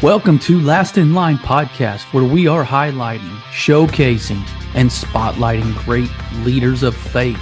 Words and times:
Welcome 0.00 0.38
to 0.40 0.60
Last 0.60 0.96
in 0.96 1.12
Line 1.12 1.38
podcast, 1.38 2.04
where 2.12 2.22
we 2.22 2.46
are 2.46 2.64
highlighting, 2.64 3.36
showcasing, 3.50 4.40
and 4.76 4.88
spotlighting 4.88 5.74
great 5.84 6.08
leaders 6.44 6.84
of 6.84 6.96
faith 6.96 7.36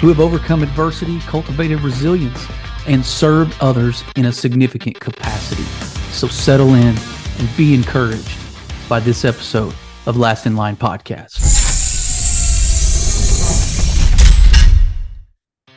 who 0.00 0.08
have 0.08 0.18
overcome 0.18 0.64
adversity, 0.64 1.20
cultivated 1.20 1.82
resilience, 1.82 2.48
and 2.88 3.06
served 3.06 3.56
others 3.60 4.02
in 4.16 4.24
a 4.24 4.32
significant 4.32 4.98
capacity. 4.98 5.62
So 6.10 6.26
settle 6.26 6.74
in 6.74 6.96
and 7.38 7.56
be 7.56 7.74
encouraged 7.74 8.36
by 8.88 8.98
this 8.98 9.24
episode 9.24 9.72
of 10.06 10.16
Last 10.16 10.46
in 10.46 10.56
Line 10.56 10.74
podcast. 10.74 11.38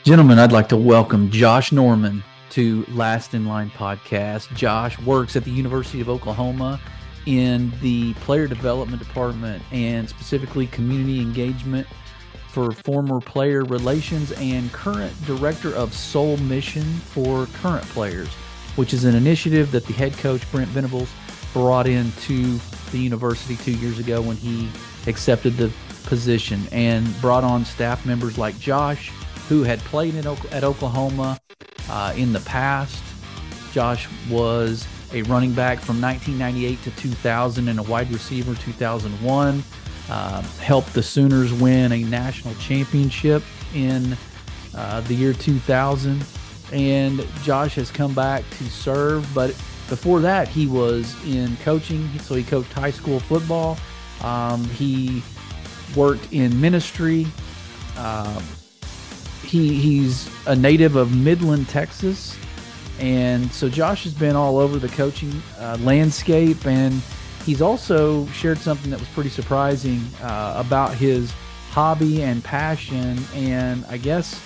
Gentlemen, 0.04 0.40
I'd 0.40 0.52
like 0.52 0.70
to 0.70 0.78
welcome 0.78 1.30
Josh 1.30 1.72
Norman 1.72 2.24
to 2.54 2.86
Last 2.90 3.34
in 3.34 3.46
Line 3.46 3.72
podcast. 3.72 4.56
Josh 4.56 5.00
works 5.00 5.36
at 5.36 5.44
the 5.44 5.52
University 5.52 6.02
of 6.02 6.10
Oklahoma 6.10 6.80
in 7.26 7.74
the 7.82 8.14
player 8.16 8.48
development 8.48 9.02
department 9.02 9.64
and 9.72 10.08
specifically 10.08 10.68
community 10.68 11.20
engagement 11.20 11.88
for 12.50 12.72
former 12.72 13.20
player 13.20 13.64
relations 13.64 14.32
and 14.34 14.72
current 14.72 15.12
director 15.26 15.74
of 15.74 15.96
Soul 15.96 16.38
Mission 16.38 16.84
for 16.84 17.48
current 17.48 17.86
players, 17.86 18.30
which 18.76 18.94
is 18.94 19.06
an 19.06 19.16
initiative 19.16 19.72
that 19.72 19.86
the 19.88 19.94
head 19.94 20.14
coach 20.14 20.50
Brent 20.52 20.70
Venables 20.70 21.10
brought 21.54 21.88
into 21.88 22.60
the 22.92 23.00
university 23.00 23.56
two 23.56 23.76
years 23.78 23.98
ago 23.98 24.22
when 24.22 24.38
he 24.38 24.70
accepted 25.08 25.58
the 25.58 25.72
position 26.04 26.62
and 26.72 27.20
brought 27.20 27.44
on 27.44 27.66
staff 27.66 28.06
members 28.06 28.38
like 28.38 28.60
Josh, 28.60 29.12
who 29.50 29.64
had 29.64 29.80
played 29.80 30.16
in, 30.16 30.26
at 30.52 30.64
Oklahoma 30.64 31.40
uh, 31.90 32.14
in 32.16 32.34
the 32.34 32.40
past. 32.42 33.04
Josh 33.72 34.08
was 34.30 34.88
a 35.14 35.22
running 35.24 35.54
back 35.54 35.80
from 35.80 36.02
1998 36.02 36.84
to 36.84 36.92
2000 36.92 37.68
and 37.68 37.80
a 37.80 37.84
wide 37.84 38.12
receiver 38.12 38.56
2001. 38.56 39.64
Uh, 40.10 40.42
helped 40.60 40.94
the 40.94 41.04
Sooners 41.04 41.54
win 41.54 41.92
a 41.92 42.04
national 42.04 42.54
championship 42.56 43.42
in 43.74 44.18
uh, 44.76 45.02
the 45.02 45.14
year 45.14 45.34
2000. 45.34 46.24
And 46.72 47.26
Josh 47.44 47.76
has 47.76 47.92
come 47.92 48.14
back 48.14 48.44
to 48.58 48.64
serve, 48.66 49.28
but 49.34 49.50
before 49.90 50.20
that, 50.22 50.48
he 50.48 50.68
was 50.68 51.16
in 51.26 51.56
coaching. 51.58 52.10
So 52.20 52.36
he 52.36 52.44
coached 52.44 52.74
high 52.74 52.92
school 52.92 53.20
football. 53.20 53.78
Um, 54.22 54.64
he 54.66 55.22
worked 55.96 56.32
in 56.34 56.60
ministry. 56.60 57.28
Uh, 57.96 58.42
he 59.44 59.76
he's 59.76 60.30
a 60.48 60.56
native 60.56 60.96
of 60.96 61.16
Midland, 61.16 61.70
Texas, 61.70 62.38
and 63.00 63.52
so 63.52 63.70
Josh 63.70 64.04
has 64.04 64.14
been 64.14 64.36
all 64.36 64.58
over 64.58 64.80
the 64.80 64.90
coaching 64.90 65.42
uh, 65.60 65.78
landscape, 65.82 66.66
and 66.66 67.02
he's 67.46 67.62
also 67.62 68.26
shared 68.28 68.58
something 68.58 68.90
that 68.92 69.00
was 69.00 69.10
pretty 69.10 69.30
surprising 69.30 70.02
uh, 70.22 70.54
about 70.58 70.94
his 70.94 71.34
hobby 71.72 72.24
and 72.24 72.44
passion, 72.44 73.20
and 73.34 73.86
I 73.90 73.98
guess 73.98 74.40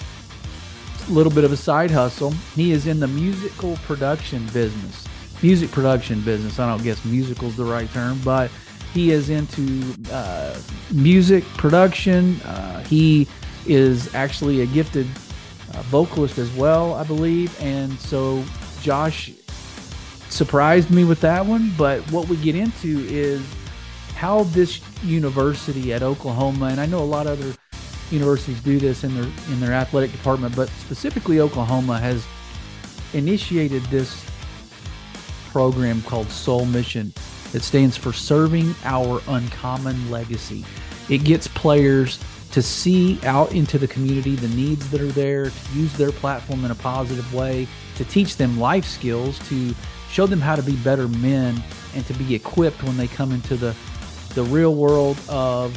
a 1.08 1.12
little 1.12 1.32
bit 1.32 1.44
of 1.44 1.52
a 1.52 1.58
side 1.58 1.92
hustle. 1.92 2.32
He 2.56 2.72
is 2.72 2.88
in 2.88 3.00
the 3.00 3.08
musical 3.08 3.76
production 3.86 4.46
business, 4.48 5.06
music 5.42 5.72
production 5.72 6.22
business. 6.22 6.60
I 6.60 6.68
don't 6.68 6.84
guess 6.84 7.04
musical 7.06 7.50
is 7.50 7.56
the 7.56 7.66
right 7.66 7.90
term, 7.92 8.20
but 8.24 8.50
he 8.94 9.12
is 9.12 9.30
into 9.30 9.96
uh, 10.12 10.60
music 10.92 11.44
production. 11.58 12.42
Uh, 12.42 12.84
he 12.84 13.28
is 13.68 14.14
actually 14.16 14.62
a 14.62 14.66
gifted 14.66 15.08
uh, 15.74 15.82
vocalist 15.84 16.38
as 16.38 16.52
well, 16.54 16.94
I 16.94 17.04
believe. 17.04 17.60
And 17.62 18.00
so 18.00 18.44
Josh 18.82 19.32
surprised 20.30 20.90
me 20.90 21.04
with 21.04 21.22
that 21.22 21.46
one. 21.46 21.72
But 21.78 22.02
what 22.12 22.28
we 22.28 22.38
get 22.38 22.56
into 22.56 23.06
is 23.08 23.46
how 24.16 24.44
this 24.46 24.82
university 25.04 25.94
at 25.94 26.02
Oklahoma, 26.02 26.68
and 26.68 26.80
I 26.80 26.86
know 26.86 27.00
a 27.00 27.06
lot 27.06 27.28
of 27.28 27.40
other 27.40 27.56
universities 28.12 28.60
do 28.62 28.80
this 28.80 29.04
in 29.04 29.14
their 29.14 29.32
in 29.50 29.60
their 29.60 29.74
athletic 29.74 30.12
department, 30.12 30.56
but 30.56 30.70
specifically 30.70 31.40
Oklahoma 31.40 32.00
has 32.00 32.26
initiated 33.14 33.84
this 33.86 34.26
program 35.52 36.02
called 36.04 36.30
Soul 36.30 36.66
Mission 36.66 37.14
that 37.52 37.64
stands 37.64 37.96
for 37.98 38.12
Serving 38.12 38.76
Our 38.84 39.22
Uncommon 39.28 40.12
Legacy. 40.12 40.66
It 41.10 41.20
gets 41.20 41.48
players 41.48 42.20
to 42.58 42.64
see 42.64 43.20
out 43.24 43.52
into 43.52 43.78
the 43.78 43.88
community 43.88 44.36
the 44.36 44.48
needs 44.48 44.90
that 44.90 45.00
are 45.00 45.12
there, 45.12 45.52
to 45.52 45.74
use 45.76 45.94
their 45.94 46.12
platform 46.12 46.66
in 46.66 46.72
a 46.72 46.76
positive 46.76 47.32
way, 47.32 47.68
to 47.94 48.04
teach 48.04 48.36
them 48.36 48.60
life 48.60 48.84
skills, 48.84 49.38
to 49.48 49.76
show 50.10 50.26
them 50.26 50.42
how 50.42 50.56
to 50.56 50.64
be 50.64 50.76
better 50.78 51.08
men, 51.08 51.64
and 51.94 52.04
to 52.08 52.16
be 52.16 52.34
equipped 52.34 52.82
when 52.82 52.98
they 52.98 53.06
come 53.06 53.32
into 53.32 53.56
the, 53.56 53.76
the 54.34 54.42
real 54.46 54.74
world 54.74 55.20
of 55.30 55.72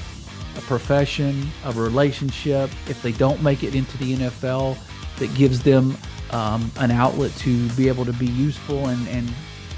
a 0.57 0.63
profession, 0.63 1.47
of 1.65 1.77
a 1.77 1.83
relationship. 1.83 2.71
If 2.89 3.03
they 3.03 3.13
don't 3.13 3.43
make 3.43 3.63
it 3.63 3.75
into 3.75 3.99
the 3.99 4.17
NFL, 4.17 4.79
that 5.19 5.35
gives 5.35 5.63
them 5.63 5.95
um, 6.31 6.73
an 6.79 6.91
outlet 6.91 7.37
to 7.41 7.69
be 7.73 7.89
able 7.89 8.07
to 8.07 8.15
be 8.15 8.25
useful 8.25 8.89
and, 8.89 9.07
and 9.09 9.31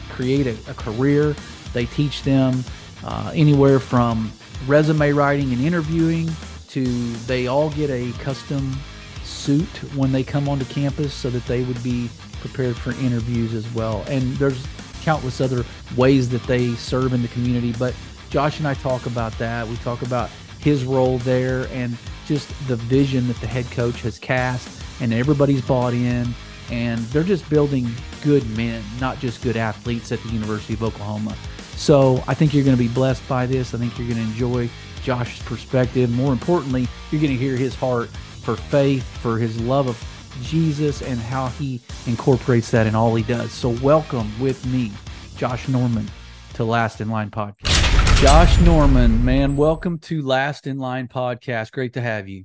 create 0.08 0.46
a, 0.46 0.56
a 0.70 0.74
career. 0.74 1.34
They 1.72 1.86
teach 1.86 2.22
them 2.22 2.62
uh, 3.02 3.32
anywhere 3.34 3.80
from 3.80 4.30
resume 4.68 5.10
writing 5.10 5.52
and 5.52 5.60
interviewing 5.60 6.30
to 6.72 7.12
they 7.26 7.46
all 7.46 7.70
get 7.70 7.90
a 7.90 8.12
custom 8.18 8.76
suit 9.24 9.68
when 9.94 10.10
they 10.10 10.24
come 10.24 10.48
onto 10.48 10.64
campus 10.66 11.12
so 11.12 11.28
that 11.30 11.44
they 11.46 11.64
would 11.64 11.82
be 11.82 12.08
prepared 12.40 12.76
for 12.76 12.90
interviews 12.92 13.54
as 13.54 13.68
well. 13.74 14.04
And 14.08 14.36
there's 14.36 14.66
countless 15.02 15.40
other 15.40 15.64
ways 15.96 16.28
that 16.30 16.42
they 16.44 16.74
serve 16.74 17.12
in 17.12 17.22
the 17.22 17.28
community, 17.28 17.72
but 17.78 17.94
Josh 18.30 18.58
and 18.58 18.66
I 18.66 18.74
talk 18.74 19.06
about 19.06 19.36
that. 19.38 19.68
We 19.68 19.76
talk 19.76 20.02
about 20.02 20.30
his 20.60 20.84
role 20.84 21.18
there 21.18 21.66
and 21.72 21.96
just 22.26 22.48
the 22.68 22.76
vision 22.76 23.26
that 23.28 23.36
the 23.40 23.46
head 23.46 23.70
coach 23.70 24.00
has 24.02 24.18
cast 24.18 24.82
and 25.00 25.12
everybody's 25.12 25.60
bought 25.60 25.92
in 25.92 26.34
and 26.70 27.00
they're 27.06 27.24
just 27.24 27.48
building 27.50 27.90
good 28.22 28.48
men, 28.56 28.82
not 29.00 29.18
just 29.18 29.42
good 29.42 29.56
athletes 29.56 30.12
at 30.12 30.22
the 30.22 30.30
University 30.30 30.72
of 30.72 30.82
Oklahoma. 30.82 31.36
So 31.76 32.22
I 32.26 32.34
think 32.34 32.54
you're 32.54 32.64
going 32.64 32.76
to 32.76 32.82
be 32.82 32.88
blessed 32.88 33.26
by 33.28 33.44
this. 33.44 33.74
I 33.74 33.78
think 33.78 33.98
you're 33.98 34.08
going 34.08 34.20
to 34.20 34.24
enjoy 34.24 34.70
Josh's 35.02 35.42
perspective. 35.42 36.10
More 36.10 36.32
importantly, 36.32 36.88
you're 37.10 37.20
going 37.20 37.32
to 37.32 37.38
hear 37.38 37.56
his 37.56 37.74
heart 37.74 38.08
for 38.08 38.56
faith, 38.56 39.04
for 39.18 39.38
his 39.38 39.60
love 39.60 39.88
of 39.88 40.02
Jesus, 40.42 41.02
and 41.02 41.18
how 41.18 41.48
he 41.48 41.80
incorporates 42.06 42.70
that 42.70 42.86
in 42.86 42.94
all 42.94 43.14
he 43.14 43.22
does. 43.22 43.52
So, 43.52 43.70
welcome 43.82 44.30
with 44.40 44.64
me, 44.66 44.92
Josh 45.36 45.68
Norman, 45.68 46.08
to 46.54 46.64
Last 46.64 47.00
in 47.00 47.10
Line 47.10 47.30
Podcast. 47.30 48.20
Josh 48.20 48.60
Norman, 48.60 49.24
man, 49.24 49.56
welcome 49.56 49.98
to 49.98 50.22
Last 50.22 50.66
in 50.66 50.78
Line 50.78 51.08
Podcast. 51.08 51.72
Great 51.72 51.94
to 51.94 52.00
have 52.00 52.28
you. 52.28 52.44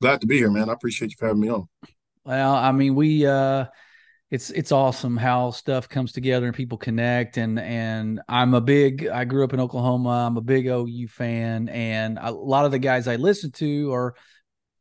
Glad 0.00 0.20
to 0.20 0.26
be 0.26 0.38
here, 0.38 0.50
man. 0.50 0.70
I 0.70 0.72
appreciate 0.72 1.10
you 1.10 1.16
for 1.18 1.26
having 1.26 1.40
me 1.40 1.48
on. 1.48 1.68
Well, 2.24 2.54
I 2.54 2.72
mean, 2.72 2.94
we 2.94 3.26
uh 3.26 3.66
it's 4.30 4.50
it's 4.50 4.72
awesome 4.72 5.16
how 5.16 5.50
stuff 5.50 5.88
comes 5.88 6.12
together 6.12 6.46
and 6.46 6.54
people 6.54 6.78
connect 6.78 7.36
and 7.36 7.58
and 7.58 8.20
I'm 8.28 8.54
a 8.54 8.60
big 8.60 9.06
I 9.06 9.24
grew 9.24 9.44
up 9.44 9.52
in 9.52 9.60
Oklahoma 9.60 10.26
I'm 10.26 10.36
a 10.36 10.42
big 10.42 10.66
OU 10.66 11.08
fan 11.08 11.68
and 11.68 12.18
a 12.20 12.32
lot 12.32 12.64
of 12.64 12.70
the 12.70 12.78
guys 12.78 13.06
I 13.06 13.16
listen 13.16 13.52
to 13.52 13.92
are 13.92 14.14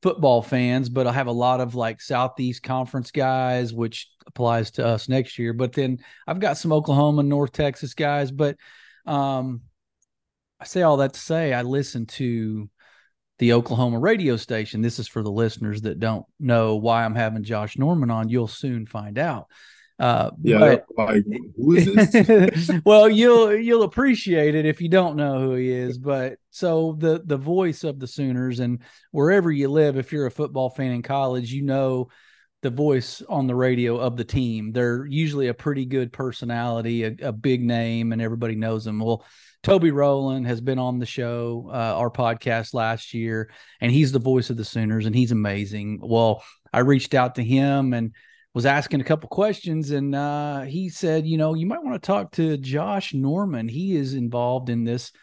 football 0.01 0.41
fans 0.41 0.89
but 0.89 1.07
I 1.07 1.13
have 1.13 1.27
a 1.27 1.31
lot 1.31 1.61
of 1.61 1.75
like 1.75 2.01
Southeast 2.01 2.63
Conference 2.63 3.11
guys 3.11 3.73
which 3.73 4.09
applies 4.25 4.71
to 4.71 4.85
us 4.85 5.09
next 5.09 5.37
year 5.37 5.53
but 5.53 5.73
then 5.73 5.99
I've 6.25 6.39
got 6.39 6.57
some 6.57 6.71
Oklahoma 6.71 7.23
North 7.23 7.51
Texas 7.51 7.93
guys 7.93 8.31
but 8.31 8.57
um 9.05 9.61
I 10.59 10.65
say 10.65 10.81
all 10.81 10.97
that 10.97 11.13
to 11.13 11.19
say 11.19 11.53
I 11.53 11.61
listen 11.63 12.05
to 12.05 12.69
the 13.39 13.53
Oklahoma 13.53 13.99
radio 13.99 14.37
station. 14.37 14.81
This 14.81 14.99
is 14.99 15.07
for 15.07 15.23
the 15.23 15.31
listeners 15.31 15.81
that 15.81 15.99
don't 15.99 16.25
know 16.39 16.75
why 16.75 17.03
I'm 17.03 17.15
having 17.15 17.43
Josh 17.43 17.77
Norman 17.77 18.11
on. 18.11 18.29
You'll 18.29 18.47
soon 18.47 18.85
find 18.85 19.17
out. 19.17 19.47
Uh, 19.99 20.31
yeah, 20.41 20.59
but, 20.59 20.85
like, 20.97 21.23
who 21.55 21.75
is 21.75 22.11
this? 22.11 22.71
well, 22.85 23.07
you'll 23.07 23.55
you'll 23.55 23.83
appreciate 23.83 24.55
it 24.55 24.65
if 24.65 24.81
you 24.81 24.89
don't 24.89 25.15
know 25.15 25.39
who 25.39 25.55
he 25.55 25.69
is. 25.69 25.97
But 25.97 26.37
so 26.49 26.95
the 26.97 27.21
the 27.23 27.37
voice 27.37 27.83
of 27.83 27.99
the 27.99 28.07
Sooners, 28.07 28.59
and 28.59 28.79
wherever 29.11 29.51
you 29.51 29.69
live, 29.69 29.97
if 29.97 30.11
you're 30.11 30.25
a 30.25 30.31
football 30.31 30.69
fan 30.69 30.91
in 30.91 31.03
college, 31.03 31.53
you 31.53 31.61
know 31.61 32.09
the 32.63 32.69
voice 32.69 33.21
on 33.29 33.45
the 33.45 33.55
radio 33.55 33.97
of 33.97 34.17
the 34.17 34.23
team. 34.23 34.71
They're 34.71 35.05
usually 35.05 35.47
a 35.47 35.53
pretty 35.53 35.85
good 35.85 36.11
personality, 36.11 37.03
a, 37.03 37.15
a 37.21 37.31
big 37.31 37.61
name, 37.61 38.13
and 38.13 38.21
everybody 38.21 38.55
knows 38.55 38.85
them. 38.85 38.99
Well, 38.99 39.23
Toby 39.63 39.91
Rowland 39.91 40.45
has 40.45 40.59
been 40.59 40.77
on 40.77 40.99
the 40.99 41.05
show, 41.05 41.69
uh, 41.73 41.95
our 41.97 42.11
podcast 42.11 42.73
last 42.73 43.13
year, 43.13 43.49
and 43.79 43.91
he's 43.91 44.11
the 44.11 44.19
voice 44.19 44.49
of 44.49 44.57
the 44.57 44.65
Sooners, 44.65 45.05
and 45.05 45.15
he's 45.15 45.31
amazing. 45.31 45.99
Well, 46.03 46.43
I 46.73 46.79
reached 46.79 47.13
out 47.13 47.35
to 47.35 47.43
him 47.43 47.93
and 47.93 48.13
was 48.53 48.65
asking 48.65 48.99
a 48.99 49.05
couple 49.05 49.29
questions, 49.29 49.91
and 49.91 50.13
uh, 50.13 50.61
he 50.61 50.89
said, 50.89 51.25
you 51.25 51.37
know, 51.37 51.53
you 51.53 51.65
might 51.65 51.83
want 51.83 52.01
to 52.01 52.05
talk 52.05 52.33
to 52.33 52.57
Josh 52.57 53.13
Norman. 53.13 53.69
He 53.69 53.95
is 53.95 54.13
involved 54.13 54.69
in 54.69 54.83
this 54.83 55.13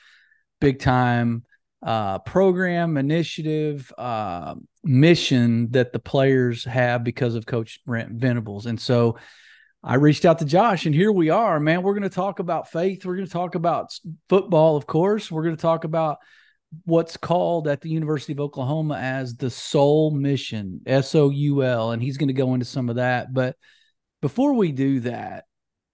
big 0.58 0.78
time 0.78 1.44
uh, 1.82 2.20
program, 2.20 2.96
initiative, 2.96 3.92
uh, 3.98 4.54
mission 4.82 5.70
that 5.72 5.92
the 5.92 5.98
players 5.98 6.64
have 6.64 7.04
because 7.04 7.34
of 7.34 7.44
Coach 7.44 7.80
Brent 7.84 8.12
Venables, 8.12 8.64
and 8.64 8.80
so 8.80 9.18
I 9.82 9.94
reached 9.94 10.26
out 10.26 10.38
to 10.40 10.44
Josh, 10.44 10.84
and 10.84 10.94
here 10.94 11.10
we 11.10 11.30
are, 11.30 11.58
man. 11.58 11.82
We're 11.82 11.94
going 11.94 12.02
to 12.02 12.10
talk 12.10 12.38
about 12.38 12.70
faith. 12.70 13.06
We're 13.06 13.16
going 13.16 13.26
to 13.26 13.32
talk 13.32 13.54
about 13.54 13.98
football, 14.28 14.76
of 14.76 14.86
course. 14.86 15.30
We're 15.30 15.42
going 15.42 15.56
to 15.56 15.62
talk 15.62 15.84
about 15.84 16.18
what's 16.84 17.16
called 17.16 17.66
at 17.66 17.80
the 17.80 17.88
University 17.88 18.32
of 18.34 18.40
Oklahoma 18.40 18.98
as 18.98 19.36
the 19.36 19.48
Soul 19.48 20.10
Mission, 20.10 20.82
S 20.84 21.14
O 21.14 21.30
U 21.30 21.64
L, 21.64 21.92
and 21.92 22.02
he's 22.02 22.18
going 22.18 22.28
to 22.28 22.34
go 22.34 22.52
into 22.52 22.66
some 22.66 22.90
of 22.90 22.96
that. 22.96 23.32
But 23.32 23.56
before 24.20 24.52
we 24.52 24.70
do 24.70 25.00
that, 25.00 25.44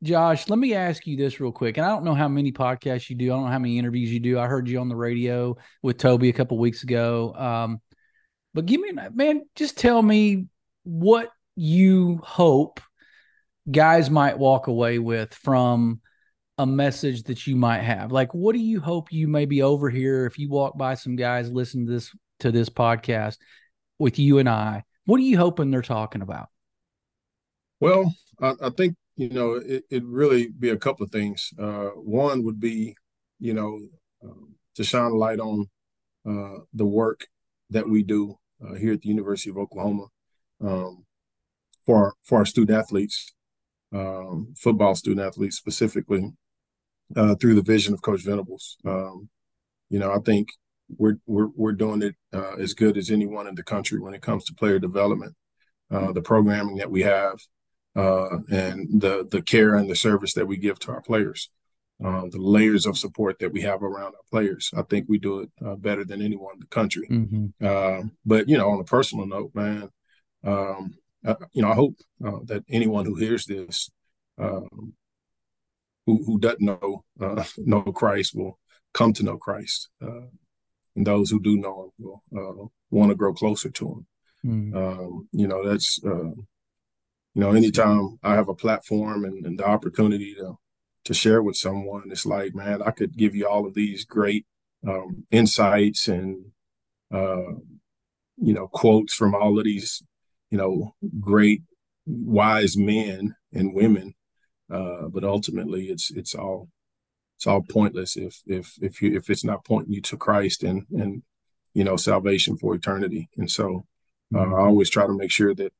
Josh, 0.02 0.48
let 0.48 0.58
me 0.58 0.74
ask 0.74 1.06
you 1.06 1.16
this 1.16 1.38
real 1.38 1.52
quick. 1.52 1.76
And 1.76 1.86
I 1.86 1.90
don't 1.90 2.04
know 2.04 2.14
how 2.14 2.28
many 2.28 2.50
podcasts 2.50 3.08
you 3.08 3.14
do. 3.14 3.26
I 3.26 3.36
don't 3.36 3.44
know 3.44 3.52
how 3.52 3.58
many 3.60 3.78
interviews 3.78 4.12
you 4.12 4.18
do. 4.18 4.38
I 4.38 4.46
heard 4.46 4.68
you 4.68 4.80
on 4.80 4.88
the 4.88 4.96
radio 4.96 5.56
with 5.80 5.96
Toby 5.96 6.28
a 6.28 6.32
couple 6.34 6.58
weeks 6.58 6.82
ago. 6.82 7.34
Um, 7.36 7.80
but 8.52 8.66
give 8.66 8.80
me, 8.80 8.90
man, 9.14 9.42
just 9.54 9.78
tell 9.78 10.02
me 10.02 10.46
what 10.82 11.30
you 11.54 12.20
hope 12.24 12.80
guys 13.70 14.10
might 14.10 14.38
walk 14.38 14.66
away 14.66 14.98
with 14.98 15.34
from 15.34 16.00
a 16.58 16.66
message 16.66 17.24
that 17.24 17.46
you 17.46 17.56
might 17.56 17.82
have? 17.82 18.12
Like, 18.12 18.32
what 18.34 18.54
do 18.54 18.60
you 18.60 18.80
hope 18.80 19.12
you 19.12 19.28
maybe 19.28 19.62
over 19.62 19.90
here 19.90 20.26
if 20.26 20.38
you 20.38 20.48
walk 20.48 20.78
by 20.78 20.94
some 20.94 21.16
guys 21.16 21.50
listen 21.50 21.86
to 21.86 21.92
this 21.92 22.14
to 22.40 22.52
this 22.52 22.68
podcast 22.68 23.36
with 23.98 24.18
you 24.18 24.38
and 24.38 24.48
I? 24.48 24.84
What 25.04 25.18
are 25.18 25.24
you 25.24 25.38
hoping 25.38 25.70
they're 25.70 25.82
talking 25.82 26.22
about? 26.22 26.48
Well, 27.80 28.14
I, 28.40 28.54
I 28.62 28.70
think 28.70 28.96
you 29.16 29.28
know 29.30 29.54
it, 29.54 29.84
it 29.90 30.04
really 30.04 30.48
be 30.48 30.70
a 30.70 30.76
couple 30.76 31.04
of 31.04 31.10
things. 31.10 31.50
Uh, 31.58 31.88
one 31.88 32.44
would 32.44 32.60
be, 32.60 32.96
you 33.38 33.54
know, 33.54 33.80
um, 34.22 34.54
to 34.76 34.84
shine 34.84 35.12
a 35.12 35.16
light 35.16 35.40
on 35.40 35.66
uh, 36.28 36.60
the 36.72 36.86
work 36.86 37.26
that 37.70 37.88
we 37.88 38.02
do 38.02 38.36
uh, 38.64 38.74
here 38.74 38.94
at 38.94 39.02
the 39.02 39.08
University 39.08 39.50
of 39.50 39.58
Oklahoma 39.58 40.06
um, 40.64 41.04
for 41.84 42.14
for 42.24 42.38
our 42.38 42.46
student 42.46 42.78
athletes 42.78 43.32
um, 43.92 44.54
football 44.56 44.94
student 44.94 45.26
athletes 45.26 45.56
specifically 45.56 46.32
uh, 47.14 47.34
through 47.36 47.54
the 47.54 47.62
vision 47.62 47.94
of 47.94 48.02
Coach 48.02 48.22
Venables. 48.22 48.76
Um, 48.84 49.28
you 49.90 49.98
know, 49.98 50.12
I 50.12 50.18
think 50.18 50.48
we're 50.98 51.18
we're 51.26 51.48
we're 51.54 51.72
doing 51.72 52.02
it 52.02 52.14
uh, 52.32 52.54
as 52.56 52.74
good 52.74 52.96
as 52.96 53.10
anyone 53.10 53.46
in 53.46 53.54
the 53.54 53.62
country 53.62 54.00
when 54.00 54.14
it 54.14 54.22
comes 54.22 54.44
to 54.44 54.54
player 54.54 54.78
development, 54.78 55.34
uh, 55.90 56.12
the 56.12 56.22
programming 56.22 56.76
that 56.76 56.90
we 56.90 57.02
have, 57.02 57.38
uh, 57.94 58.38
and 58.50 59.00
the 59.00 59.26
the 59.30 59.42
care 59.42 59.74
and 59.74 59.88
the 59.88 59.96
service 59.96 60.34
that 60.34 60.46
we 60.46 60.56
give 60.56 60.78
to 60.80 60.92
our 60.92 61.02
players, 61.02 61.50
uh, 62.04 62.22
the 62.30 62.40
layers 62.40 62.86
of 62.86 62.98
support 62.98 63.38
that 63.38 63.52
we 63.52 63.62
have 63.62 63.82
around 63.82 64.14
our 64.14 64.26
players. 64.30 64.70
I 64.76 64.82
think 64.82 65.06
we 65.08 65.18
do 65.18 65.40
it 65.40 65.50
uh, 65.64 65.76
better 65.76 66.04
than 66.04 66.22
anyone 66.22 66.54
in 66.54 66.60
the 66.60 66.66
country. 66.66 67.08
Mm-hmm. 67.08 68.08
but 68.24 68.48
you 68.48 68.58
know, 68.58 68.70
on 68.70 68.80
a 68.80 68.84
personal 68.84 69.26
note, 69.26 69.52
man. 69.54 69.90
Um, 70.44 70.94
uh, 71.26 71.34
you 71.52 71.62
know, 71.62 71.70
I 71.70 71.74
hope 71.74 71.96
uh, 72.24 72.38
that 72.44 72.64
anyone 72.70 73.04
who 73.04 73.16
hears 73.16 73.46
this, 73.46 73.90
um, 74.38 74.94
who 76.06 76.24
who 76.24 76.38
doesn't 76.38 76.60
know 76.60 77.04
uh, 77.20 77.44
know 77.58 77.82
Christ, 77.82 78.34
will 78.34 78.58
come 78.94 79.12
to 79.14 79.24
know 79.24 79.36
Christ, 79.36 79.88
uh, 80.00 80.28
and 80.94 81.06
those 81.06 81.30
who 81.30 81.40
do 81.40 81.56
know 81.56 81.90
Him 81.98 82.06
will 82.06 82.22
uh, 82.36 82.66
want 82.90 83.10
to 83.10 83.16
grow 83.16 83.34
closer 83.34 83.70
to 83.70 83.86
Him. 83.86 84.06
Mm. 84.44 84.76
Um, 84.76 85.28
you 85.32 85.48
know, 85.48 85.68
that's 85.68 86.00
uh, 86.04 86.30
you 86.30 87.42
know, 87.42 87.52
anytime 87.52 88.18
I 88.22 88.34
have 88.34 88.48
a 88.48 88.54
platform 88.54 89.24
and, 89.24 89.44
and, 89.44 89.58
the 89.58 89.66
opportunity 89.66 90.34
to 90.34 90.58
to 91.04 91.14
share 91.14 91.42
with 91.42 91.56
someone, 91.56 92.04
it's 92.10 92.26
like, 92.26 92.54
man, 92.54 92.82
I 92.82 92.92
could 92.92 93.16
give 93.16 93.34
you 93.34 93.48
all 93.48 93.66
of 93.66 93.74
these 93.74 94.04
great 94.04 94.46
um, 94.86 95.26
insights 95.30 96.08
and 96.08 96.52
you 98.38 98.52
know 98.52 98.68
quotes 98.68 99.14
from 99.14 99.34
all 99.34 99.58
of 99.58 99.64
these 99.64 100.02
you 100.50 100.58
know, 100.58 100.94
great 101.20 101.62
wise 102.06 102.76
men 102.76 103.34
and 103.52 103.74
women. 103.74 104.14
Uh, 104.70 105.08
but 105.08 105.24
ultimately 105.24 105.86
it's 105.86 106.10
it's 106.10 106.34
all 106.34 106.68
it's 107.36 107.46
all 107.46 107.62
pointless 107.62 108.16
if 108.16 108.40
if 108.46 108.74
if 108.80 109.00
you 109.00 109.16
if 109.16 109.30
it's 109.30 109.44
not 109.44 109.64
pointing 109.64 109.92
you 109.92 110.00
to 110.02 110.16
Christ 110.16 110.64
and 110.64 110.86
and 110.90 111.22
you 111.74 111.84
know 111.84 111.96
salvation 111.96 112.56
for 112.56 112.74
eternity. 112.74 113.28
And 113.36 113.50
so 113.50 113.86
uh, 114.34 114.38
mm-hmm. 114.38 114.54
I 114.54 114.58
always 114.58 114.90
try 114.90 115.06
to 115.06 115.16
make 115.16 115.30
sure 115.30 115.54
that 115.54 115.72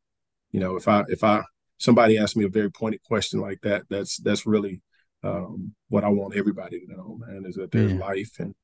you 0.53 0.61
know 0.61 0.77
if 0.77 0.87
I 0.87 1.05
if 1.09 1.25
I 1.25 1.43
somebody 1.79 2.19
asks 2.19 2.37
me 2.37 2.45
a 2.45 2.49
very 2.49 2.71
pointed 2.71 3.03
question 3.03 3.41
like 3.41 3.61
that, 3.63 3.85
that's 3.91 4.19
that's 4.19 4.47
really 4.47 4.83
um, 5.23 5.75
what 5.89 6.05
I 6.05 6.09
want 6.09 6.37
everybody 6.37 6.81
to 6.81 6.93
know, 6.93 7.19
man, 7.27 7.45
is 7.47 7.57
that 7.57 7.73
there's 7.73 7.93
yeah. 7.93 7.99
life 7.99 8.39
and 8.39 8.55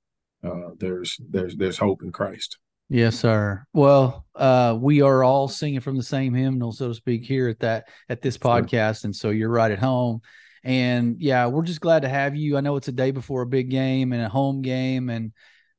uh, 0.44 0.70
there's 0.78 1.16
there's 1.28 1.56
there's 1.56 1.78
hope 1.78 2.02
in 2.02 2.12
Christ. 2.12 2.58
Yes, 2.92 3.18
sir. 3.18 3.64
Well, 3.72 4.26
uh, 4.34 4.76
we 4.78 5.00
are 5.00 5.24
all 5.24 5.48
singing 5.48 5.80
from 5.80 5.96
the 5.96 6.02
same 6.02 6.34
hymnal, 6.34 6.72
so 6.72 6.88
to 6.88 6.94
speak, 6.94 7.24
here 7.24 7.48
at 7.48 7.60
that 7.60 7.88
at 8.10 8.20
this 8.20 8.36
podcast, 8.36 9.04
and 9.04 9.16
so 9.16 9.30
you're 9.30 9.48
right 9.48 9.70
at 9.70 9.78
home. 9.78 10.20
And 10.62 11.16
yeah, 11.18 11.46
we're 11.46 11.62
just 11.62 11.80
glad 11.80 12.02
to 12.02 12.10
have 12.10 12.36
you. 12.36 12.58
I 12.58 12.60
know 12.60 12.76
it's 12.76 12.88
a 12.88 12.92
day 12.92 13.10
before 13.10 13.40
a 13.40 13.46
big 13.46 13.70
game 13.70 14.12
and 14.12 14.20
a 14.20 14.28
home 14.28 14.60
game, 14.60 15.08
and 15.08 15.32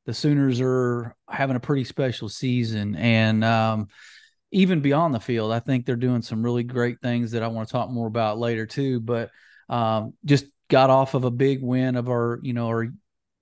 the 0.07 0.13
Sooners 0.15 0.59
are 0.59 1.15
having 1.29 1.55
a 1.55 1.59
pretty 1.59 1.83
special 1.83 2.29
season. 2.29 2.95
And 2.95 3.43
um, 3.43 3.89
even 4.51 4.81
beyond 4.81 5.13
the 5.13 5.19
field, 5.19 5.51
I 5.51 5.59
think 5.59 5.85
they're 5.85 5.95
doing 5.95 6.23
some 6.23 6.41
really 6.41 6.63
great 6.63 6.99
things 6.99 7.33
that 7.33 7.43
I 7.43 7.47
want 7.47 7.67
to 7.67 7.71
talk 7.71 7.91
more 7.91 8.07
about 8.07 8.39
later 8.39 8.65
too. 8.65 8.99
But 8.99 9.29
um, 9.69 10.15
just 10.25 10.45
got 10.67 10.89
off 10.89 11.13
of 11.13 11.25
a 11.25 11.31
big 11.31 11.61
win 11.61 11.95
of 11.95 12.09
our, 12.09 12.39
you 12.41 12.53
know, 12.53 12.69
our 12.69 12.87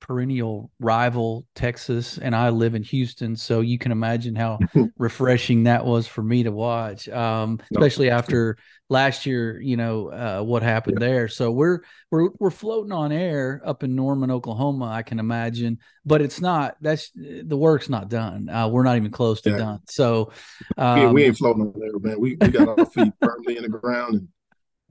perennial 0.01 0.69
rival 0.79 1.45
Texas, 1.55 2.17
and 2.17 2.35
I 2.35 2.49
live 2.49 2.75
in 2.75 2.83
Houston, 2.83 3.35
so 3.37 3.61
you 3.61 3.77
can 3.77 3.93
imagine 3.93 4.35
how 4.35 4.59
refreshing 4.97 5.63
that 5.63 5.85
was 5.85 6.07
for 6.07 6.21
me 6.21 6.43
to 6.43 6.51
watch, 6.51 7.07
um, 7.07 7.59
especially 7.71 8.09
after 8.09 8.57
last 8.89 9.25
year. 9.25 9.61
You 9.61 9.77
know 9.77 10.09
uh, 10.09 10.43
what 10.43 10.63
happened 10.63 10.97
yeah. 10.99 11.07
there. 11.07 11.27
So 11.29 11.51
we're 11.51 11.79
we're 12.09 12.29
we're 12.39 12.51
floating 12.51 12.91
on 12.91 13.11
air 13.13 13.61
up 13.63 13.83
in 13.83 13.95
Norman, 13.95 14.31
Oklahoma. 14.31 14.85
I 14.85 15.03
can 15.03 15.19
imagine, 15.19 15.77
but 16.05 16.21
it's 16.21 16.41
not. 16.41 16.75
That's 16.81 17.11
the 17.15 17.57
work's 17.57 17.87
not 17.87 18.09
done. 18.09 18.49
Uh, 18.49 18.67
we're 18.67 18.83
not 18.83 18.97
even 18.97 19.11
close 19.11 19.41
to 19.41 19.51
yeah. 19.51 19.57
done. 19.57 19.79
So 19.87 20.33
um, 20.77 20.97
yeah, 20.97 21.11
we 21.11 21.23
ain't 21.23 21.37
floating 21.37 21.61
on 21.61 21.73
there, 21.77 21.99
man. 21.99 22.19
We 22.19 22.35
we 22.41 22.47
got 22.49 22.67
our 22.67 22.85
feet 22.87 23.13
firmly 23.21 23.55
in 23.55 23.63
the 23.63 23.69
ground 23.69 24.15
and 24.15 24.27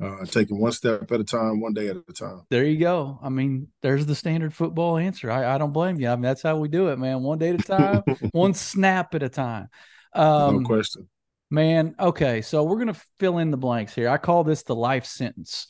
uh, 0.01 0.25
taking 0.25 0.59
one 0.59 0.73
step 0.73 1.11
at 1.13 1.21
a 1.21 1.25
time, 1.25 1.61
one 1.61 1.75
day 1.75 1.89
at 1.89 1.97
a 1.97 2.13
time. 2.13 2.43
There 2.49 2.65
you 2.65 2.79
go. 2.79 3.19
I 3.23 3.29
mean, 3.29 3.69
there's 3.83 4.07
the 4.07 4.15
standard 4.15 4.55
football 4.55 4.97
answer. 4.97 5.31
I, 5.31 5.55
I 5.55 5.59
don't 5.59 5.73
blame 5.73 6.01
you. 6.01 6.09
I 6.09 6.17
mean, 6.17 6.23
that's 6.23 6.43
how 6.43 6.57
we 6.57 6.69
do 6.69 6.89
it, 6.89 6.99
man. 6.99 7.23
One 7.23 7.39
day 7.39 7.51
at 7.51 7.61
a 7.61 7.65
time, 7.65 8.03
one 8.33 8.55
snap 8.55 9.15
at 9.15 9.23
a 9.23 9.29
time. 9.29 9.69
Um, 10.15 10.63
no 10.63 10.67
question. 10.67 11.09
Man, 11.51 11.95
okay. 11.99 12.43
So 12.43 12.63
we're 12.63 12.79
gonna 12.79 12.97
fill 13.19 13.39
in 13.39 13.51
the 13.51 13.57
blanks 13.57 13.95
here. 13.95 14.09
I 14.09 14.17
call 14.17 14.45
this 14.45 14.63
the 14.63 14.75
life 14.75 15.05
sentence. 15.05 15.67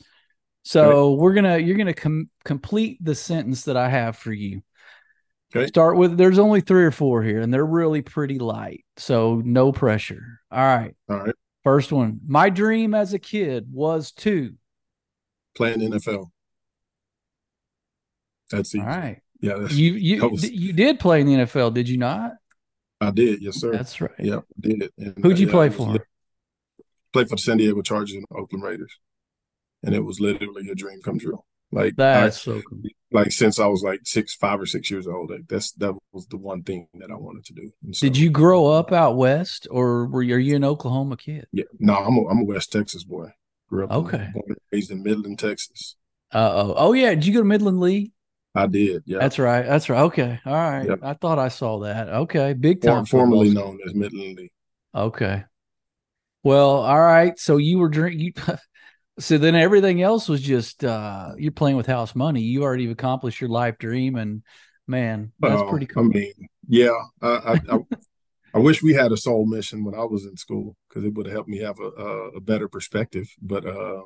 So 0.62 1.14
we're 1.14 1.32
gonna 1.32 1.58
you're 1.58 1.78
gonna 1.78 1.94
com- 1.94 2.30
complete 2.44 3.02
the 3.02 3.14
sentence 3.14 3.64
that 3.64 3.76
I 3.76 3.88
have 3.88 4.16
for 4.16 4.32
you. 4.32 4.62
Okay. 5.54 5.66
Start 5.66 5.96
with 5.96 6.16
there's 6.16 6.38
only 6.38 6.60
three 6.60 6.84
or 6.84 6.90
four 6.90 7.22
here, 7.22 7.40
and 7.40 7.52
they're 7.52 7.64
really 7.64 8.02
pretty 8.02 8.38
light. 8.38 8.84
So 8.96 9.42
no 9.44 9.72
pressure. 9.72 10.40
All 10.50 10.62
right. 10.62 10.94
All 11.08 11.16
right. 11.16 11.34
First 11.64 11.92
one. 11.92 12.20
My 12.26 12.50
dream 12.50 12.94
as 12.94 13.12
a 13.12 13.18
kid 13.18 13.68
was 13.72 14.12
to 14.12 14.54
play 15.54 15.74
in 15.74 15.80
NFL. 15.80 16.30
That's 18.50 18.74
easy. 18.74 18.80
All 18.80 18.86
right. 18.86 19.20
Yeah. 19.40 19.66
You 19.68 19.92
you 19.92 20.28
was, 20.28 20.50
you 20.50 20.72
did 20.72 21.00
play 21.00 21.20
in 21.20 21.26
the 21.26 21.34
NFL, 21.34 21.74
did 21.74 21.88
you 21.88 21.98
not? 21.98 22.32
I 23.00 23.10
did, 23.10 23.40
yes, 23.40 23.56
sir. 23.56 23.72
That's 23.72 24.00
right. 24.00 24.10
Yeah, 24.18 24.40
did. 24.58 24.90
And, 24.98 25.16
Who'd 25.22 25.38
you 25.38 25.48
uh, 25.48 25.52
play 25.52 25.68
for? 25.70 25.96
Played 27.12 27.28
for 27.28 27.36
the 27.36 27.42
San 27.42 27.56
Diego 27.56 27.80
Chargers 27.80 28.14
and 28.14 28.26
Oakland 28.34 28.62
Raiders. 28.62 28.92
And 29.82 29.94
it 29.94 30.04
was 30.04 30.20
literally 30.20 30.68
a 30.68 30.74
dream 30.74 31.00
come 31.02 31.18
true. 31.18 31.42
Like 31.72 31.96
that's 31.96 32.38
I, 32.38 32.52
so 32.52 32.62
cool. 32.62 32.80
Like 33.12 33.32
since 33.32 33.58
I 33.58 33.66
was 33.66 33.82
like 33.82 34.00
six, 34.04 34.34
five 34.34 34.60
or 34.60 34.66
six 34.66 34.90
years 34.90 35.06
old, 35.06 35.30
like 35.30 35.46
that's 35.48 35.72
that 35.72 35.94
was 36.12 36.26
the 36.26 36.36
one 36.36 36.62
thing 36.62 36.88
that 36.94 37.10
I 37.10 37.16
wanted 37.16 37.44
to 37.46 37.52
do. 37.54 37.72
So, 37.92 38.06
Did 38.06 38.16
you 38.16 38.30
grow 38.30 38.66
up 38.66 38.92
out 38.92 39.16
west, 39.16 39.66
or 39.70 40.06
were 40.06 40.22
you, 40.22 40.34
are 40.34 40.38
you 40.38 40.56
an 40.56 40.64
Oklahoma 40.64 41.16
kid? 41.16 41.46
Yeah, 41.52 41.64
no, 41.78 41.94
I'm 41.94 42.16
a, 42.16 42.28
I'm 42.28 42.40
a 42.40 42.44
West 42.44 42.72
Texas 42.72 43.04
boy. 43.04 43.28
Grew 43.68 43.84
up 43.84 43.92
okay, 43.92 44.28
in, 44.34 44.56
raised 44.72 44.90
in 44.90 45.02
Midland, 45.02 45.38
Texas. 45.38 45.96
Uh 46.32 46.50
oh, 46.52 46.74
oh 46.76 46.92
yeah. 46.92 47.10
Did 47.10 47.26
you 47.26 47.34
go 47.34 47.40
to 47.40 47.44
Midland 47.44 47.80
Lee? 47.80 48.12
I 48.54 48.66
did. 48.66 49.04
Yeah, 49.06 49.18
that's 49.18 49.38
right. 49.38 49.64
That's 49.64 49.88
right. 49.88 50.02
Okay, 50.02 50.40
all 50.44 50.52
right. 50.52 50.88
Yep. 50.88 50.98
I 51.02 51.14
thought 51.14 51.38
I 51.38 51.48
saw 51.48 51.80
that. 51.80 52.08
Okay, 52.08 52.52
big 52.52 52.82
time. 52.82 53.06
formerly 53.06 53.50
known 53.50 53.78
as 53.86 53.94
Midland 53.94 54.38
Lee. 54.38 54.50
Okay. 54.94 55.44
Well, 56.42 56.70
all 56.70 57.00
right. 57.00 57.38
So 57.38 57.58
you 57.58 57.78
were 57.78 57.88
drinking. 57.88 58.34
So 59.20 59.36
then 59.36 59.54
everything 59.54 60.00
else 60.00 60.28
was 60.28 60.40
just 60.40 60.82
uh 60.82 61.32
you're 61.36 61.52
playing 61.52 61.76
with 61.76 61.86
house 61.86 62.14
money. 62.14 62.40
You 62.40 62.62
already 62.62 62.90
accomplished 62.90 63.40
your 63.40 63.50
life 63.50 63.78
dream, 63.78 64.16
and 64.16 64.42
man, 64.86 65.32
that's 65.38 65.62
pretty 65.68 65.86
cool. 65.86 66.04
I 66.04 66.08
mean, 66.08 66.32
yeah, 66.68 66.96
I 67.20 67.28
I, 67.28 67.60
I, 67.70 67.78
I, 68.54 68.58
wish 68.58 68.82
we 68.82 68.94
had 68.94 69.12
a 69.12 69.16
soul 69.16 69.46
mission 69.46 69.84
when 69.84 69.94
I 69.94 70.04
was 70.04 70.24
in 70.24 70.36
school 70.36 70.74
because 70.88 71.04
it 71.04 71.14
would 71.14 71.26
have 71.26 71.34
helped 71.34 71.48
me 71.50 71.58
have 71.58 71.78
a, 71.78 72.02
a, 72.02 72.28
a 72.36 72.40
better 72.40 72.66
perspective. 72.66 73.28
But 73.42 73.66
uh, 73.66 74.02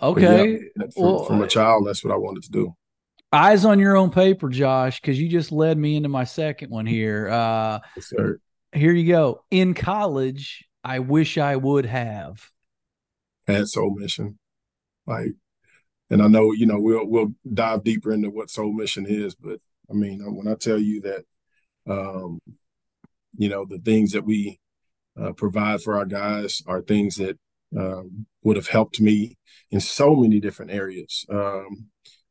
okay, 0.00 0.60
but 0.74 0.86
yeah, 0.96 1.02
well, 1.04 1.24
from 1.24 1.42
a 1.42 1.48
child, 1.48 1.86
that's 1.86 2.02
what 2.02 2.14
I 2.14 2.16
wanted 2.16 2.44
to 2.44 2.50
do. 2.50 2.74
Eyes 3.32 3.66
on 3.66 3.78
your 3.78 3.96
own 3.96 4.10
paper, 4.10 4.48
Josh, 4.48 5.00
because 5.00 5.20
you 5.20 5.28
just 5.28 5.52
led 5.52 5.76
me 5.76 5.96
into 5.96 6.08
my 6.08 6.24
second 6.24 6.70
one 6.70 6.86
here. 6.86 7.28
Uh, 7.28 7.80
yes. 7.96 8.12
Here 8.72 8.92
you 8.92 9.10
go. 9.10 9.44
In 9.50 9.74
college, 9.74 10.64
I 10.82 11.00
wish 11.00 11.36
I 11.36 11.56
would 11.56 11.86
have 11.86 12.50
had 13.46 13.68
soul 13.68 13.94
mission. 13.98 14.38
Like, 15.06 15.32
and 16.10 16.22
I 16.22 16.28
know 16.28 16.52
you 16.52 16.66
know 16.66 16.78
we'll 16.80 17.06
we'll 17.06 17.32
dive 17.52 17.84
deeper 17.84 18.12
into 18.12 18.30
what 18.30 18.50
Soul 18.50 18.72
Mission 18.72 19.06
is, 19.06 19.34
but 19.34 19.60
I 19.90 19.94
mean 19.94 20.20
when 20.34 20.48
I 20.48 20.54
tell 20.54 20.78
you 20.78 21.00
that, 21.02 21.24
um, 21.88 22.40
you 23.36 23.48
know 23.48 23.64
the 23.64 23.78
things 23.78 24.12
that 24.12 24.24
we 24.24 24.60
uh, 25.20 25.32
provide 25.32 25.82
for 25.82 25.96
our 25.96 26.06
guys 26.06 26.62
are 26.66 26.80
things 26.80 27.16
that 27.16 27.38
um, 27.76 28.26
would 28.42 28.56
have 28.56 28.68
helped 28.68 29.00
me 29.00 29.36
in 29.70 29.80
so 29.80 30.14
many 30.14 30.40
different 30.40 30.70
areas 30.70 31.26
um, 31.30 31.86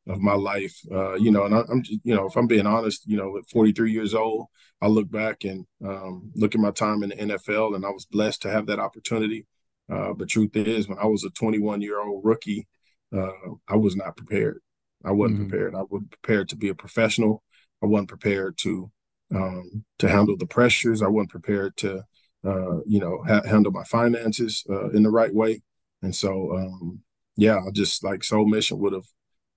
of 0.07 0.19
my 0.19 0.33
life. 0.33 0.79
Uh, 0.91 1.15
you 1.15 1.31
know, 1.31 1.45
and 1.45 1.55
I, 1.55 1.59
am 1.69 1.83
you 2.03 2.15
know, 2.15 2.27
if 2.27 2.35
I'm 2.35 2.47
being 2.47 2.67
honest, 2.67 3.07
you 3.07 3.17
know, 3.17 3.37
at 3.37 3.49
43 3.49 3.91
years 3.91 4.13
old, 4.13 4.47
I 4.81 4.87
look 4.87 5.09
back 5.09 5.43
and 5.43 5.65
um, 5.83 6.31
look 6.35 6.55
at 6.55 6.61
my 6.61 6.71
time 6.71 7.03
in 7.03 7.09
the 7.09 7.15
NFL, 7.15 7.75
and 7.75 7.85
I 7.85 7.89
was 7.89 8.05
blessed 8.05 8.41
to 8.43 8.51
have 8.51 8.67
that 8.67 8.79
opportunity. 8.79 9.45
Uh, 9.91 10.13
but 10.13 10.29
truth 10.29 10.55
is, 10.55 10.87
when 10.87 10.97
I 10.97 11.05
was 11.05 11.23
a 11.23 11.29
21 11.31 11.81
year 11.81 12.01
old 12.01 12.23
rookie, 12.25 12.67
uh, 13.15 13.31
I 13.67 13.75
was 13.75 13.95
not 13.95 14.17
prepared. 14.17 14.59
I 15.03 15.11
wasn't 15.11 15.39
mm-hmm. 15.39 15.49
prepared. 15.49 15.75
I 15.75 15.83
wasn't 15.83 16.11
prepared 16.11 16.49
to 16.49 16.55
be 16.55 16.69
a 16.69 16.75
professional. 16.75 17.43
I 17.83 17.85
wasn't 17.85 18.09
prepared 18.09 18.57
to 18.59 18.91
um, 19.33 19.83
to 19.99 20.09
handle 20.09 20.37
the 20.37 20.47
pressures. 20.47 21.01
I 21.01 21.07
wasn't 21.07 21.31
prepared 21.31 21.77
to 21.77 22.03
uh, 22.45 22.79
you 22.85 22.99
know, 22.99 23.23
ha- 23.27 23.41
handle 23.43 23.71
my 23.71 23.83
finances 23.85 24.63
uh, 24.69 24.89
in 24.89 25.03
the 25.03 25.09
right 25.09 25.33
way. 25.33 25.61
And 26.01 26.15
so, 26.15 26.55
um, 26.55 26.99
yeah, 27.35 27.57
I 27.57 27.71
just 27.71 28.03
like 28.03 28.23
Soul 28.23 28.45
Mission 28.45 28.77
would 28.79 28.93
have 28.93 29.07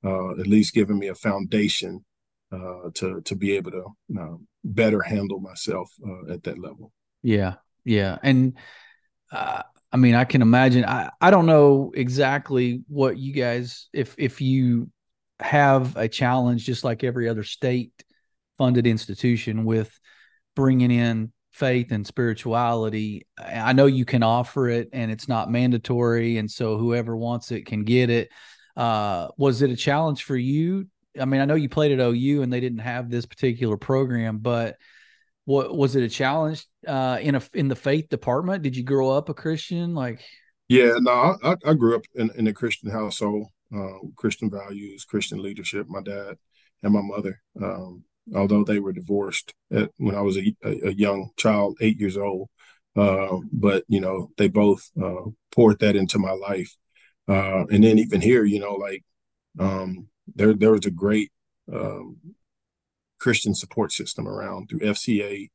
uh, 0.05 0.31
at 0.33 0.47
least 0.47 0.75
given 0.75 0.99
me 0.99 1.09
a 1.09 1.15
foundation 1.15 2.05
uh, 2.51 2.89
to 2.95 3.21
to 3.21 3.37
be 3.37 3.53
able 3.53 3.73
to 3.73 3.85
um, 4.19 4.49
better 4.65 5.03
handle 5.03 5.39
myself 5.39 5.93
uh, 6.07 6.33
at 6.33 6.43
that 6.45 6.59
level. 6.59 6.93
Yeah, 7.23 7.57
yeah, 7.85 8.19
and 8.23 8.57
uh, 9.31 9.63
I 9.91 9.97
mean, 9.97 10.15
I 10.15 10.25
can 10.25 10.43
imagine. 10.43 10.85
I 10.85 11.11
I 11.21 11.31
don't 11.31 11.47
know 11.47 11.93
exactly 11.95 12.83
what 12.89 13.17
you 13.19 13.33
guys 13.33 13.89
if 13.93 14.15
if 14.19 14.41
you 14.41 14.91
have 15.41 15.97
a 15.97 16.09
challenge 16.09 16.65
just 16.65 16.85
like 16.85 17.05
every 17.05 17.29
other 17.29 17.45
state 17.45 17.93
funded 18.57 18.87
institution 18.87 19.65
with 19.65 19.99
bringing 20.57 20.91
in 20.91 21.33
faith 21.53 21.93
and 21.93 22.07
spirituality 22.07 23.27
i 23.39 23.73
know 23.73 23.87
you 23.87 24.05
can 24.05 24.23
offer 24.23 24.69
it 24.69 24.89
and 24.93 25.11
it's 25.11 25.29
not 25.29 25.51
mandatory 25.51 26.39
and 26.39 26.51
so 26.51 26.77
whoever 26.77 27.17
wants 27.17 27.51
it 27.51 27.67
can 27.67 27.85
get 27.85 28.11
it 28.11 28.29
uh, 28.77 29.27
was 29.37 29.61
it 29.63 29.71
a 29.71 29.77
challenge 29.77 30.23
for 30.23 30.37
you 30.37 30.87
i 31.21 31.25
mean 31.25 31.41
i 31.41 31.45
know 31.45 31.55
you 31.55 31.69
played 31.69 31.93
at 31.93 32.05
ou 32.05 32.43
and 32.43 32.53
they 32.53 32.61
didn't 32.61 32.79
have 32.79 33.11
this 33.11 33.27
particular 33.27 33.77
program 33.77 34.39
but 34.39 34.77
what 35.49 35.75
was 35.75 35.97
it 35.97 36.03
a 36.03 36.09
challenge 36.09 36.67
uh, 36.87 37.19
in 37.21 37.35
a 37.35 37.43
in 37.55 37.69
the 37.69 37.77
faith 37.77 38.09
department 38.09 38.63
did 38.63 38.77
you 38.77 38.83
grow 38.83 39.11
up 39.11 39.29
a 39.29 39.35
christian 39.35 39.95
like 39.95 40.21
yeah 40.69 40.93
no 41.01 41.37
i, 41.43 41.57
I 41.65 41.75
grew 41.75 41.97
up 41.97 42.03
in, 42.15 42.31
in 42.37 42.47
a 42.47 42.53
christian 42.53 42.91
household 42.91 43.47
uh, 43.75 43.99
christian 44.17 44.51
values 44.51 45.05
christian 45.05 45.41
leadership 45.41 45.87
my 45.89 46.03
dad 46.03 46.37
and 46.83 46.93
my 46.93 47.01
mother 47.03 47.41
um, 47.63 48.05
although 48.35 48.65
they 48.65 48.79
were 48.79 48.93
divorced 48.93 49.55
at, 49.73 49.91
when 49.97 50.15
I 50.15 50.21
was 50.21 50.37
a, 50.37 50.55
a, 50.63 50.93
young 50.93 51.31
child, 51.37 51.79
eight 51.81 51.99
years 51.99 52.17
old. 52.17 52.49
Uh, 52.97 53.39
but 53.53 53.85
you 53.89 54.01
know, 54.01 54.31
they 54.37 54.49
both 54.49 54.91
uh, 55.01 55.31
poured 55.55 55.79
that 55.81 55.97
into 55.97 56.19
my 56.19 56.33
life. 56.33 56.77
Uh, 57.29 57.65
and 57.71 57.85
then 57.85 57.99
even 57.99 58.21
here, 58.21 58.45
you 58.45 58.59
know, 58.59 58.75
like 58.75 59.05
um, 59.59 60.09
there 60.35 60.55
there 60.55 60.73
was 60.73 60.87
a 60.87 60.91
great 60.91 61.31
um, 61.73 62.17
Christian 63.19 63.55
support 63.55 63.93
system 63.93 64.29
around 64.29 64.69
through 64.69 64.81
FCA 64.81 65.49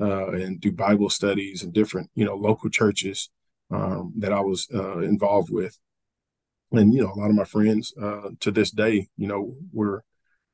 uh, 0.00 0.30
and 0.30 0.60
through 0.60 0.72
Bible 0.72 1.10
studies 1.10 1.62
and 1.62 1.72
different 1.72 2.10
you 2.14 2.24
know 2.24 2.34
local 2.34 2.70
churches 2.70 3.30
um, 3.70 4.12
that 4.18 4.32
I 4.32 4.40
was 4.40 4.68
uh, 4.74 4.98
involved 4.98 5.50
with. 5.50 5.78
And 6.72 6.94
you 6.94 7.02
know, 7.02 7.12
a 7.12 7.18
lot 7.18 7.30
of 7.30 7.36
my 7.36 7.44
friends 7.44 7.92
uh, 8.00 8.30
to 8.40 8.50
this 8.50 8.70
day, 8.70 9.08
you 9.16 9.26
know, 9.26 9.54
were 9.72 10.04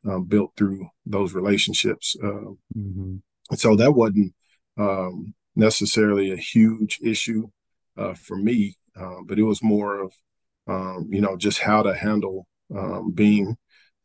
um, 0.09 0.25
built 0.25 0.53
through 0.57 0.89
those 1.05 1.35
relationships. 1.35 2.17
Uh, 2.23 2.55
mm-hmm. 2.77 3.17
And 3.51 3.61
so 3.61 3.77
that 3.77 3.93
wasn't 3.93 4.35
um, 4.79 5.35
necessarily 5.55 6.33
a 6.33 6.37
huge 6.37 6.99
issue 7.03 7.49
uh, 7.97 8.15
for 8.15 8.37
me, 8.37 8.77
uh, 8.99 9.17
but 9.27 9.39
it 9.39 9.43
was 9.43 9.63
more 9.63 10.03
of, 10.03 10.13
um, 10.69 11.09
you 11.11 11.21
know, 11.21 11.37
just 11.37 11.61
how 11.61 11.83
to 11.83 11.95
handle 11.95 12.47
um, 12.77 13.13
being 13.13 13.57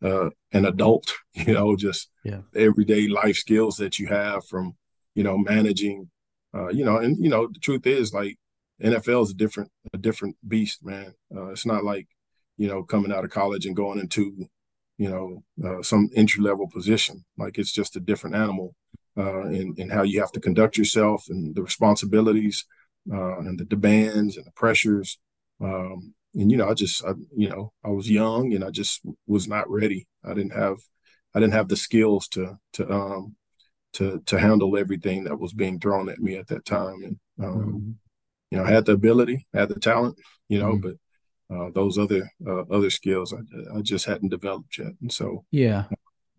uh, 0.04 0.30
an 0.52 0.66
adult, 0.66 1.14
you 1.34 1.54
know, 1.54 1.76
just 1.76 2.10
yeah. 2.24 2.42
everyday 2.56 3.08
life 3.08 3.38
skills 3.38 3.78
that 3.78 4.00
you 4.00 4.08
have 4.08 4.46
from, 4.46 4.76
you 5.16 5.24
know, 5.24 5.38
managing, 5.38 6.10
uh, 6.54 6.70
you 6.70 6.86
know, 6.86 6.98
and, 6.98 7.18
you 7.24 7.30
know, 7.30 7.48
the 7.48 7.60
truth 7.60 7.86
is 7.86 8.14
like 8.14 8.38
NFL 8.84 9.24
is 9.24 9.32
a 9.32 9.36
different, 9.36 9.72
a 9.94 9.98
different 9.98 10.36
beast, 10.48 10.84
man. 10.84 11.14
Uh, 11.36 11.48
it's 11.48 11.66
not 11.66 11.84
like, 11.84 12.08
you 12.58 12.68
know, 12.68 12.84
coming 12.84 13.12
out 13.12 13.24
of 13.24 13.32
college 13.32 13.66
and 13.66 13.76
going 13.76 14.00
into 14.00 14.48
you 15.02 15.10
know, 15.10 15.44
uh, 15.68 15.82
some 15.82 16.12
entry 16.16 16.44
level 16.44 16.68
position. 16.68 17.26
Like 17.36 17.58
it's 17.58 17.72
just 17.72 17.96
a 17.96 18.00
different 18.00 18.36
animal 18.36 18.76
uh, 19.18 19.46
in, 19.46 19.74
in 19.78 19.90
how 19.90 20.04
you 20.04 20.20
have 20.20 20.32
to 20.34 20.40
conduct 20.40 20.78
yourself 20.78 21.26
and 21.28 21.56
the 21.56 21.64
responsibilities 21.64 22.66
uh, 23.12 23.40
and 23.40 23.60
the 23.60 23.66
demands 23.66 24.38
and 24.38 24.46
the 24.46 24.52
pressures. 24.52 25.18
Um, 25.60 26.14
and, 26.34 26.52
you 26.52 26.58
know, 26.58 26.70
I 26.70 26.74
just, 26.74 27.04
I, 27.06 27.12
you 27.36 27.50
know, 27.50 27.74
I 27.84 27.90
was 27.90 28.10
young 28.10 28.54
and 28.54 28.64
I 28.64 28.70
just 28.70 29.02
was 29.28 29.48
not 29.48 29.70
ready. 29.70 30.08
I 30.24 30.34
didn't 30.34 30.54
have, 30.54 30.78
I 31.34 31.40
didn't 31.40 31.54
have 31.54 31.68
the 31.68 31.76
skills 31.76 32.28
to, 32.30 32.58
to, 32.74 32.92
um, 32.92 33.36
to, 33.94 34.22
to 34.26 34.40
handle 34.40 34.78
everything 34.78 35.26
that 35.26 35.40
was 35.40 35.54
being 35.54 35.80
thrown 35.80 36.10
at 36.10 36.20
me 36.20 36.38
at 36.38 36.48
that 36.48 36.66
time. 36.66 37.04
And, 37.04 37.20
um, 37.44 37.56
mm-hmm. 37.56 37.92
you 38.52 38.58
know, 38.58 38.64
I 38.64 38.72
had 38.72 38.86
the 38.86 38.94
ability, 38.94 39.48
had 39.54 39.70
the 39.70 39.80
talent, 39.80 40.18
you 40.48 40.60
know, 40.60 40.74
mm-hmm. 40.74 40.90
but 40.90 40.96
uh, 41.52 41.70
those 41.74 41.98
other 41.98 42.32
uh, 42.48 42.62
other 42.72 42.90
skills 42.90 43.34
I, 43.34 43.78
I 43.78 43.82
just 43.82 44.06
hadn't 44.06 44.30
developed 44.30 44.78
yet. 44.78 44.94
And 45.02 45.12
so 45.12 45.44
yeah, 45.52 45.84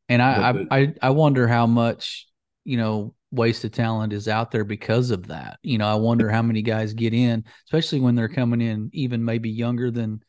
and 0.09 0.23
I, 0.23 0.67
I 0.71 0.79
I 0.79 0.95
I 1.03 1.11
wonder 1.11 1.47
how 1.47 1.67
much 1.67 2.27
you 2.65 2.79
know 2.79 3.15
wasted 3.33 3.73
talent 3.73 4.13
is 4.13 4.29
out 4.29 4.51
there 4.51 4.65
because 4.65 5.11
of 5.11 5.29
that. 5.29 5.59
You 5.63 5.79
know, 5.79 5.89
I 5.89 5.95
wonder 5.95 6.31
how 6.31 6.43
many 6.43 6.63
guys 6.63 6.95
get 6.95 7.15
in, 7.15 7.45
especially 7.67 8.01
when 8.01 8.15
they're 8.15 8.29
coming 8.29 8.61
in 8.61 8.91
even 8.93 9.25
maybe 9.25 9.51
younger 9.51 9.91
than 9.91 10.23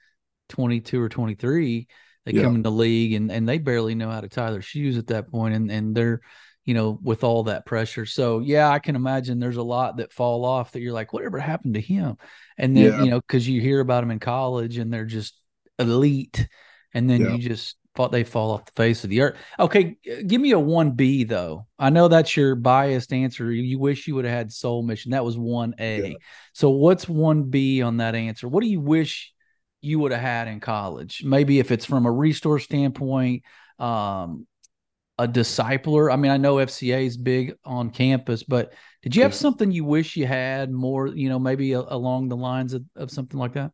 22 0.50 1.00
or 1.00 1.10
23. 1.10 1.88
They 2.26 2.32
yeah. 2.32 2.42
come 2.42 2.56
in 2.56 2.64
the 2.64 2.72
league 2.72 3.14
and, 3.14 3.32
and 3.32 3.48
they 3.48 3.58
barely 3.58 3.94
know 3.94 4.10
how 4.10 4.22
to 4.22 4.30
tie 4.30 4.52
their 4.52 4.62
shoes 4.62 4.98
at 4.98 5.08
that 5.08 5.30
point 5.30 5.54
and, 5.54 5.70
and 5.70 5.94
they're 5.94 6.22
you 6.66 6.74
know, 6.74 6.98
with 7.02 7.24
all 7.24 7.44
that 7.44 7.66
pressure. 7.66 8.06
So 8.06 8.40
yeah, 8.40 8.70
I 8.70 8.80
can 8.80 8.96
imagine 8.96 9.40
there's 9.40 9.58
a 9.58 9.64
lot 9.64 9.98
that 9.98 10.14
fall 10.14 10.46
off 10.46 10.72
that 10.72 10.82
you're 10.82 10.94
like, 10.94 11.12
whatever 11.12 11.38
happened 11.38 11.74
to 11.74 11.82
him? 11.82 12.18
And 12.58 12.76
then, 12.76 12.86
yeah. 12.86 13.04
you 13.04 13.12
know, 13.12 13.22
cause 13.22 13.46
you 13.46 13.60
hear 13.60 13.82
about 13.82 14.02
them 14.02 14.12
in 14.12 14.20
college 14.20 14.78
and 14.78 14.94
they're 14.94 15.06
just 15.06 15.38
elite. 15.78 16.48
And 16.94 17.10
then 17.10 17.22
yeah. 17.22 17.34
you 17.34 17.38
just 17.40 17.76
thought 17.96 18.12
they 18.12 18.24
fall 18.24 18.52
off 18.52 18.66
the 18.66 18.72
face 18.72 19.04
of 19.04 19.10
the 19.10 19.22
earth. 19.22 19.38
Okay. 19.60 19.98
Give 20.26 20.42
me 20.42 20.52
a 20.52 20.60
one 20.60 20.92
B 20.92 21.24
though. 21.24 21.68
I 21.78 21.90
know 21.90 22.08
that's 22.08 22.36
your 22.36 22.56
biased 22.56 23.14
answer. 23.14 23.52
You 23.52 23.78
wish 23.80 24.08
you 24.08 24.16
would 24.16 24.26
have 24.26 24.34
had 24.34 24.52
soul 24.52 24.84
mission. 24.84 25.12
That 25.12 25.26
was 25.26 25.38
one 25.38 25.76
A. 25.78 26.10
Yeah. 26.12 26.16
So 26.54 26.72
what's 26.72 27.08
one 27.08 27.44
B 27.44 27.82
on 27.82 27.98
that 27.98 28.16
answer? 28.16 28.48
What 28.48 28.64
do 28.64 28.70
you 28.70 28.80
wish 28.80 29.32
you 29.82 30.00
would 30.00 30.12
have 30.12 30.22
had 30.22 30.48
in 30.48 30.60
college? 30.60 31.24
Maybe 31.24 31.60
if 31.60 31.72
it's 31.72 31.86
from 31.86 32.06
a 32.06 32.12
resource 32.12 32.64
standpoint, 32.64 33.44
um, 33.78 34.48
a 35.20 35.28
discipler? 35.28 36.12
I 36.12 36.16
mean, 36.16 36.32
I 36.32 36.38
know 36.38 36.56
FCA 36.56 37.06
is 37.06 37.18
big 37.18 37.54
on 37.64 37.92
campus, 37.92 38.42
but 38.44 38.74
did 39.04 39.16
you 39.16 39.22
have 39.22 39.34
yeah. 39.34 39.38
something 39.38 39.72
you 39.72 39.86
wish 39.86 40.16
you 40.16 40.26
had 40.26 40.72
more, 40.72 41.08
you 41.08 41.30
know, 41.30 41.38
maybe 41.38 41.74
a, 41.74 41.80
along 41.80 42.30
the 42.30 42.38
lines 42.38 42.74
of, 42.74 42.84
of 42.96 43.12
something 43.12 43.40
like 43.40 43.54
that? 43.54 43.72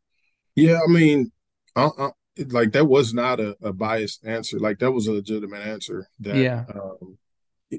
Yeah, 0.55 0.79
I 0.85 0.91
mean, 0.91 1.31
I, 1.75 1.89
I, 1.97 2.09
like 2.47 2.71
that 2.71 2.85
was 2.85 3.13
not 3.13 3.39
a, 3.39 3.55
a, 3.61 3.73
biased 3.73 4.25
answer. 4.25 4.59
Like 4.59 4.79
that 4.79 4.91
was 4.91 5.07
a 5.07 5.13
legitimate 5.13 5.61
answer. 5.61 6.07
That, 6.19 6.35
yeah. 6.35 6.65
Um, 6.73 7.17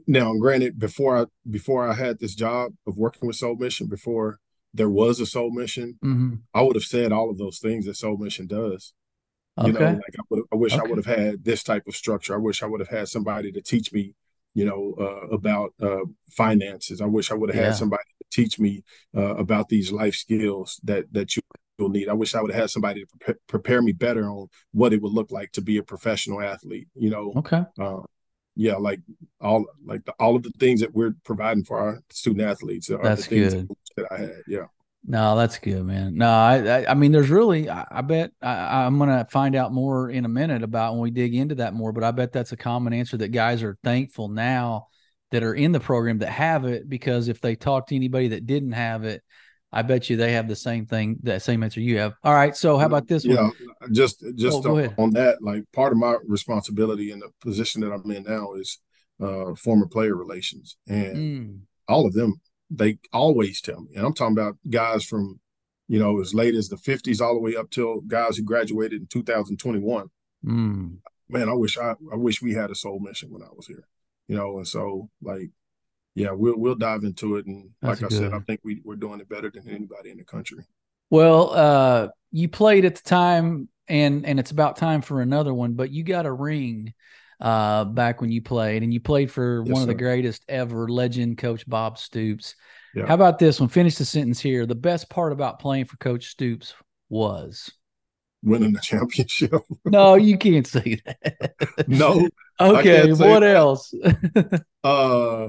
now, 0.07 0.35
granted, 0.35 0.79
before 0.79 1.17
I 1.17 1.25
before 1.49 1.89
I 1.89 1.95
had 1.95 2.19
this 2.19 2.35
job 2.35 2.73
of 2.87 2.97
working 2.97 3.27
with 3.27 3.37
Soul 3.37 3.57
Mission, 3.57 3.89
before 3.89 4.39
there 4.73 4.91
was 4.91 5.21
a 5.21 5.27
Soul 5.27 5.51
Mission, 5.51 5.99
mm-hmm. 6.05 6.35
I 6.55 6.63
would 6.63 6.77
have 6.77 6.85
said 6.85 7.13
all 7.13 7.31
of 7.31 7.39
those 7.39 7.59
things 7.59 7.87
that 7.87 7.97
Soul 7.97 8.17
Mission 8.17 8.47
does. 8.47 8.93
You 9.63 9.73
okay. 9.73 9.79
know, 9.79 9.91
like 9.93 10.17
I, 10.19 10.37
I 10.53 10.57
wish 10.57 10.73
okay. 10.73 10.83
I 10.85 10.89
would 10.89 11.05
have 11.05 11.19
had 11.19 11.45
this 11.45 11.63
type 11.63 11.87
of 11.87 11.97
structure. 11.97 12.35
I 12.35 12.39
wish 12.39 12.63
I 12.63 12.67
would 12.67 12.81
have 12.81 12.89
had 12.89 13.09
somebody 13.09 13.51
to 13.53 13.61
teach 13.61 13.93
me, 13.93 14.15
you 14.55 14.65
know, 14.65 14.95
uh, 14.99 15.35
about 15.35 15.75
uh, 15.83 16.07
finances. 16.31 17.01
I 17.01 17.07
wish 17.07 17.31
I 17.31 17.35
would 17.35 17.51
have 17.51 17.59
yeah. 17.59 17.67
had 17.67 17.77
somebody 17.77 18.05
to 18.21 18.27
teach 18.31 18.59
me 18.59 18.85
uh, 19.15 19.35
about 19.35 19.69
these 19.69 19.91
life 19.91 20.15
skills 20.15 20.81
that 20.85 21.13
that 21.13 21.37
you 21.37 21.43
need. 21.89 22.09
I 22.09 22.13
wish 22.13 22.35
I 22.35 22.43
would 22.43 22.53
have 22.53 22.61
had 22.61 22.71
somebody 22.71 23.05
to 23.05 23.07
pre- 23.21 23.35
prepare 23.47 23.83
me 23.83 23.93
better 23.93 24.29
on 24.29 24.49
what 24.73 24.93
it 24.93 25.01
would 25.03 25.13
look 25.13 25.31
like 25.31 25.53
to 25.53 25.63
be 25.63 25.79
a 25.79 25.83
professional 25.83 26.41
athlete. 26.41 26.89
You 26.95 27.11
know, 27.11 27.33
okay. 27.37 27.65
Uh, 27.79 28.01
yeah, 28.57 28.77
like 28.77 29.01
all 29.41 29.65
like 29.85 30.05
the, 30.05 30.13
all 30.19 30.37
of 30.37 30.43
the 30.43 30.51
things 30.59 30.81
that 30.81 30.95
we're 30.95 31.15
providing 31.25 31.65
for 31.65 31.79
our 31.79 32.01
student 32.11 32.49
athletes 32.49 32.91
are 32.91 33.03
That's 33.03 33.27
the 33.27 33.41
things 33.41 33.55
good. 33.55 33.69
that 33.97 34.07
I 34.11 34.17
had. 34.19 34.43
Yeah. 34.47 34.67
No, 35.07 35.35
that's 35.35 35.59
good, 35.59 35.83
man. 35.85 36.17
No, 36.17 36.29
I, 36.29 36.83
I, 36.83 36.91
I 36.91 36.95
mean, 36.95 37.11
there's 37.11 37.31
really, 37.31 37.71
I, 37.71 37.87
I 37.91 38.01
bet 38.03 38.33
I, 38.43 38.85
am 38.85 38.99
gonna 38.99 39.27
find 39.31 39.57
out 39.57 39.73
more 39.73 40.11
in 40.11 40.27
a 40.27 40.29
minute 40.29 40.63
about 40.63 40.93
when 40.93 41.01
we 41.01 41.11
dig 41.11 41.35
into 41.35 41.55
that 41.57 41.73
more. 41.73 41.93
But 41.93 42.05
I 42.05 42.11
bet 42.11 42.33
that's 42.33 42.53
a 42.53 42.57
common 42.57 42.93
answer 42.93 43.17
that 43.17 43.29
guys 43.29 43.63
are 43.63 43.79
thankful 43.83 44.29
now 44.29 44.89
that 45.31 45.43
are 45.43 45.55
in 45.55 45.73
the 45.73 45.81
program 45.81 46.19
that 46.19 46.29
have 46.29 46.65
it 46.67 46.89
because 46.89 47.29
if 47.29 47.41
they 47.41 47.57
talk 47.57 47.87
to 47.87 47.97
anybody 47.97 48.29
that 48.29 48.47
didn't 48.47 48.73
have 48.73 49.05
it, 49.05 49.23
I 49.73 49.83
bet 49.83 50.11
you 50.11 50.17
they 50.17 50.33
have 50.33 50.49
the 50.49 50.57
same 50.57 50.87
thing, 50.87 51.19
that 51.23 51.43
same 51.43 51.63
answer 51.63 51.81
you 51.81 51.99
have. 51.99 52.15
All 52.25 52.35
right. 52.35 52.57
So 52.57 52.77
how 52.77 52.87
about 52.87 53.07
this 53.07 53.25
yeah, 53.25 53.43
one? 53.43 53.53
just 53.93 54.25
just 54.35 54.67
oh, 54.67 54.79
on, 54.79 54.95
on, 54.99 55.11
that, 55.13 55.43
like 55.43 55.65
part 55.73 55.93
of 55.93 55.99
my 55.99 56.17
responsibility 56.27 57.13
in 57.13 57.21
the 57.21 57.29
position 57.41 57.81
that 57.83 57.93
I'm 57.93 58.11
in 58.11 58.25
now 58.25 58.55
is 58.55 58.79
uh, 59.23 59.55
former 59.55 59.87
player 59.87 60.17
relations, 60.17 60.77
and 60.89 61.17
mm. 61.17 61.61
all 61.89 62.07
of 62.07 62.15
them 62.15 62.41
they 62.71 62.99
always 63.13 63.61
tell 63.61 63.81
me, 63.81 63.91
and 63.95 64.05
I'm 64.05 64.15
talking 64.15 64.37
about 64.37 64.57
guys 64.69 65.05
from 65.05 65.39
you 65.87 66.01
know 66.01 66.21
as 66.21 66.35
late 66.35 66.55
as 66.55 66.69
the 66.69 66.77
50s 66.77 67.21
all 67.21 67.35
the 67.35 67.41
way 67.41 67.55
up 67.55 67.71
till 67.71 68.01
guys 68.01 68.37
who 68.37 68.43
graduated 68.43 69.03
in 69.03 69.07
2021. 69.07 70.09
Mm. 70.45 70.97
Man, 71.29 71.49
I 71.49 71.53
wish 71.53 71.79
I 71.79 71.91
I 72.13 72.17
wish 72.17 72.43
we 72.43 72.55
had 72.55 72.71
a 72.71 72.75
soul 72.75 72.99
mission 72.99 73.31
when 73.31 73.43
I 73.43 73.49
was 73.55 73.69
here, 73.69 73.87
you 74.27 74.37
know, 74.37 74.57
and 74.57 74.67
so 74.67 75.11
like 75.23 75.51
yeah, 76.21 76.31
we'll 76.33 76.59
we'll 76.59 76.75
dive 76.75 77.05
into 77.05 77.37
it. 77.37 77.47
And 77.47 77.71
That's 77.83 78.03
like 78.03 78.13
I 78.13 78.15
said, 78.15 78.33
I 78.33 78.41
think 78.41 78.61
we 78.63 78.81
we're 78.85 78.97
doing 78.97 79.21
it 79.21 79.29
better 79.29 79.51
than 79.51 79.69
anybody 79.69 80.11
in 80.11 80.19
the 80.19 80.25
country. 80.25 80.65
Well, 81.11 81.51
uh, 81.51 82.09
you 82.31 82.49
played 82.49 82.85
at 82.85 82.97
the 82.97 83.03
time, 83.03 83.69
and 83.89 84.27
and 84.27 84.39
it's 84.39 84.51
about 84.51 84.77
time 84.77 85.03
for 85.03 85.21
another 85.21 85.53
one. 85.55 85.75
But 85.75 85.91
you 85.91 86.05
got 86.05 86.27
a 86.27 86.33
ring 86.33 86.95
uh, 87.41 87.85
back 87.85 88.21
when 88.21 88.31
you 88.31 88.43
played, 88.43 88.83
and 88.83 88.93
you 88.93 89.01
played 89.01 89.31
for 89.31 89.63
yes, 89.65 89.73
one 89.73 89.83
of 89.83 89.89
the 89.89 89.95
greatest 89.95 90.45
ever, 90.49 90.89
legend 90.89 91.39
Coach 91.39 91.69
Bob 91.69 91.99
Stoops. 91.99 92.55
Yeah. 92.95 93.07
How 93.07 93.15
about 93.15 93.39
this 93.39 93.61
one? 93.61 93.69
Finish 93.69 93.97
the 93.97 94.05
sentence 94.05 94.41
here. 94.41 94.67
The 94.67 94.75
best 94.75 95.09
part 95.09 95.33
about 95.33 95.59
playing 95.59 95.85
for 95.87 95.97
Coach 95.97 96.27
Stoops 96.27 96.75
was 97.09 97.71
winning 98.43 98.73
the 98.73 98.81
championship. 98.81 99.53
no, 99.85 100.15
you 100.15 100.39
can't 100.39 100.67
say 100.67 101.01
that. 101.05 101.55
no. 101.89 102.29
Okay. 102.61 103.11
What 103.15 103.41
that. 103.41 103.57
else? 103.57 103.95
uh 104.85 105.49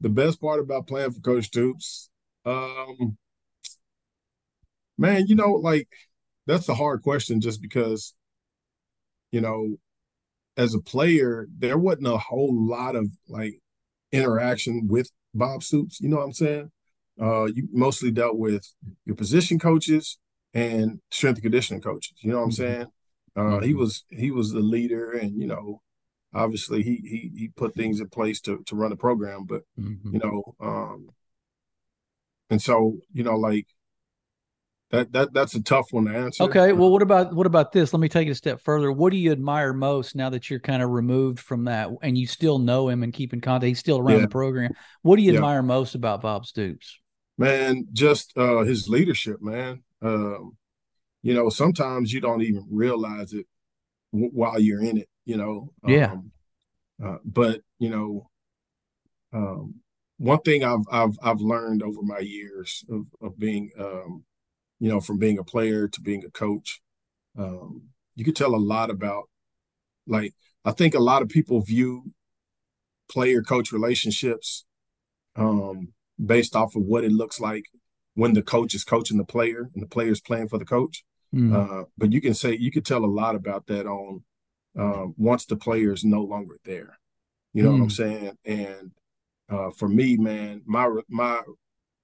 the 0.00 0.08
best 0.08 0.40
part 0.40 0.60
about 0.60 0.86
playing 0.86 1.12
for 1.12 1.20
Coach 1.20 1.46
Stoops, 1.46 2.10
um, 2.44 3.16
man, 4.98 5.26
you 5.26 5.34
know, 5.34 5.52
like 5.52 5.88
that's 6.46 6.68
a 6.68 6.74
hard 6.74 7.02
question 7.02 7.40
just 7.40 7.60
because, 7.60 8.14
you 9.32 9.40
know, 9.40 9.76
as 10.56 10.74
a 10.74 10.80
player, 10.80 11.46
there 11.58 11.78
wasn't 11.78 12.06
a 12.06 12.16
whole 12.16 12.54
lot 12.54 12.96
of 12.96 13.10
like 13.28 13.60
interaction 14.12 14.86
with 14.88 15.10
Bob 15.34 15.62
Stoops. 15.62 16.00
You 16.00 16.08
know 16.08 16.16
what 16.16 16.24
I'm 16.24 16.32
saying? 16.32 16.70
Uh, 17.20 17.44
you 17.44 17.68
mostly 17.72 18.10
dealt 18.10 18.36
with 18.36 18.66
your 19.04 19.16
position 19.16 19.58
coaches 19.58 20.18
and 20.54 21.00
strength 21.10 21.36
and 21.36 21.42
conditioning 21.42 21.82
coaches. 21.82 22.16
You 22.20 22.32
know 22.32 22.38
what 22.38 22.44
I'm 22.44 22.50
mm-hmm. 22.50 22.62
saying? 22.62 22.86
Uh, 23.36 23.40
mm-hmm. 23.40 23.66
He 23.66 23.74
was 23.74 24.04
he 24.10 24.30
was 24.30 24.52
the 24.52 24.60
leader, 24.60 25.12
and 25.12 25.38
you 25.38 25.46
know, 25.46 25.82
obviously 26.36 26.82
he 26.82 26.96
he 26.96 27.32
he 27.36 27.48
put 27.48 27.74
things 27.74 28.00
in 28.00 28.08
place 28.08 28.40
to 28.42 28.62
to 28.66 28.76
run 28.76 28.90
the 28.90 28.96
program, 28.96 29.44
but 29.44 29.62
mm-hmm. 29.78 30.12
you 30.12 30.18
know, 30.18 30.54
um, 30.60 31.10
and 32.50 32.60
so 32.60 32.98
you 33.12 33.24
know, 33.24 33.36
like 33.36 33.66
that 34.90 35.12
that 35.12 35.32
that's 35.32 35.54
a 35.54 35.62
tough 35.62 35.92
one 35.92 36.04
to 36.04 36.14
answer. 36.14 36.44
Okay, 36.44 36.72
well, 36.72 36.90
what 36.90 37.02
about 37.02 37.34
what 37.34 37.46
about 37.46 37.72
this? 37.72 37.92
Let 37.92 38.00
me 38.00 38.08
take 38.08 38.28
it 38.28 38.32
a 38.32 38.34
step 38.34 38.60
further. 38.60 38.92
What 38.92 39.10
do 39.10 39.16
you 39.16 39.32
admire 39.32 39.72
most 39.72 40.14
now 40.14 40.30
that 40.30 40.48
you're 40.50 40.60
kind 40.60 40.82
of 40.82 40.90
removed 40.90 41.40
from 41.40 41.64
that, 41.64 41.90
and 42.02 42.16
you 42.16 42.26
still 42.26 42.58
know 42.58 42.88
him 42.88 43.02
and 43.02 43.12
keep 43.12 43.32
in 43.32 43.40
contact? 43.40 43.68
He's 43.68 43.80
still 43.80 43.98
around 43.98 44.16
yeah. 44.16 44.22
the 44.22 44.28
program. 44.28 44.72
What 45.02 45.16
do 45.16 45.22
you 45.22 45.32
yeah. 45.32 45.38
admire 45.38 45.62
most 45.62 45.94
about 45.94 46.20
Bob 46.22 46.46
Stoops? 46.46 47.00
Man, 47.38 47.86
just 47.92 48.36
uh, 48.36 48.60
his 48.60 48.88
leadership, 48.88 49.42
man. 49.42 49.82
Um, 50.02 50.56
you 51.22 51.34
know, 51.34 51.48
sometimes 51.48 52.12
you 52.12 52.20
don't 52.20 52.42
even 52.42 52.66
realize 52.70 53.32
it 53.32 53.46
w- 54.12 54.30
while 54.32 54.60
you're 54.60 54.82
in 54.82 54.98
it 54.98 55.08
you 55.26 55.36
know. 55.36 55.72
Yeah. 55.86 56.12
Um, 56.12 56.32
uh, 57.04 57.18
but 57.24 57.60
you 57.78 57.90
know, 57.90 58.30
um, 59.34 59.74
one 60.16 60.40
thing 60.40 60.64
I've 60.64 60.84
I've 60.90 61.18
I've 61.22 61.40
learned 61.40 61.82
over 61.82 62.00
my 62.02 62.20
years 62.20 62.84
of 62.90 63.04
of 63.20 63.38
being, 63.38 63.70
um, 63.78 64.24
you 64.80 64.88
know, 64.88 65.00
from 65.00 65.18
being 65.18 65.38
a 65.38 65.44
player 65.44 65.88
to 65.88 66.00
being 66.00 66.24
a 66.24 66.30
coach, 66.30 66.80
um, 67.38 67.88
you 68.14 68.24
could 68.24 68.36
tell 68.36 68.54
a 68.54 68.56
lot 68.56 68.88
about. 68.88 69.24
Like 70.06 70.34
I 70.64 70.70
think 70.70 70.94
a 70.94 71.00
lot 71.00 71.20
of 71.20 71.28
people 71.28 71.60
view 71.60 72.12
player 73.10 73.42
coach 73.42 73.72
relationships 73.72 74.64
um, 75.34 75.88
based 76.24 76.56
off 76.56 76.76
of 76.76 76.82
what 76.82 77.04
it 77.04 77.12
looks 77.12 77.40
like 77.40 77.64
when 78.14 78.32
the 78.32 78.42
coach 78.42 78.74
is 78.74 78.84
coaching 78.84 79.18
the 79.18 79.24
player 79.24 79.68
and 79.74 79.82
the 79.82 79.88
player 79.88 80.10
is 80.10 80.20
playing 80.20 80.48
for 80.48 80.58
the 80.58 80.64
coach. 80.64 81.04
Mm. 81.34 81.54
Uh, 81.54 81.84
but 81.98 82.12
you 82.12 82.20
can 82.20 82.34
say 82.34 82.56
you 82.56 82.70
could 82.70 82.86
tell 82.86 83.04
a 83.04 83.06
lot 83.06 83.34
about 83.34 83.66
that 83.66 83.86
on 83.86 84.22
um, 84.78 85.14
once 85.16 85.46
the 85.46 85.56
player 85.56 85.92
is 85.92 86.04
no 86.04 86.22
longer 86.22 86.58
there. 86.64 86.98
You 87.52 87.62
know 87.62 87.70
mm. 87.70 87.72
what 87.72 87.78
I'm 87.78 87.82
hmm. 87.84 87.88
saying? 87.88 88.38
And 88.44 88.90
uh, 89.48 89.70
for 89.70 89.88
me, 89.88 90.16
man, 90.16 90.62
my 90.66 90.90
my 91.08 91.40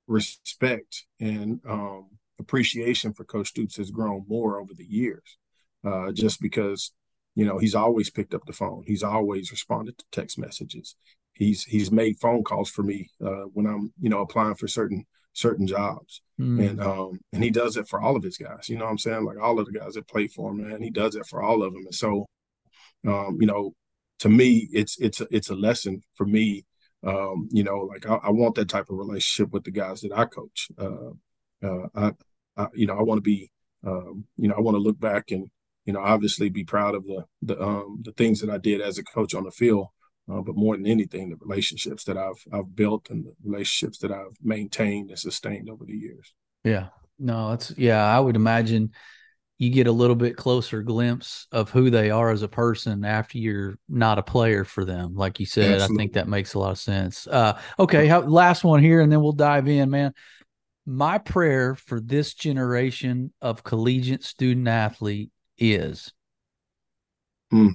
respect 0.07 1.05
and 1.21 1.61
um, 1.69 2.09
appreciation 2.39 3.13
for 3.13 3.25
Coach 3.25 3.49
Stoops 3.49 3.77
has 3.77 3.91
grown 3.91 4.25
more 4.29 4.61
over 4.61 4.73
the 4.75 4.85
years, 4.85 5.39
uh, 5.85 6.13
just 6.13 6.41
because 6.41 6.93
you 7.35 7.45
know 7.45 7.59
he's 7.59 7.75
always 7.75 8.11
picked 8.11 8.35
up 8.35 8.47
the 8.47 8.53
phone. 8.53 8.85
He's 8.87 9.03
always 9.03 9.51
responded 9.51 9.99
to 9.99 10.05
text 10.13 10.39
messages. 10.39 10.97
He's 11.35 11.65
he's 11.65 11.91
made 11.91 12.19
phone 12.21 12.45
calls 12.45 12.71
for 12.71 12.83
me 12.83 13.11
uh, 13.25 13.45
when 13.53 13.67
I'm 13.67 13.93
you 14.01 14.09
know 14.09 14.21
applying 14.21 14.55
for 14.55 14.69
certain 14.69 15.07
certain 15.35 15.67
jobs. 15.67 16.21
Mm. 16.41 16.71
And 16.71 16.81
um 16.83 17.21
and 17.33 17.43
he 17.43 17.51
does 17.51 17.77
it 17.77 17.89
for 17.89 18.01
all 18.01 18.17
of 18.17 18.23
his 18.23 18.37
guys. 18.37 18.69
You 18.69 18.79
know 18.79 18.85
what 18.85 18.91
I'm 18.91 18.99
saying? 18.99 19.25
Like 19.25 19.41
all 19.41 19.59
of 19.59 19.67
the 19.67 19.79
guys 19.79 19.95
that 19.95 20.09
play 20.09 20.27
for 20.29 20.51
him, 20.51 20.69
man. 20.69 20.83
He 20.83 20.91
does 20.91 21.15
it 21.15 21.27
for 21.27 21.43
all 21.43 21.63
of 21.63 21.73
them. 21.73 21.85
And 21.85 21.95
so 21.95 22.27
um, 23.07 23.39
you 23.41 23.47
know, 23.47 23.75
to 24.21 24.29
me, 24.29 24.69
it's 24.73 24.99
it's 24.99 25.21
it's 25.31 25.51
a 25.51 25.55
lesson 25.55 26.03
for 26.15 26.27
me. 26.27 26.65
Um, 27.05 27.49
you 27.51 27.65
know, 27.65 27.79
like 27.79 28.07
I, 28.07 28.15
I, 28.15 28.31
want 28.31 28.55
that 28.55 28.69
type 28.69 28.89
of 28.89 28.97
relationship 28.97 29.53
with 29.53 29.65
the 29.65 29.73
guys 29.73 30.03
that 30.03 30.13
I 30.13 30.25
coach. 30.25 30.69
Uh, 30.79 31.11
uh, 31.61 31.89
I, 31.97 32.13
I, 32.57 32.67
you 32.75 32.87
know, 32.87 32.97
I 32.97 33.03
want 33.03 33.19
to 33.19 33.23
be, 33.23 33.51
um, 33.85 34.25
you 34.37 34.47
know, 34.47 34.55
I 34.55 34.61
want 34.61 34.77
to 34.77 34.81
look 34.81 35.01
back 35.01 35.33
and, 35.33 35.51
you 35.85 35.93
know, 35.93 36.01
obviously 36.01 36.49
be 36.49 36.63
proud 36.63 36.95
of 36.95 37.05
the 37.05 37.25
the 37.43 37.61
um, 37.61 38.03
the 38.05 38.13
things 38.13 38.41
that 38.41 38.51
I 38.51 38.59
did 38.59 38.81
as 38.81 38.99
a 38.99 39.05
coach 39.05 39.35
on 39.35 39.45
the 39.45 39.51
field. 39.51 39.89
Uh, 40.33 40.41
but 40.41 40.55
more 40.55 40.77
than 40.77 40.87
anything, 40.87 41.31
the 41.31 41.37
relationships 41.41 42.05
that 42.05 42.17
I've 42.17 42.45
I've 42.53 42.77
built 42.77 43.11
and 43.11 43.25
the 43.25 43.35
relationships 43.45 43.99
that 43.99 44.13
I've 44.13 44.37
maintained 44.41 45.11
and 45.11 45.19
sustained 45.19 45.69
over 45.69 45.85
the 45.85 45.97
years. 45.97 46.33
Yeah, 46.63 46.89
no, 47.19 47.53
it's 47.53 47.77
yeah. 47.77 48.05
I 48.05 48.21
would 48.21 48.37
imagine 48.37 48.93
you 49.63 49.71
get 49.71 49.87
a 49.87 49.93
little 49.93 50.17
bit 50.17 50.37
closer 50.37 50.83
glimpse 50.83 51.47
of 51.53 51.71
who 51.71 51.89
they 51.89 52.11
are 52.11 52.33
as 52.33 52.43
a 52.43 52.49
person 52.49 53.05
after 53.05 53.39
you're 53.39 53.79
not 53.89 54.19
a 54.19 54.23
player 54.23 54.65
for 54.65 54.85
them. 54.85 55.15
Like 55.15 55.39
you 55.39 55.47
said, 55.47 55.75
Absolutely. 55.75 55.95
I 55.95 55.99
think 55.99 56.13
that 56.15 56.27
makes 56.27 56.55
a 56.55 56.59
lot 56.59 56.73
of 56.73 56.81
sense. 56.81 57.29
Uh, 57.29 57.57
okay, 57.79 58.09
how, 58.09 58.23
last 58.23 58.65
one 58.65 58.83
here, 58.83 59.01
and 59.01 59.13
then 59.13 59.23
we'll 59.23 59.31
dive 59.31 59.69
in, 59.69 59.89
man. 59.89 60.15
My 60.85 61.19
prayer 61.19 61.77
for 61.77 62.01
this 62.01 62.35
generation 62.35 63.33
of 63.41 63.63
collegiate 63.63 64.25
student 64.25 64.67
athlete 64.67 65.31
is. 65.57 66.13
Hmm. 67.53 67.69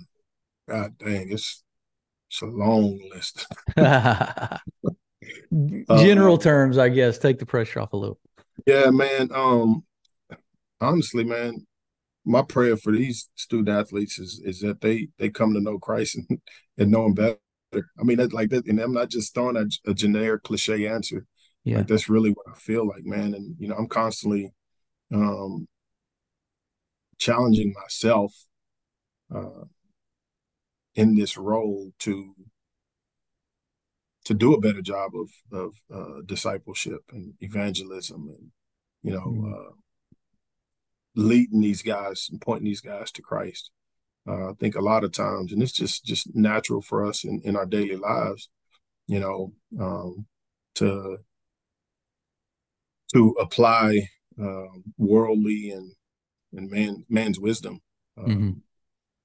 God 0.68 0.98
dang, 0.98 1.32
it's 1.32 1.64
it's 2.30 2.42
a 2.42 2.48
long 2.48 3.00
list. 3.14 3.48
General 6.02 6.36
uh, 6.36 6.38
terms, 6.38 6.78
I 6.78 6.90
guess. 6.90 7.18
Take 7.18 7.40
the 7.40 7.46
pressure 7.46 7.80
off 7.80 7.94
a 7.94 7.98
little. 7.98 8.20
Yeah, 8.66 8.90
man. 8.90 9.30
Um, 9.34 9.86
honestly, 10.82 11.24
man, 11.24 11.66
my 12.28 12.42
prayer 12.42 12.76
for 12.76 12.92
these 12.92 13.30
student 13.36 13.70
athletes 13.70 14.20
is 14.20 14.42
is 14.44 14.60
that 14.60 14.82
they 14.82 15.08
they 15.18 15.30
come 15.30 15.54
to 15.54 15.62
know 15.62 15.80
Christ 15.80 16.18
and, 16.18 16.40
and 16.78 16.92
know 16.92 17.06
Him 17.06 17.14
better. 17.14 17.38
I 17.74 18.04
mean, 18.04 18.18
that's 18.18 18.34
like 18.34 18.50
that, 18.50 18.68
and 18.68 18.80
I'm 18.80 18.94
not 18.94 19.10
just 19.10 19.34
throwing 19.34 19.58
a, 19.58 19.66
a 19.90 19.94
generic 19.94 20.44
cliche 20.44 20.88
answer. 20.88 21.26
Yeah, 21.64 21.78
like 21.78 21.88
that's 21.88 22.10
really 22.10 22.32
what 22.32 22.46
I 22.54 22.58
feel 22.60 22.86
like, 22.88 23.06
man. 23.06 23.34
And 23.34 23.56
you 23.60 23.70
know, 23.70 23.76
I'm 23.76 23.88
constantly 23.88 24.54
um, 25.14 25.68
challenging 27.18 27.74
myself 27.82 28.34
uh, 29.34 29.66
in 30.96 31.16
this 31.16 31.38
role 31.38 31.92
to 32.00 32.36
to 34.26 34.34
do 34.34 34.54
a 34.54 34.60
better 34.60 34.82
job 34.82 35.12
of 35.16 35.30
of 35.58 35.74
uh, 35.94 36.22
discipleship 36.26 37.02
and 37.12 37.34
evangelism 37.40 38.28
and 38.28 38.52
you 39.02 39.12
know 39.12 39.28
mm-hmm. 39.28 39.54
uh, 39.54 39.72
leading 41.18 41.62
these 41.62 41.82
guys 41.82 42.28
and 42.32 42.40
pointing 42.40 42.66
these 42.66 42.82
guys 42.82 43.12
to 43.12 43.22
Christ. 43.22 43.72
Uh, 44.28 44.52
I 44.52 44.54
think 44.60 44.76
a 44.76 44.82
lot 44.82 45.04
of 45.04 45.12
times, 45.12 45.52
and 45.52 45.64
it's 45.64 45.72
just 45.72 46.06
just 46.06 46.36
natural 46.36 46.82
for 46.82 47.06
us 47.06 47.24
in, 47.24 47.42
in 47.44 47.56
our 47.56 47.66
daily 47.66 47.96
lives, 47.96 48.50
you 49.08 49.20
know, 49.20 49.54
um, 49.80 50.26
to 50.76 51.18
to 53.14 53.36
apply 53.40 54.10
uh, 54.42 54.68
worldly 54.98 55.72
and 55.72 55.92
and 56.54 56.70
man 56.70 57.06
man's 57.10 57.40
wisdom. 57.40 57.80
Um, 58.18 58.26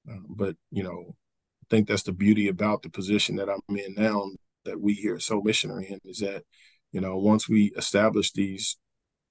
mm-hmm. 0.07 0.13
uh, 0.13 0.21
but 0.29 0.55
you 0.71 0.83
know, 0.83 1.15
I 1.63 1.65
think 1.69 1.87
that's 1.87 2.03
the 2.03 2.13
beauty 2.13 2.47
about 2.47 2.81
the 2.81 2.89
position 2.89 3.35
that 3.35 3.49
I'm 3.49 3.77
in 3.77 3.95
now 3.95 4.25
that 4.65 4.79
we 4.79 4.93
here 4.93 5.15
at 5.15 5.21
Soul 5.21 5.43
Missionary 5.43 5.87
in 5.89 5.99
is 6.05 6.19
that 6.19 6.43
you 6.91 7.01
know 7.01 7.17
once 7.17 7.49
we 7.49 7.73
establish 7.77 8.31
these 8.31 8.77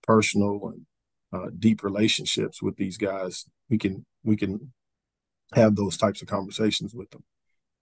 personal 0.03 0.61
and 0.75 0.85
uh, 1.33 1.47
deep 1.59 1.83
relationships 1.83 2.63
with 2.63 2.77
these 2.77 2.97
guys, 2.97 3.47
we 3.69 3.79
can 3.79 4.05
we 4.23 4.37
can 4.37 4.73
have 5.55 5.77
those 5.77 5.97
types 5.97 6.23
of 6.23 6.29
conversations 6.29 6.95
with 6.95 7.11
them. 7.11 7.25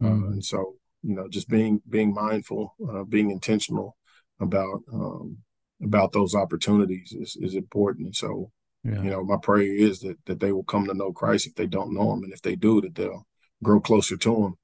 Uh, 0.02 0.06
mm-hmm. 0.06 0.24
Uh, 0.24 0.30
and 0.32 0.44
so, 0.44 0.76
you 1.02 1.14
know, 1.14 1.28
just 1.28 1.48
being 1.48 1.80
being 1.88 2.12
mindful, 2.12 2.74
uh, 2.88 3.04
being 3.04 3.30
intentional 3.30 3.96
about 4.40 4.82
um, 4.92 5.38
about 5.82 6.12
those 6.12 6.34
opportunities 6.34 7.12
is 7.12 7.36
is 7.40 7.54
important. 7.54 8.06
And 8.06 8.16
so, 8.16 8.50
yeah. 8.84 9.02
you 9.02 9.10
know, 9.10 9.24
my 9.24 9.36
prayer 9.42 9.74
is 9.74 10.00
that 10.00 10.18
that 10.26 10.40
they 10.40 10.52
will 10.52 10.64
come 10.64 10.86
to 10.86 10.94
know 10.94 11.12
Christ 11.12 11.46
if 11.46 11.54
they 11.54 11.66
don't 11.66 11.94
know 11.94 12.12
Him, 12.12 12.24
and 12.24 12.32
if 12.32 12.42
they 12.42 12.56
do, 12.56 12.80
that 12.80 12.94
they'll 12.94 13.26
grow 13.62 13.80
closer 13.80 14.16
to 14.16 14.44
Him, 14.44 14.54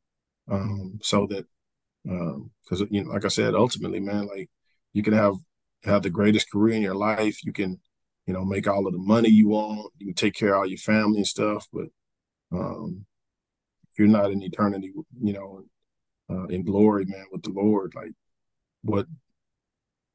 um, 0.51 0.99
so 1.03 1.27
that 1.27 1.47
because 2.05 2.81
um, 2.83 2.89
you 2.91 3.05
know, 3.05 3.11
like 3.11 3.25
I 3.25 3.29
said, 3.29 3.55
ultimately, 3.55 4.01
man, 4.01 4.27
like 4.27 4.49
you 4.93 5.03
can 5.03 5.13
have 5.13 5.35
have 5.85 6.03
the 6.03 6.11
greatest 6.11 6.51
career 6.51 6.75
in 6.75 6.83
your 6.83 6.95
life, 6.95 7.45
you 7.45 7.53
can, 7.53 7.81
you 8.27 8.35
know, 8.35 8.45
make 8.45 8.67
all 8.67 8.87
of 8.87 8.93
the 8.93 8.99
money 8.99 9.29
you 9.29 9.49
want, 9.49 9.93
you 9.99 10.07
can 10.07 10.15
take 10.15 10.35
care 10.35 10.55
of 10.55 10.61
all 10.61 10.67
your 10.67 10.79
family 10.79 11.19
and 11.19 11.27
stuff, 11.27 11.67
but 11.73 11.87
um, 12.53 13.07
if 13.91 13.99
you're 13.99 14.09
not 14.09 14.31
in 14.31 14.43
eternity, 14.43 14.93
you 15.21 15.33
know, 15.33 15.63
uh, 16.31 16.47
in 16.47 16.65
glory, 16.65 17.05
man, 17.07 17.25
with 17.31 17.43
the 17.43 17.51
Lord, 17.51 17.93
like 17.95 18.13
what 18.83 19.07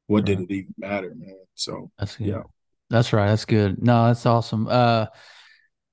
what 0.06 0.18
right. 0.18 0.24
did 0.26 0.40
it 0.40 0.50
even 0.50 0.74
matter, 0.76 1.14
man? 1.16 1.36
So 1.54 1.90
that's 1.98 2.16
good. 2.16 2.26
yeah, 2.26 2.42
that's 2.90 3.12
right. 3.12 3.28
That's 3.28 3.46
good. 3.46 3.82
No, 3.82 4.06
that's 4.06 4.26
awesome. 4.26 4.68
Uh, 4.68 5.06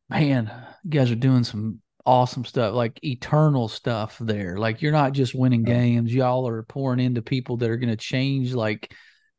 man, 0.09 0.51
you 0.83 0.89
guys 0.89 1.09
are 1.11 1.15
doing 1.15 1.43
some 1.43 1.81
awesome 2.05 2.43
stuff, 2.43 2.73
like 2.73 2.99
eternal 3.03 3.67
stuff 3.67 4.17
there. 4.19 4.57
Like 4.57 4.81
you're 4.81 4.91
not 4.91 5.13
just 5.13 5.35
winning 5.35 5.63
games, 5.63 6.13
y'all 6.13 6.47
are 6.47 6.63
pouring 6.63 6.99
into 6.99 7.21
people 7.21 7.57
that 7.57 7.69
are 7.69 7.77
going 7.77 7.89
to 7.89 7.95
change 7.95 8.53
like 8.53 8.93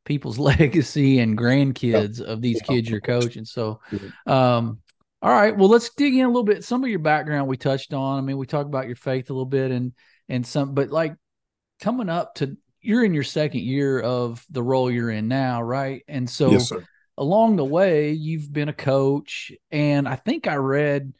people's 0.05 0.39
legacy 0.51 1.19
and 1.19 1.37
grandkids 1.37 2.21
of 2.21 2.41
these 2.41 2.61
kids 2.61 2.89
you're 2.89 3.01
coaching. 3.01 3.45
So, 3.45 3.79
um, 4.25 4.79
all 5.21 5.31
right, 5.31 5.55
well, 5.55 5.69
let's 5.69 5.89
dig 5.93 6.15
in 6.15 6.25
a 6.25 6.27
little 6.27 6.43
bit. 6.43 6.63
Some 6.63 6.83
of 6.83 6.89
your 6.89 6.99
background 6.99 7.47
we 7.47 7.57
touched 7.57 7.93
on. 7.93 8.17
I 8.17 8.21
mean, 8.21 8.37
we 8.37 8.47
talked 8.47 8.67
about 8.67 8.87
your 8.87 8.95
faith 8.95 9.29
a 9.29 9.33
little 9.33 9.45
bit 9.45 9.71
and 9.71 9.93
and 10.29 10.45
some, 10.45 10.73
but 10.73 10.89
like 10.89 11.15
coming 11.79 12.09
up 12.09 12.35
to 12.35 12.57
you're 12.81 13.05
in 13.05 13.13
your 13.13 13.23
second 13.23 13.61
year 13.61 13.99
of 13.99 14.43
the 14.49 14.63
role 14.63 14.89
you're 14.89 15.11
in 15.11 15.27
now, 15.27 15.61
right? 15.61 16.03
And 16.07 16.27
so 16.29 16.51
yes, 16.51 16.71
along 17.17 17.57
the 17.57 17.65
way, 17.65 18.11
you've 18.13 18.51
been 18.51 18.69
a 18.69 18.73
coach, 18.73 19.51
and 19.69 20.07
I 20.07 20.15
think 20.15 20.47
I 20.47 20.55
read 20.55 21.13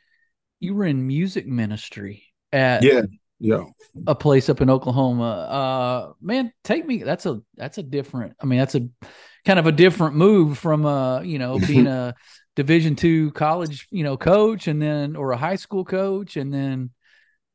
you 0.60 0.76
were 0.76 0.86
in 0.86 1.06
music 1.06 1.46
ministry 1.46 2.24
at 2.52 2.84
yeah 2.84 3.02
yeah 3.42 3.64
a 4.08 4.16
place 4.16 4.50
up 4.50 4.62
in 4.62 4.70
Oklahoma. 4.70 5.24
Uh, 5.24 6.14
man, 6.22 6.54
take 6.64 6.86
me. 6.86 7.04
That's 7.04 7.26
a 7.26 7.42
that's 7.56 7.78
a 7.78 7.84
different. 7.84 8.36
I 8.42 8.46
mean, 8.46 8.60
that's 8.60 8.76
a 8.76 8.88
kind 9.46 9.60
of 9.60 9.68
a 9.68 9.72
different 9.72 10.16
move 10.16 10.58
from 10.58 10.86
uh 10.86 11.22
you 11.22 11.40
know 11.40 11.60
being 11.68 11.88
a 11.88 12.16
Division 12.56 12.96
two 12.96 13.32
college 13.32 13.88
you 13.92 14.04
know 14.04 14.18
coach 14.18 14.68
and 14.68 14.82
then 14.82 15.16
or 15.16 15.32
a 15.32 15.38
high 15.38 15.56
school 15.56 15.84
coach 15.84 16.38
and 16.38 16.54
then 16.54 16.92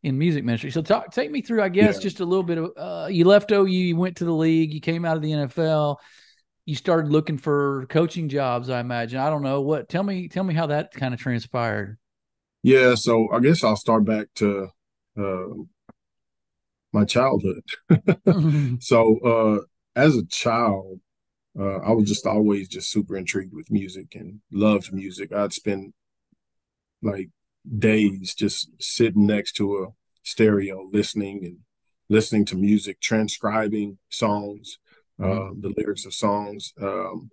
in 0.03 0.18
music 0.18 0.44
ministry. 0.44 0.70
So 0.70 0.83
talk, 0.83 1.11
take 1.11 1.31
me 1.31 1.42
through, 1.42 1.62
I 1.62 1.68
guess, 1.68 1.96
yeah. 1.96 2.03
just 2.03 2.20
a 2.20 2.25
little 2.25 2.44
bit 2.44 2.59
of. 2.59 2.72
Uh, 2.77 3.09
you 3.11 3.25
left 3.25 3.51
OU, 3.51 3.66
you 3.66 3.96
went 3.96 4.18
to 4.18 4.25
the 4.25 4.33
league, 4.33 4.72
you 4.72 4.81
came 4.81 5.05
out 5.05 5.16
of 5.16 5.22
the 5.22 5.33
NFL, 5.33 5.96
you 6.64 6.75
started 6.75 7.11
looking 7.11 7.38
for 7.38 7.87
coaching 7.88 8.29
jobs. 8.29 8.70
I 8.70 8.81
imagine. 8.81 9.18
I 9.18 9.31
don't 9.31 9.42
know 9.42 9.62
what. 9.62 9.88
Tell 9.88 10.03
me, 10.03 10.29
tell 10.29 10.44
me 10.44 10.55
how 10.55 10.66
that 10.66 10.92
kind 10.92 11.12
of 11.12 11.20
transpired. 11.20 11.99
Yeah, 12.62 12.94
so 12.94 13.29
I 13.33 13.40
guess 13.40 13.64
I'll 13.64 13.77
start 13.77 14.05
back 14.05 14.29
to 14.37 14.68
uh, 15.18 15.46
my 16.96 17.04
childhood. 17.04 17.62
so 18.82 19.18
uh, 19.20 19.59
as 19.94 20.16
a 20.16 20.24
child, 20.26 21.00
uh, 21.59 21.78
I 21.78 21.92
was 21.92 22.09
just 22.09 22.26
always 22.26 22.68
just 22.68 22.90
super 22.90 23.16
intrigued 23.16 23.54
with 23.54 23.70
music 23.70 24.14
and 24.14 24.40
loved 24.50 24.92
music. 24.92 25.32
I'd 25.32 25.52
spend 25.52 25.92
like 27.02 27.28
days 27.78 28.35
just 28.35 28.70
sitting 28.80 29.26
next 29.26 29.52
to 29.52 29.76
a 29.76 29.87
stereo, 30.22 30.88
listening 30.90 31.44
and 31.44 31.59
listening 32.09 32.46
to 32.46 32.56
music, 32.56 33.00
transcribing 33.00 33.98
songs, 34.09 34.78
uh, 35.20 35.26
mm-hmm. 35.26 35.61
the 35.61 35.74
lyrics 35.76 36.06
of 36.06 36.14
songs, 36.14 36.72
um, 36.80 37.30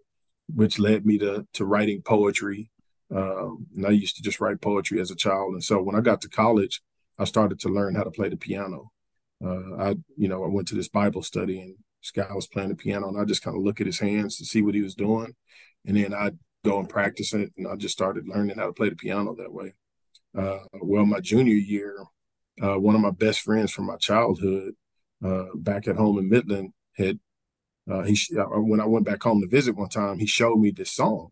which 0.54 0.78
led 0.78 1.06
me 1.06 1.18
to 1.20 1.48
to 1.54 1.66
writing 1.66 2.02
poetry. 2.02 2.70
Um, 3.16 3.68
and 3.76 3.86
I 3.86 3.92
used 3.92 4.18
to 4.18 4.24
just 4.24 4.42
write 4.42 4.60
poetry 4.62 5.00
as 5.00 5.12
a 5.12 5.16
child. 5.16 5.54
And 5.54 5.64
so 5.64 5.82
when 5.82 5.96
I 5.96 6.02
got 6.02 6.22
to 6.22 6.30
college, 6.30 6.82
I 7.18 7.26
started 7.26 7.60
to 7.62 7.70
learn 7.70 7.96
how 7.96 8.04
to 8.04 8.12
play 8.12 8.28
the 8.28 8.38
piano. 8.38 8.93
Uh, 9.44 9.76
I, 9.78 9.96
you 10.18 10.28
know, 10.28 10.44
I 10.44 10.48
went 10.48 10.68
to 10.70 10.76
this 10.76 10.88
Bible 10.88 11.22
study 11.22 11.60
and 11.60 11.76
this 12.02 12.12
guy 12.12 12.34
was 12.34 12.48
playing 12.48 12.70
the 12.70 12.76
piano, 12.76 13.08
and 13.08 13.20
I 13.20 13.24
just 13.24 13.42
kind 13.44 13.56
of 13.56 13.64
look 13.64 13.80
at 13.80 13.88
his 13.88 14.00
hands 14.00 14.38
to 14.38 14.46
see 14.46 14.62
what 14.62 14.76
he 14.76 14.82
was 14.82 14.96
doing, 14.96 15.34
and 15.86 15.96
then 15.96 16.14
I'd 16.14 16.38
go 16.66 16.80
and 16.80 16.90
practice 16.90 17.34
it, 17.34 17.52
and 17.58 17.68
I 17.68 17.76
just 17.76 17.94
started 17.94 18.28
learning 18.28 18.58
how 18.58 18.66
to 18.66 18.74
play 18.74 18.90
the 18.90 18.96
piano 18.96 19.36
that 19.36 19.54
way. 19.54 19.74
Uh, 20.38 20.60
well, 20.82 21.06
my 21.06 21.22
junior 21.22 21.56
year, 21.56 21.96
uh, 22.62 22.78
one 22.80 22.96
of 22.96 23.02
my 23.02 23.12
best 23.12 23.40
friends 23.40 23.72
from 23.72 23.86
my 23.86 23.96
childhood, 23.98 24.74
uh, 25.24 25.46
back 25.56 25.88
at 25.88 25.96
home 25.96 26.18
in 26.18 26.30
Midland, 26.30 26.74
had 26.98 27.20
uh, 27.90 28.04
he 28.04 28.18
uh, 28.38 28.44
when 28.44 28.82
I 28.82 28.86
went 28.86 29.06
back 29.06 29.24
home 29.24 29.42
to 29.42 29.48
visit 29.48 29.76
one 29.76 29.90
time, 29.90 30.20
he 30.20 30.28
showed 30.28 30.58
me 30.58 30.72
this 30.72 30.92
song, 30.92 31.30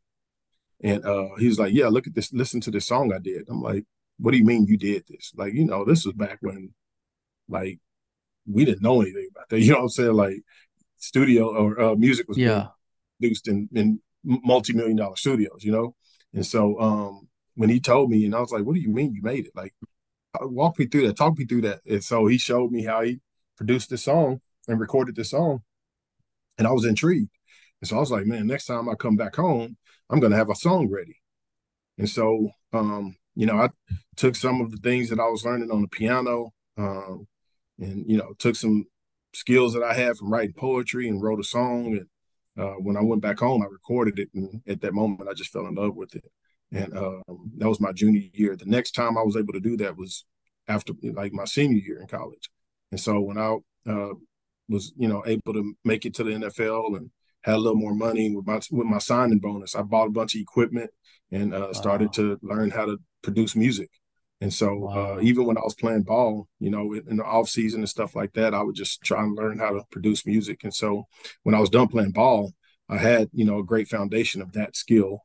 and 0.82 1.04
he 1.38 1.48
was 1.48 1.60
like, 1.60 1.74
"Yeah, 1.74 1.88
look 1.88 2.08
at 2.08 2.16
this, 2.16 2.32
listen 2.32 2.62
to 2.62 2.72
this 2.72 2.88
song 2.88 3.12
I 3.14 3.20
did." 3.20 3.48
I'm 3.50 3.62
like, 3.62 3.86
"What 4.20 4.32
do 4.32 4.38
you 4.38 4.46
mean 4.46 4.68
you 4.68 4.78
did 4.78 5.04
this?" 5.10 5.34
Like, 5.36 5.54
you 5.54 5.66
know, 5.66 5.84
this 5.84 6.06
was 6.06 6.16
back 6.16 6.38
when, 6.42 6.74
like, 7.50 7.80
we 8.46 8.66
didn't 8.66 8.82
know 8.82 9.02
anything 9.02 9.28
about 9.32 9.50
that. 9.50 9.60
You 9.62 9.72
know 9.72 9.78
what 9.78 9.84
I'm 9.84 9.90
saying? 9.90 10.14
Like, 10.14 10.42
studio 10.98 11.50
or 11.50 11.96
music 11.96 12.28
was 12.28 12.38
yeah 12.38 12.68
produced 13.20 13.48
in 13.48 13.70
in 13.74 14.00
multi 14.24 14.74
million 14.74 14.98
dollar 14.98 15.16
studios. 15.16 15.64
You 15.64 15.72
know, 15.72 15.96
and 16.34 16.46
so 16.46 16.80
um 16.80 17.28
when 17.56 17.70
he 17.70 17.80
told 17.80 18.10
me, 18.10 18.26
and 18.26 18.36
I 18.36 18.40
was 18.40 18.52
like, 18.52 18.64
"What 18.64 18.76
do 18.76 18.82
you 18.82 18.90
mean 18.90 19.14
you 19.14 19.22
made 19.22 19.46
it?" 19.46 19.52
Like, 19.56 19.74
uh, 20.42 20.48
walk 20.48 20.80
me 20.80 20.86
through 20.88 21.08
that, 21.08 21.18
talk 21.18 21.38
me 21.38 21.46
through 21.46 21.62
that. 21.62 21.82
And 21.86 22.04
so 22.04 22.28
he 22.28 22.38
showed 22.38 22.72
me 22.72 22.84
how 22.84 23.02
he 23.02 23.20
produced 23.58 23.90
the 23.90 23.98
song 23.98 24.42
and 24.68 24.80
recorded 24.80 25.16
the 25.16 25.24
song, 25.26 25.64
and 26.58 26.68
I 26.68 26.72
was 26.72 26.86
intrigued. 26.86 27.32
And 27.82 27.88
so 27.88 27.98
I 27.98 28.00
was 28.00 28.12
like, 28.12 28.26
"Man, 28.26 28.48
next 28.48 28.66
time 28.66 28.90
I 28.90 28.96
come 28.96 29.16
back 29.16 29.36
home, 29.36 29.78
I'm 30.10 30.20
gonna 30.20 30.38
have 30.38 30.50
a 30.50 30.56
song 30.56 30.88
ready." 30.90 31.22
And 31.98 32.10
so, 32.10 32.50
um, 32.74 33.16
you 33.36 33.46
know, 33.46 33.58
I 33.58 33.70
took 34.16 34.36
some 34.36 34.62
of 34.62 34.72
the 34.72 34.78
things 34.78 35.10
that 35.10 35.20
I 35.20 35.28
was 35.30 35.46
learning 35.46 35.72
on 35.72 35.82
the 35.82 35.88
piano, 35.88 36.52
um, 36.78 37.28
and 37.82 38.10
you 38.10 38.18
know, 38.18 38.34
took 38.40 38.56
some 38.56 38.86
skills 39.34 39.74
that 39.74 39.84
I 39.84 39.94
had 39.94 40.16
from 40.16 40.32
writing 40.32 40.54
poetry 40.54 41.10
and 41.10 41.22
wrote 41.22 41.40
a 41.40 41.44
song. 41.44 41.98
And 41.98 42.64
uh, 42.64 42.76
when 42.76 42.96
I 42.96 43.02
went 43.02 43.22
back 43.22 43.40
home, 43.40 43.62
I 43.62 43.66
recorded 43.66 44.20
it, 44.20 44.30
and 44.34 44.62
at 44.68 44.82
that 44.82 44.94
moment, 44.94 45.30
I 45.30 45.34
just 45.34 45.52
fell 45.52 45.68
in 45.68 45.76
love 45.76 45.96
with 45.96 46.16
it 46.16 46.24
and 46.72 46.98
um, 46.98 47.52
that 47.58 47.68
was 47.68 47.82
my 47.82 47.92
junior 47.92 48.22
year. 48.34 48.56
The 48.56 48.66
next 48.66 48.92
time 48.92 49.18
I 49.18 49.24
was 49.24 49.36
able 49.36 49.54
to 49.54 49.60
do 49.60 49.78
that 49.78 49.98
was 49.98 50.26
after 50.68 50.94
like 51.04 51.34
my 51.34 51.46
senior 51.46 51.80
year 51.80 52.00
in 52.00 52.08
college, 52.08 52.50
and 52.92 53.00
so 53.00 53.20
when 53.20 53.38
I 53.38 53.58
uh, 53.90 54.14
was 54.70 54.94
you 54.98 55.08
know 55.08 55.24
able 55.26 55.54
to 55.54 55.74
make 55.84 56.06
it 56.06 56.14
to 56.16 56.24
the 56.24 56.32
NFL 56.32 56.98
and 56.98 57.12
had 57.42 57.56
a 57.56 57.58
little 57.58 57.78
more 57.78 57.96
money 57.96 58.34
with 58.34 58.46
my 58.48 58.62
with 58.72 58.88
my 58.88 59.00
signing 59.00 59.40
bonus, 59.40 59.76
I 59.76 59.82
bought 59.82 60.08
a 60.08 60.12
bunch 60.12 60.36
of 60.36 60.42
equipment 60.42 60.92
and 61.32 61.54
uh, 61.54 61.74
started 61.74 62.08
wow. 62.08 62.14
to 62.14 62.40
learn 62.42 62.70
how 62.70 62.86
to 62.86 62.98
produce 63.22 63.56
music. 63.56 63.90
And 64.42 64.52
so 64.52 64.70
uh, 64.70 64.96
wow. 64.96 65.18
uh, 65.18 65.20
even 65.22 65.46
when 65.46 65.58
I 65.58 65.62
was 65.62 65.76
playing 65.76 66.02
ball, 66.04 66.48
you 66.60 66.72
know, 66.72 66.94
in 66.94 67.18
the 67.18 67.24
off 67.24 67.48
season 67.48 67.82
and 67.82 67.90
stuff 67.90 68.16
like 68.16 68.34
that, 68.34 68.54
I 68.54 68.64
would 68.64 68.76
just 68.76 69.02
try 69.04 69.22
and 69.22 69.38
learn 69.38 69.60
how 69.60 69.72
to 69.72 69.84
produce 69.92 70.26
music. 70.26 70.64
And 70.64 70.74
so 70.74 71.06
when 71.44 71.56
I 71.56 71.60
was 71.60 71.70
done 71.70 71.88
playing 71.88 72.12
ball, 72.12 72.52
I 72.90 72.98
had 72.98 73.30
you 73.34 73.46
know 73.46 73.60
a 73.60 73.64
great 73.64 73.88
foundation 73.88 74.42
of 74.42 74.52
that 74.54 74.76
skill. 74.76 75.20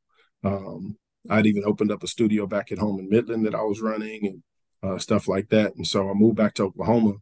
Um, 0.44 0.96
I'd 1.29 1.46
even 1.46 1.64
opened 1.64 1.90
up 1.90 2.05
a 2.05 2.07
studio 2.07 2.46
back 2.46 2.70
at 2.70 2.79
home 2.79 3.00
in 3.00 3.09
Midland 3.09 3.46
that 3.46 3.55
I 3.55 3.62
was 3.62 3.81
running 3.81 4.26
and 4.26 4.42
uh, 4.83 4.98
stuff 4.98 5.26
like 5.26 5.48
that. 5.48 5.74
And 5.74 5.87
so 5.87 6.09
I 6.09 6.12
moved 6.12 6.37
back 6.37 6.55
to 6.55 6.64
Oklahoma. 6.64 7.14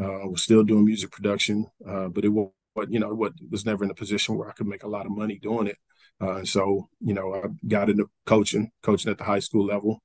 Uh, 0.00 0.22
I 0.22 0.26
was 0.26 0.42
still 0.42 0.62
doing 0.62 0.84
music 0.84 1.10
production, 1.10 1.66
uh, 1.84 2.06
but 2.08 2.24
it 2.24 2.28
was, 2.28 2.50
you 2.88 3.00
know, 3.00 3.12
what 3.14 3.32
was 3.50 3.66
never 3.66 3.82
in 3.82 3.90
a 3.90 3.94
position 3.94 4.36
where 4.36 4.48
I 4.48 4.52
could 4.52 4.68
make 4.68 4.84
a 4.84 4.88
lot 4.88 5.06
of 5.06 5.12
money 5.12 5.40
doing 5.40 5.66
it. 5.66 5.78
Uh, 6.20 6.36
and 6.36 6.48
so, 6.48 6.88
you 7.00 7.14
know, 7.14 7.34
I 7.34 7.46
got 7.66 7.90
into 7.90 8.08
coaching, 8.26 8.70
coaching 8.82 9.10
at 9.10 9.18
the 9.18 9.24
high 9.24 9.40
school 9.40 9.66
level 9.66 10.00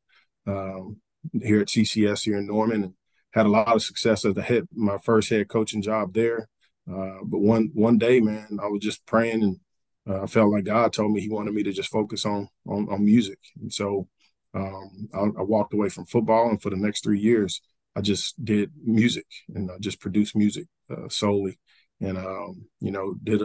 um, 0.48 0.98
here 1.42 1.62
at 1.62 1.68
CCS 1.68 2.24
here 2.24 2.38
in 2.38 2.48
Norman, 2.48 2.84
and 2.84 2.94
had 3.32 3.46
a 3.46 3.50
lot 3.50 3.76
of 3.76 3.82
success 3.82 4.26
as 4.26 4.36
the 4.36 4.42
head, 4.42 4.68
my 4.74 4.98
first 4.98 5.30
head 5.30 5.50
coaching 5.50 5.82
job 5.82 6.14
there. 6.14 6.48
Uh, 6.90 7.20
but 7.24 7.40
one 7.40 7.72
one 7.74 7.98
day, 7.98 8.20
man, 8.20 8.60
I 8.62 8.68
was 8.68 8.82
just 8.82 9.06
praying 9.06 9.44
and 9.44 9.60
uh, 10.08 10.24
I 10.24 10.28
felt 10.28 10.52
like 10.52 10.66
God 10.66 10.92
told 10.92 11.12
me 11.12 11.22
He 11.22 11.30
wanted 11.30 11.54
me 11.54 11.64
to 11.64 11.72
just 11.72 11.90
focus 11.90 12.26
on 12.26 12.50
on, 12.68 12.88
on 12.90 13.06
music, 13.06 13.40
and 13.62 13.72
so 13.74 14.08
um, 14.54 15.10
I, 15.14 15.20
I, 15.20 15.44
walked 15.44 15.74
away 15.74 15.90
from 15.90 16.06
football, 16.06 16.50
and 16.50 16.62
for 16.62 16.70
the 16.70 16.78
next 16.78 17.04
three 17.04 17.20
years, 17.20 17.62
I 17.96 18.02
just 18.02 18.44
did 18.44 18.72
music 18.84 19.26
and 19.54 19.72
I 19.72 19.78
just 19.80 20.00
produced 20.00 20.36
music 20.36 20.68
uh, 20.92 21.10
solely, 21.10 21.58
and 22.02 22.18
um, 22.18 22.66
you 22.80 22.92
know, 22.92 23.16
did 23.24 23.44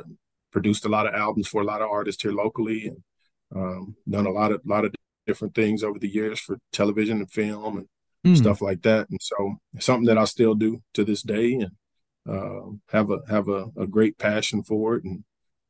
produced 0.50 0.84
a 0.84 0.88
lot 0.88 1.06
of 1.06 1.14
albums 1.14 1.46
for 1.46 1.62
a 1.62 1.64
lot 1.64 1.82
of 1.82 1.90
artists 1.90 2.22
here 2.22 2.32
locally, 2.32 2.88
and 2.88 3.02
um, 3.54 3.96
done 4.08 4.26
a 4.26 4.30
lot 4.30 4.52
of 4.52 4.60
lot 4.64 4.84
of 4.84 4.92
different 5.28 5.54
things 5.54 5.84
over 5.84 5.98
the 5.98 6.08
years 6.08 6.40
for 6.40 6.58
television 6.72 7.18
and 7.18 7.30
film 7.30 7.76
and 7.76 7.88
mm. 8.26 8.36
stuff 8.36 8.60
like 8.60 8.82
that. 8.82 9.08
And 9.10 9.20
so, 9.22 9.56
something 9.78 10.06
that 10.06 10.18
I 10.18 10.24
still 10.24 10.54
do 10.54 10.82
to 10.94 11.04
this 11.04 11.22
day, 11.22 11.52
and 11.54 11.70
uh, 12.28 12.70
have 12.88 13.10
a 13.10 13.20
have 13.28 13.48
a, 13.48 13.66
a 13.76 13.86
great 13.86 14.18
passion 14.18 14.62
for 14.64 14.96
it, 14.96 15.04
and 15.04 15.24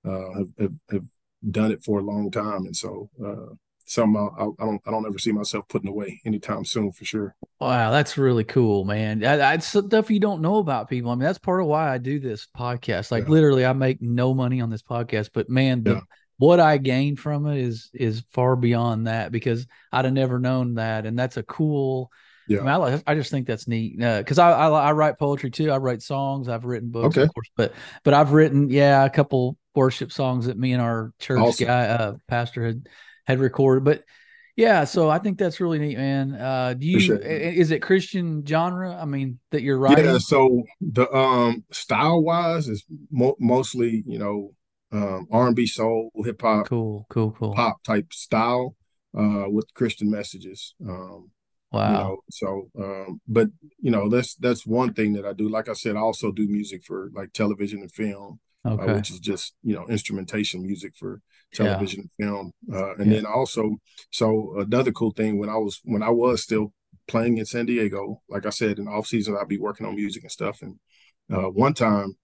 uh, 0.06 0.32
have, 0.38 0.48
have, 0.58 0.72
have, 0.90 1.04
done 1.52 1.70
it 1.70 1.84
for 1.84 2.00
a 2.00 2.02
long 2.02 2.32
time. 2.32 2.66
And 2.66 2.74
so 2.74 3.08
uh, 3.24 3.54
something 3.84 4.16
I, 4.16 4.42
I, 4.42 4.66
don't 4.66 4.82
I 4.84 4.90
don't 4.90 5.06
ever 5.06 5.18
see 5.18 5.30
myself 5.30 5.68
putting 5.68 5.88
away 5.88 6.20
anytime 6.24 6.64
soon 6.64 6.90
for 6.90 7.04
sure. 7.04 7.36
Wow, 7.60 7.92
that's 7.92 8.18
really 8.18 8.42
cool, 8.42 8.84
man. 8.84 9.20
That's 9.20 9.68
stuff 9.68 10.10
you 10.10 10.18
don't 10.18 10.42
know 10.42 10.56
about 10.56 10.90
people. 10.90 11.12
I 11.12 11.14
mean, 11.14 11.20
that's 11.20 11.38
part 11.38 11.60
of 11.60 11.68
why 11.68 11.92
I 11.92 11.98
do 11.98 12.18
this 12.18 12.48
podcast. 12.56 13.12
Like 13.12 13.24
yeah. 13.24 13.30
literally, 13.30 13.64
I 13.64 13.72
make 13.72 14.02
no 14.02 14.34
money 14.34 14.60
on 14.60 14.68
this 14.68 14.82
podcast, 14.82 15.30
but 15.32 15.48
man, 15.48 15.84
the, 15.84 15.92
yeah. 15.92 16.00
What 16.38 16.60
I 16.60 16.78
gain 16.78 17.16
from 17.16 17.46
it 17.46 17.58
is 17.58 17.90
is 17.92 18.22
far 18.30 18.56
beyond 18.56 19.06
that 19.06 19.30
because 19.30 19.66
I'd 19.92 20.04
have 20.04 20.14
never 20.14 20.38
known 20.38 20.74
that, 20.74 21.04
and 21.04 21.18
that's 21.18 21.36
a 21.36 21.42
cool. 21.42 22.10
Yeah, 22.46 22.60
I, 22.60 22.78
mean, 22.78 23.02
I, 23.06 23.12
I 23.12 23.14
just 23.14 23.30
think 23.30 23.46
that's 23.46 23.68
neat 23.68 23.98
because 23.98 24.38
uh, 24.38 24.44
I, 24.44 24.68
I, 24.68 24.88
I 24.88 24.92
write 24.92 25.18
poetry 25.18 25.50
too. 25.50 25.70
I 25.70 25.76
write 25.76 26.00
songs. 26.00 26.48
I've 26.48 26.64
written 26.64 26.90
books, 26.90 27.18
okay. 27.18 27.24
of 27.24 27.34
course, 27.34 27.50
but 27.56 27.74
but 28.04 28.14
I've 28.14 28.32
written 28.32 28.70
yeah 28.70 29.04
a 29.04 29.10
couple 29.10 29.58
worship 29.74 30.12
songs 30.12 30.46
that 30.46 30.56
me 30.56 30.72
and 30.72 30.80
our 30.80 31.12
church 31.18 31.40
awesome. 31.40 31.66
guy 31.66 31.88
uh, 31.88 32.14
pastor 32.26 32.64
had 32.64 32.88
had 33.26 33.40
recorded. 33.40 33.84
But 33.84 34.04
yeah, 34.56 34.84
so 34.84 35.10
I 35.10 35.18
think 35.18 35.38
that's 35.38 35.60
really 35.60 35.78
neat, 35.78 35.98
man. 35.98 36.34
Uh, 36.34 36.74
do 36.74 36.86
you 36.86 37.00
sure. 37.00 37.18
is 37.18 37.70
it 37.70 37.80
Christian 37.80 38.44
genre? 38.46 38.96
I 38.96 39.04
mean, 39.04 39.38
that 39.50 39.62
you're 39.62 39.78
writing. 39.78 40.04
Yeah. 40.04 40.18
So 40.18 40.64
the 40.80 41.08
um 41.14 41.64
style 41.70 42.22
wise 42.22 42.68
is 42.68 42.84
mo- 43.10 43.36
mostly 43.38 44.02
you 44.06 44.18
know 44.18 44.54
um 44.92 45.26
R 45.30 45.46
and 45.48 45.56
B, 45.56 45.66
soul, 45.66 46.10
hip 46.24 46.40
hop, 46.40 46.66
cool, 46.66 47.06
cool, 47.10 47.32
cool, 47.32 47.54
pop 47.54 47.82
type 47.84 48.12
style 48.12 48.76
uh 49.16 49.44
with 49.48 49.72
Christian 49.74 50.10
messages. 50.10 50.74
Um, 50.86 51.30
Wow. 51.70 51.90
You 51.90 51.98
know, 51.98 52.16
so, 52.30 52.70
um, 52.82 53.20
but 53.28 53.48
you 53.78 53.90
know, 53.90 54.08
that's 54.08 54.34
that's 54.36 54.66
one 54.66 54.94
thing 54.94 55.12
that 55.14 55.26
I 55.26 55.34
do. 55.34 55.48
Like 55.48 55.68
I 55.68 55.74
said, 55.74 55.96
I 55.96 56.00
also 56.00 56.32
do 56.32 56.48
music 56.48 56.82
for 56.82 57.10
like 57.14 57.32
television 57.34 57.80
and 57.80 57.92
film, 57.92 58.40
uh, 58.64 58.70
okay. 58.70 58.92
uh, 58.92 58.96
which 58.96 59.10
is 59.10 59.18
just 59.18 59.54
you 59.62 59.74
know 59.74 59.86
instrumentation 59.86 60.62
music 60.62 60.94
for 60.96 61.20
television 61.52 62.08
yeah. 62.18 62.26
and 62.26 62.34
film. 62.34 62.52
Uh, 62.72 62.94
and 62.96 63.10
yeah. 63.10 63.16
then 63.16 63.26
also, 63.26 63.76
so 64.10 64.54
another 64.58 64.92
cool 64.92 65.10
thing 65.10 65.38
when 65.38 65.50
I 65.50 65.56
was 65.56 65.80
when 65.84 66.02
I 66.02 66.08
was 66.08 66.42
still 66.42 66.72
playing 67.06 67.36
in 67.36 67.44
San 67.44 67.66
Diego, 67.66 68.22
like 68.30 68.46
I 68.46 68.50
said, 68.50 68.78
in 68.78 68.88
off 68.88 69.06
season 69.06 69.36
I'd 69.38 69.48
be 69.48 69.58
working 69.58 69.86
on 69.86 69.94
music 69.94 70.22
and 70.22 70.32
stuff. 70.32 70.62
And 70.62 70.76
uh, 71.30 71.50
one 71.50 71.74
time, 71.74 72.16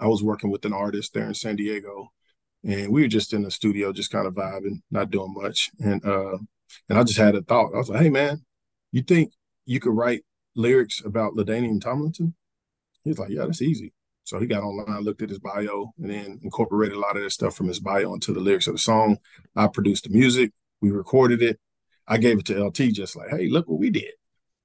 I 0.00 0.06
was 0.06 0.22
working 0.22 0.50
with 0.50 0.64
an 0.64 0.72
artist 0.72 1.14
there 1.14 1.26
in 1.26 1.34
San 1.34 1.56
Diego, 1.56 2.12
and 2.64 2.92
we 2.92 3.02
were 3.02 3.08
just 3.08 3.32
in 3.32 3.42
the 3.42 3.50
studio, 3.50 3.92
just 3.92 4.10
kind 4.10 4.26
of 4.26 4.34
vibing, 4.34 4.80
not 4.90 5.10
doing 5.10 5.34
much. 5.36 5.70
And 5.78 6.04
uh, 6.04 6.38
and 6.88 6.98
I 6.98 7.04
just 7.04 7.18
had 7.18 7.34
a 7.34 7.42
thought. 7.42 7.74
I 7.74 7.78
was 7.78 7.88
like, 7.88 8.02
"Hey, 8.02 8.10
man, 8.10 8.44
you 8.92 9.02
think 9.02 9.32
you 9.66 9.80
could 9.80 9.96
write 9.96 10.24
lyrics 10.54 11.02
about 11.04 11.34
LaDainian 11.34 11.80
Tomlinson?" 11.80 12.34
He's 13.04 13.18
like, 13.18 13.30
"Yeah, 13.30 13.46
that's 13.46 13.62
easy." 13.62 13.92
So 14.24 14.38
he 14.38 14.46
got 14.46 14.62
online, 14.62 15.02
looked 15.02 15.22
at 15.22 15.30
his 15.30 15.40
bio, 15.40 15.92
and 15.98 16.10
then 16.10 16.40
incorporated 16.42 16.96
a 16.96 17.00
lot 17.00 17.16
of 17.16 17.22
that 17.22 17.30
stuff 17.30 17.56
from 17.56 17.68
his 17.68 17.80
bio 17.80 18.14
into 18.14 18.32
the 18.32 18.40
lyrics 18.40 18.68
of 18.68 18.74
the 18.74 18.78
song. 18.78 19.18
I 19.56 19.66
produced 19.66 20.04
the 20.04 20.10
music, 20.10 20.52
we 20.80 20.90
recorded 20.90 21.42
it. 21.42 21.58
I 22.06 22.18
gave 22.18 22.38
it 22.38 22.46
to 22.46 22.64
LT 22.64 22.92
just 22.92 23.16
like, 23.16 23.30
hey, 23.30 23.48
look 23.48 23.68
what 23.68 23.78
we 23.78 23.90
did. 23.90 24.12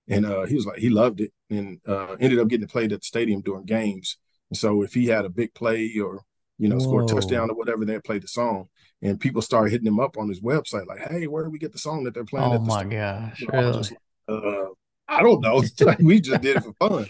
And 0.07 0.25
uh, 0.25 0.45
he 0.45 0.55
was 0.55 0.65
like, 0.65 0.79
he 0.79 0.89
loved 0.89 1.21
it 1.21 1.31
and 1.49 1.79
uh, 1.87 2.15
ended 2.19 2.39
up 2.39 2.47
getting 2.47 2.67
played 2.67 2.93
at 2.93 3.01
the 3.01 3.05
stadium 3.05 3.41
during 3.41 3.65
games. 3.65 4.17
And 4.49 4.57
so 4.57 4.83
if 4.83 4.93
he 4.93 5.07
had 5.07 5.25
a 5.25 5.29
big 5.29 5.53
play 5.53 5.91
or, 5.99 6.21
you 6.57 6.69
know, 6.69 6.79
score 6.79 7.03
a 7.03 7.05
touchdown 7.05 7.49
or 7.49 7.55
whatever, 7.55 7.85
they 7.85 7.99
played 7.99 8.23
the 8.23 8.27
song. 8.27 8.69
And 9.01 9.19
people 9.19 9.41
started 9.41 9.71
hitting 9.71 9.87
him 9.87 9.99
up 9.99 10.17
on 10.17 10.29
his 10.29 10.41
website, 10.41 10.87
like, 10.87 11.07
hey, 11.09 11.27
where 11.27 11.43
do 11.43 11.49
we 11.49 11.59
get 11.59 11.71
the 11.73 11.77
song 11.77 12.03
that 12.03 12.13
they're 12.13 12.23
playing? 12.25 12.53
Oh 12.53 12.59
my 12.59 12.83
gosh. 12.83 13.43
Really? 13.51 13.73
Just, 13.73 13.93
uh, 14.27 14.65
I 15.07 15.21
don't 15.21 15.41
know. 15.41 15.63
we 15.99 16.21
just 16.21 16.41
did 16.41 16.57
it 16.57 16.63
for 16.63 16.73
fun. 16.73 17.07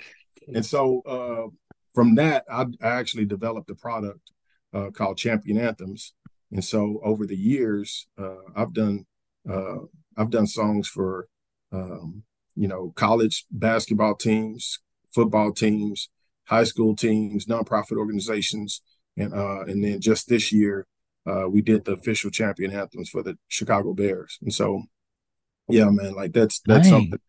And 0.54 0.66
so 0.66 1.02
uh, 1.02 1.50
from 1.94 2.16
that, 2.16 2.46
I, 2.52 2.66
I 2.82 2.88
actually 2.88 3.26
developed 3.26 3.70
a 3.70 3.76
product 3.76 4.32
uh, 4.74 4.90
called 4.92 5.18
Champion 5.18 5.58
Anthems, 5.58 6.14
and 6.52 6.64
so 6.64 7.00
over 7.04 7.26
the 7.26 7.38
years, 7.38 8.08
uh, 8.18 8.36
I've 8.56 8.74
done 8.74 9.06
uh, 9.50 9.78
I've 10.18 10.30
done 10.30 10.48
songs 10.48 10.88
for 10.88 11.28
um, 11.72 12.24
you 12.56 12.68
know 12.68 12.92
college 12.96 13.46
basketball 13.50 14.16
teams, 14.16 14.80
football 15.14 15.54
teams, 15.54 16.10
high 16.46 16.64
school 16.64 16.96
teams, 16.96 17.46
nonprofit 17.46 17.98
organizations, 17.98 18.82
and 19.18 19.34
uh, 19.34 19.62
and 19.62 19.84
then 19.84 20.02
just 20.02 20.28
this 20.30 20.52
year 20.52 20.88
uh, 21.26 21.48
we 21.50 21.62
did 21.62 21.86
the 21.86 21.94
official 21.94 22.30
champion 22.32 22.72
anthems 22.72 23.10
for 23.10 23.24
the 23.24 23.38
Chicago 23.48 23.94
Bears, 23.94 24.38
and 24.42 24.54
so 24.54 24.84
yeah, 25.68 25.90
man, 25.90 26.14
like 26.14 26.34
that's 26.34 26.62
that's 26.66 26.90
Dang. 26.90 27.02
something 27.02 27.20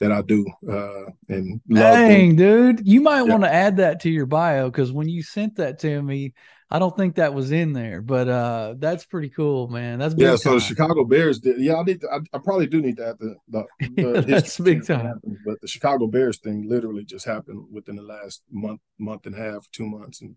that 0.00 0.12
I 0.12 0.22
do 0.22 0.46
uh, 0.70 1.10
and 1.28 1.60
Dang, 1.68 2.36
dude, 2.36 2.86
you 2.86 3.00
might 3.00 3.22
yeah. 3.22 3.32
want 3.32 3.42
to 3.42 3.52
add 3.52 3.78
that 3.78 4.00
to 4.00 4.10
your 4.10 4.26
bio 4.26 4.70
because 4.70 4.92
when 4.92 5.08
you 5.08 5.22
sent 5.22 5.56
that 5.56 5.80
to 5.80 6.02
me, 6.02 6.34
I 6.70 6.78
don't 6.78 6.94
think 6.94 7.14
that 7.14 7.32
was 7.32 7.50
in 7.50 7.72
there, 7.72 8.02
but 8.02 8.28
uh, 8.28 8.74
that's 8.78 9.06
pretty 9.06 9.30
cool, 9.30 9.68
man. 9.68 9.98
That's 9.98 10.14
yeah. 10.18 10.36
So 10.36 10.54
the 10.54 10.60
Chicago 10.60 11.04
Bears 11.04 11.38
did. 11.38 11.58
Yeah, 11.60 11.76
I 11.76 11.82
need. 11.82 12.02
To, 12.02 12.08
I, 12.10 12.18
I, 12.34 12.38
probably 12.38 12.66
do 12.66 12.82
need 12.82 12.98
to 12.98 13.08
add 13.08 13.18
the 13.18 13.36
the, 13.48 13.64
the 13.80 14.20
that's 14.20 14.58
big 14.58 14.86
time. 14.86 15.18
but 15.46 15.60
the 15.62 15.68
Chicago 15.68 16.06
Bears 16.06 16.38
thing 16.38 16.68
literally 16.68 17.04
just 17.04 17.24
happened 17.24 17.64
within 17.72 17.96
the 17.96 18.02
last 18.02 18.42
month, 18.50 18.82
month 18.98 19.24
and 19.24 19.34
a 19.34 19.38
half, 19.38 19.66
two 19.72 19.86
months, 19.86 20.20
and, 20.20 20.36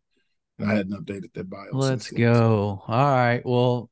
and 0.58 0.72
I 0.72 0.76
hadn't 0.76 0.94
updated 0.94 1.34
that 1.34 1.50
bio. 1.50 1.68
Let's 1.74 2.10
go. 2.10 2.18
Then, 2.18 2.36
so. 2.36 2.84
All 2.88 3.06
right. 3.06 3.42
Well, 3.46 3.90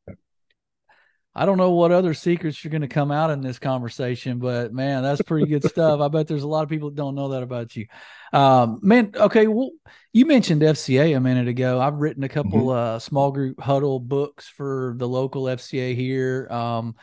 I 1.36 1.46
don't 1.46 1.58
know 1.58 1.72
what 1.72 1.92
other 1.92 2.14
secrets 2.14 2.64
you're 2.64 2.72
going 2.72 2.82
to 2.82 2.88
come 2.88 3.12
out 3.12 3.30
in 3.30 3.42
this 3.42 3.60
conversation, 3.60 4.40
but 4.40 4.74
man, 4.74 5.04
that's 5.04 5.22
pretty 5.22 5.46
good 5.46 5.64
stuff. 5.64 6.02
I 6.02 6.08
bet 6.08 6.28
there's 6.28 6.44
a 6.44 6.48
lot 6.48 6.64
of 6.64 6.70
people 6.70 6.90
that 6.90 6.96
don't 6.96 7.16
know 7.16 7.30
that 7.30 7.44
about 7.44 7.76
you. 7.76 7.86
Um, 8.34 8.80
man, 8.82 9.12
okay. 9.16 9.48
Well, 9.48 9.70
you 10.12 10.26
mentioned 10.26 10.62
FCA 10.62 11.16
a 11.16 11.20
minute 11.20 11.48
ago. 11.48 11.80
I've 11.80 11.96
written 11.96 12.24
a 12.24 12.30
couple 12.30 12.68
mm-hmm. 12.68 12.96
uh, 12.96 13.00
small 13.00 13.32
group 13.32 13.60
huddle 13.60 14.00
books 14.00 14.48
for 14.48 14.96
the 14.98 15.08
local 15.08 15.44
FCA 15.44 15.96
here. 15.96 16.48
Um, 16.50 16.96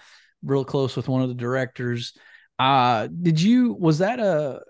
real 0.42 0.64
close 0.64 0.96
with 0.96 1.08
one 1.08 1.22
of 1.22 1.28
the 1.28 1.34
directors. 1.34 2.12
Uh, 2.58 3.06
did 3.06 3.40
you, 3.40 3.74
was 3.74 3.98
that 3.98 4.18
a 4.18 4.60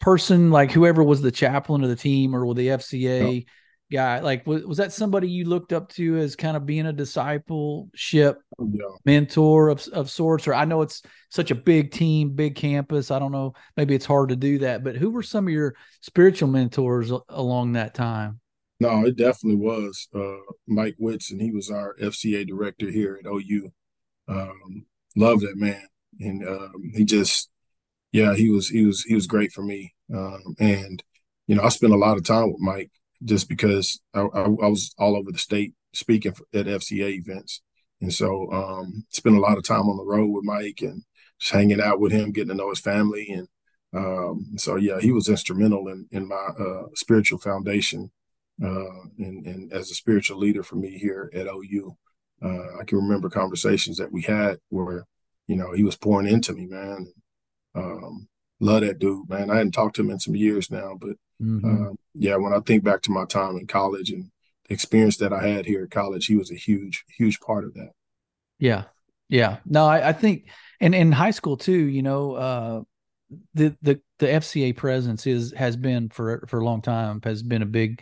person 0.00 0.50
like 0.50 0.72
whoever 0.72 1.02
was 1.02 1.22
the 1.22 1.30
chaplain 1.30 1.82
of 1.82 1.88
the 1.88 1.96
team 1.96 2.34
or 2.34 2.44
with 2.44 2.56
the 2.56 2.68
FCA? 2.68 3.46
Guy? 3.90 4.20
Like, 4.20 4.46
was, 4.46 4.64
was 4.64 4.78
that 4.78 4.92
somebody 4.92 5.28
you 5.28 5.44
looked 5.44 5.72
up 5.72 5.88
to 5.90 6.16
as 6.18 6.36
kind 6.36 6.56
of 6.56 6.66
being 6.66 6.86
a 6.86 6.92
discipleship 6.92 8.38
yeah. 8.58 8.84
mentor 9.04 9.68
of, 9.68 9.86
of 9.88 10.10
sorts? 10.10 10.46
Or 10.46 10.54
I 10.54 10.64
know 10.64 10.82
it's 10.82 11.02
such 11.30 11.50
a 11.50 11.54
big 11.54 11.92
team, 11.92 12.34
big 12.34 12.56
campus. 12.56 13.10
I 13.10 13.18
don't 13.18 13.32
know. 13.32 13.54
Maybe 13.76 13.94
it's 13.94 14.06
hard 14.06 14.30
to 14.30 14.36
do 14.36 14.58
that, 14.58 14.84
but 14.84 14.96
who 14.96 15.10
were 15.10 15.22
some 15.22 15.46
of 15.46 15.52
your 15.52 15.74
spiritual 16.00 16.48
mentors 16.48 17.12
along 17.28 17.72
that 17.72 17.94
time? 17.94 18.40
No, 18.78 19.06
it 19.06 19.16
definitely 19.16 19.56
was 19.56 20.08
uh, 20.14 20.52
Mike 20.66 20.96
Whitson. 20.98 21.40
He 21.40 21.50
was 21.50 21.70
our 21.70 21.96
FCA 22.00 22.46
director 22.46 22.90
here 22.90 23.18
at 23.18 23.30
OU. 23.30 23.70
Um, 24.28 24.84
love 25.16 25.40
that 25.40 25.56
man, 25.56 25.82
and 26.20 26.46
um, 26.46 26.92
he 26.94 27.04
just, 27.04 27.48
yeah, 28.12 28.34
he 28.34 28.50
was 28.50 28.68
he 28.68 28.84
was 28.84 29.02
he 29.02 29.14
was 29.14 29.26
great 29.26 29.52
for 29.52 29.62
me. 29.62 29.94
Um, 30.14 30.56
and 30.58 31.02
you 31.46 31.54
know, 31.54 31.62
I 31.62 31.70
spent 31.70 31.94
a 31.94 31.98
lot 31.98 32.18
of 32.18 32.24
time 32.24 32.52
with 32.52 32.60
Mike 32.60 32.90
just 33.24 33.48
because 33.48 34.00
I, 34.14 34.20
I, 34.20 34.42
I 34.42 34.68
was 34.68 34.94
all 34.98 35.16
over 35.16 35.32
the 35.32 35.38
state 35.38 35.74
speaking 35.92 36.34
at 36.54 36.66
FCA 36.66 37.18
events. 37.18 37.62
And 38.00 38.12
so 38.12 38.52
um, 38.52 39.04
spent 39.10 39.36
a 39.36 39.40
lot 39.40 39.56
of 39.56 39.64
time 39.64 39.88
on 39.88 39.96
the 39.96 40.04
road 40.04 40.26
with 40.26 40.44
Mike 40.44 40.80
and 40.82 41.02
just 41.38 41.52
hanging 41.52 41.80
out 41.80 42.00
with 42.00 42.12
him, 42.12 42.32
getting 42.32 42.50
to 42.50 42.54
know 42.54 42.70
his 42.70 42.80
family. 42.80 43.28
And 43.30 43.48
um, 43.94 44.52
so, 44.56 44.76
yeah, 44.76 45.00
he 45.00 45.12
was 45.12 45.28
instrumental 45.28 45.88
in, 45.88 46.06
in 46.10 46.28
my 46.28 46.36
uh, 46.36 46.86
spiritual 46.94 47.38
foundation 47.38 48.10
uh, 48.62 49.02
and, 49.18 49.46
and, 49.46 49.72
as 49.72 49.90
a 49.90 49.94
spiritual 49.94 50.38
leader 50.38 50.62
for 50.62 50.76
me 50.76 50.98
here 50.98 51.30
at 51.34 51.46
OU. 51.46 51.96
Uh, 52.42 52.78
I 52.80 52.84
can 52.84 52.98
remember 52.98 53.30
conversations 53.30 53.96
that 53.96 54.12
we 54.12 54.22
had 54.22 54.58
where, 54.68 55.06
you 55.46 55.56
know, 55.56 55.72
he 55.72 55.82
was 55.82 55.96
pouring 55.96 56.28
into 56.28 56.52
me, 56.52 56.66
man. 56.66 57.12
Um, 57.74 58.28
love 58.60 58.82
that 58.82 58.98
dude, 58.98 59.28
man. 59.28 59.50
I 59.50 59.56
hadn't 59.56 59.72
talked 59.72 59.96
to 59.96 60.02
him 60.02 60.10
in 60.10 60.18
some 60.18 60.34
years 60.34 60.70
now, 60.70 60.96
but 60.98 61.16
mm-hmm. 61.42 61.88
uh, 61.88 61.92
yeah, 62.14 62.36
when 62.36 62.52
I 62.52 62.60
think 62.60 62.84
back 62.84 63.02
to 63.02 63.10
my 63.10 63.24
time 63.24 63.56
in 63.56 63.66
college 63.66 64.10
and 64.10 64.30
the 64.68 64.74
experience 64.74 65.18
that 65.18 65.32
I 65.32 65.46
had 65.46 65.66
here 65.66 65.84
at 65.84 65.90
college, 65.90 66.26
he 66.26 66.36
was 66.36 66.50
a 66.50 66.56
huge, 66.56 67.04
huge 67.16 67.40
part 67.40 67.64
of 67.64 67.74
that. 67.74 67.90
Yeah, 68.58 68.84
yeah. 69.28 69.58
No, 69.66 69.86
I, 69.86 70.08
I 70.08 70.12
think, 70.12 70.48
and 70.80 70.94
in 70.94 71.12
high 71.12 71.30
school 71.30 71.56
too, 71.56 71.72
you 71.72 72.02
know, 72.02 72.32
uh, 72.32 72.82
the 73.54 73.76
the 73.82 74.00
the 74.18 74.26
FCA 74.26 74.76
presence 74.76 75.26
is 75.26 75.52
has 75.52 75.76
been 75.76 76.08
for 76.08 76.46
for 76.48 76.60
a 76.60 76.64
long 76.64 76.80
time 76.80 77.20
has 77.24 77.42
been 77.42 77.62
a 77.62 77.66
big 77.66 78.00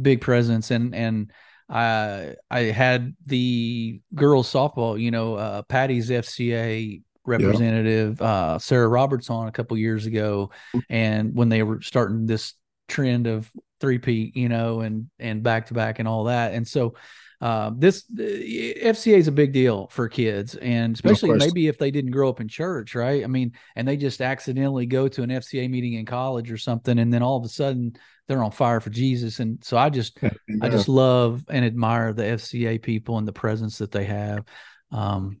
big 0.00 0.20
presence 0.20 0.70
and 0.70 0.94
and 0.94 1.32
I 1.68 2.34
I 2.50 2.60
had 2.60 3.16
the 3.24 4.00
girls 4.14 4.52
softball, 4.52 5.00
you 5.00 5.10
know, 5.10 5.34
uh, 5.34 5.62
Patty's 5.62 6.10
FCA 6.10 7.02
representative 7.26 8.18
yeah. 8.20 8.26
uh, 8.26 8.58
Sarah 8.58 8.88
Roberts 8.88 9.30
on 9.30 9.48
a 9.48 9.52
couple 9.52 9.76
years 9.76 10.06
ago, 10.06 10.50
and 10.88 11.34
when 11.34 11.48
they 11.48 11.62
were 11.62 11.80
starting 11.82 12.26
this 12.26 12.54
trend 12.88 13.26
of 13.26 13.50
three-peat, 13.80 14.36
you 14.36 14.48
know, 14.48 14.80
and 14.80 15.10
and 15.18 15.42
back 15.42 15.66
to 15.66 15.74
back 15.74 15.98
and 15.98 16.08
all 16.08 16.24
that, 16.24 16.54
and 16.54 16.66
so 16.66 16.94
uh, 17.40 17.70
this 17.76 18.04
FCA 18.10 19.18
is 19.18 19.28
a 19.28 19.32
big 19.32 19.52
deal 19.52 19.88
for 19.88 20.08
kids, 20.08 20.54
and 20.54 20.94
especially 20.94 21.30
no 21.30 21.36
maybe 21.36 21.68
if 21.68 21.78
they 21.78 21.90
didn't 21.90 22.10
grow 22.10 22.28
up 22.28 22.40
in 22.40 22.48
church, 22.48 22.94
right? 22.94 23.22
I 23.22 23.26
mean, 23.26 23.52
and 23.74 23.86
they 23.86 23.96
just 23.96 24.22
accidentally 24.22 24.86
go 24.86 25.06
to 25.08 25.22
an 25.22 25.30
FCA 25.30 25.68
meeting 25.68 25.94
in 25.94 26.06
college 26.06 26.50
or 26.50 26.56
something, 26.56 26.98
and 26.98 27.12
then 27.12 27.22
all 27.22 27.36
of 27.36 27.44
a 27.44 27.48
sudden 27.48 27.96
they're 28.26 28.42
on 28.42 28.50
fire 28.50 28.80
for 28.80 28.90
Jesus. 28.90 29.38
And 29.38 29.62
so 29.62 29.76
I 29.76 29.90
just, 29.90 30.18
yeah. 30.22 30.30
I 30.62 30.68
just 30.68 30.88
love 30.88 31.44
and 31.48 31.64
admire 31.64 32.12
the 32.12 32.24
FCA 32.24 32.82
people 32.82 33.18
and 33.18 33.28
the 33.28 33.32
presence 33.32 33.78
that 33.78 33.92
they 33.92 34.04
have. 34.04 34.44
Um, 34.90 35.40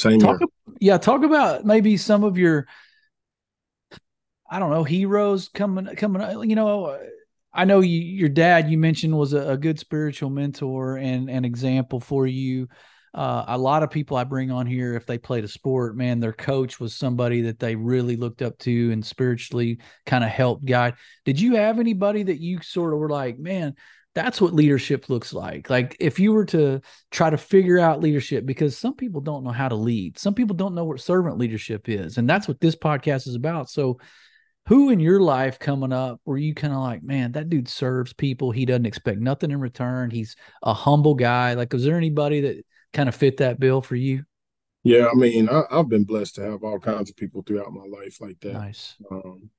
Same 0.00 0.18
talk. 0.18 0.40
Yeah, 0.80 0.98
talk 0.98 1.24
about 1.24 1.64
maybe 1.64 1.96
some 1.96 2.24
of 2.24 2.38
your 2.38 2.66
I 4.50 4.58
don't 4.58 4.70
know, 4.70 4.84
heroes 4.84 5.48
coming 5.48 5.86
coming 5.96 6.48
you 6.48 6.56
know, 6.56 6.98
I 7.52 7.64
know 7.64 7.80
you, 7.80 8.00
your 8.00 8.28
dad 8.28 8.70
you 8.70 8.78
mentioned 8.78 9.16
was 9.16 9.32
a, 9.32 9.50
a 9.50 9.56
good 9.56 9.78
spiritual 9.78 10.30
mentor 10.30 10.96
and 10.96 11.28
an 11.30 11.44
example 11.44 12.00
for 12.00 12.26
you. 12.26 12.68
Uh, 13.12 13.44
a 13.48 13.58
lot 13.58 13.82
of 13.82 13.90
people 13.90 14.16
I 14.16 14.24
bring 14.24 14.50
on 14.50 14.66
here, 14.66 14.94
if 14.94 15.04
they 15.04 15.18
played 15.18 15.44
a 15.44 15.48
sport, 15.48 15.96
man, 15.96 16.20
their 16.20 16.32
coach 16.32 16.78
was 16.78 16.94
somebody 16.94 17.42
that 17.42 17.58
they 17.58 17.74
really 17.74 18.16
looked 18.16 18.40
up 18.40 18.56
to 18.58 18.92
and 18.92 19.04
spiritually 19.04 19.78
kind 20.06 20.22
of 20.22 20.30
helped 20.30 20.64
guide. 20.64 20.94
Did 21.24 21.40
you 21.40 21.56
have 21.56 21.78
anybody 21.78 22.22
that 22.24 22.40
you 22.40 22.60
sort 22.62 22.92
of 22.92 23.00
were 23.00 23.08
like, 23.08 23.38
man, 23.38 23.74
that's 24.14 24.40
what 24.40 24.54
leadership 24.54 25.08
looks 25.08 25.32
like? 25.32 25.70
Like 25.70 25.96
if 26.00 26.18
you 26.18 26.32
were 26.32 26.44
to 26.46 26.80
try 27.10 27.30
to 27.30 27.38
figure 27.38 27.78
out 27.78 28.00
leadership, 28.00 28.44
because 28.44 28.76
some 28.76 28.94
people 28.94 29.20
don't 29.20 29.44
know 29.44 29.50
how 29.50 29.68
to 29.68 29.76
lead, 29.76 30.18
some 30.18 30.34
people 30.34 30.56
don't 30.56 30.74
know 30.74 30.84
what 30.84 31.00
servant 31.00 31.38
leadership 31.38 31.88
is, 31.88 32.18
and 32.18 32.28
that's 32.28 32.48
what 32.48 32.60
this 32.60 32.76
podcast 32.76 33.28
is 33.28 33.34
about. 33.34 33.70
So, 33.70 33.98
who 34.66 34.90
in 34.90 35.00
your 35.00 35.20
life 35.20 35.58
coming 35.58 35.92
up 35.92 36.20
were 36.24 36.36
you 36.36 36.54
kind 36.54 36.72
of 36.72 36.80
like, 36.80 37.02
man, 37.02 37.32
that 37.32 37.48
dude 37.48 37.66
serves 37.66 38.12
people. 38.12 38.50
He 38.50 38.66
doesn't 38.66 38.86
expect 38.86 39.18
nothing 39.18 39.50
in 39.50 39.58
return. 39.58 40.10
He's 40.10 40.36
a 40.62 40.74
humble 40.74 41.14
guy. 41.14 41.54
Like, 41.54 41.72
was 41.72 41.84
there 41.84 41.96
anybody 41.96 42.40
that 42.42 42.64
kind 42.92 43.08
of 43.08 43.14
fit 43.14 43.38
that 43.38 43.58
bill 43.58 43.80
for 43.80 43.96
you? 43.96 44.24
Yeah, 44.82 45.08
I 45.08 45.14
mean, 45.14 45.48
I, 45.48 45.62
have 45.70 45.88
been 45.88 46.04
blessed 46.04 46.36
to 46.36 46.42
have 46.42 46.62
all 46.62 46.78
kinds 46.78 47.10
of 47.10 47.16
people 47.16 47.42
throughout 47.42 47.72
my 47.72 47.84
life 47.84 48.20
like 48.20 48.38
that. 48.40 48.54
Nice. 48.54 48.96
Um, 49.10 49.50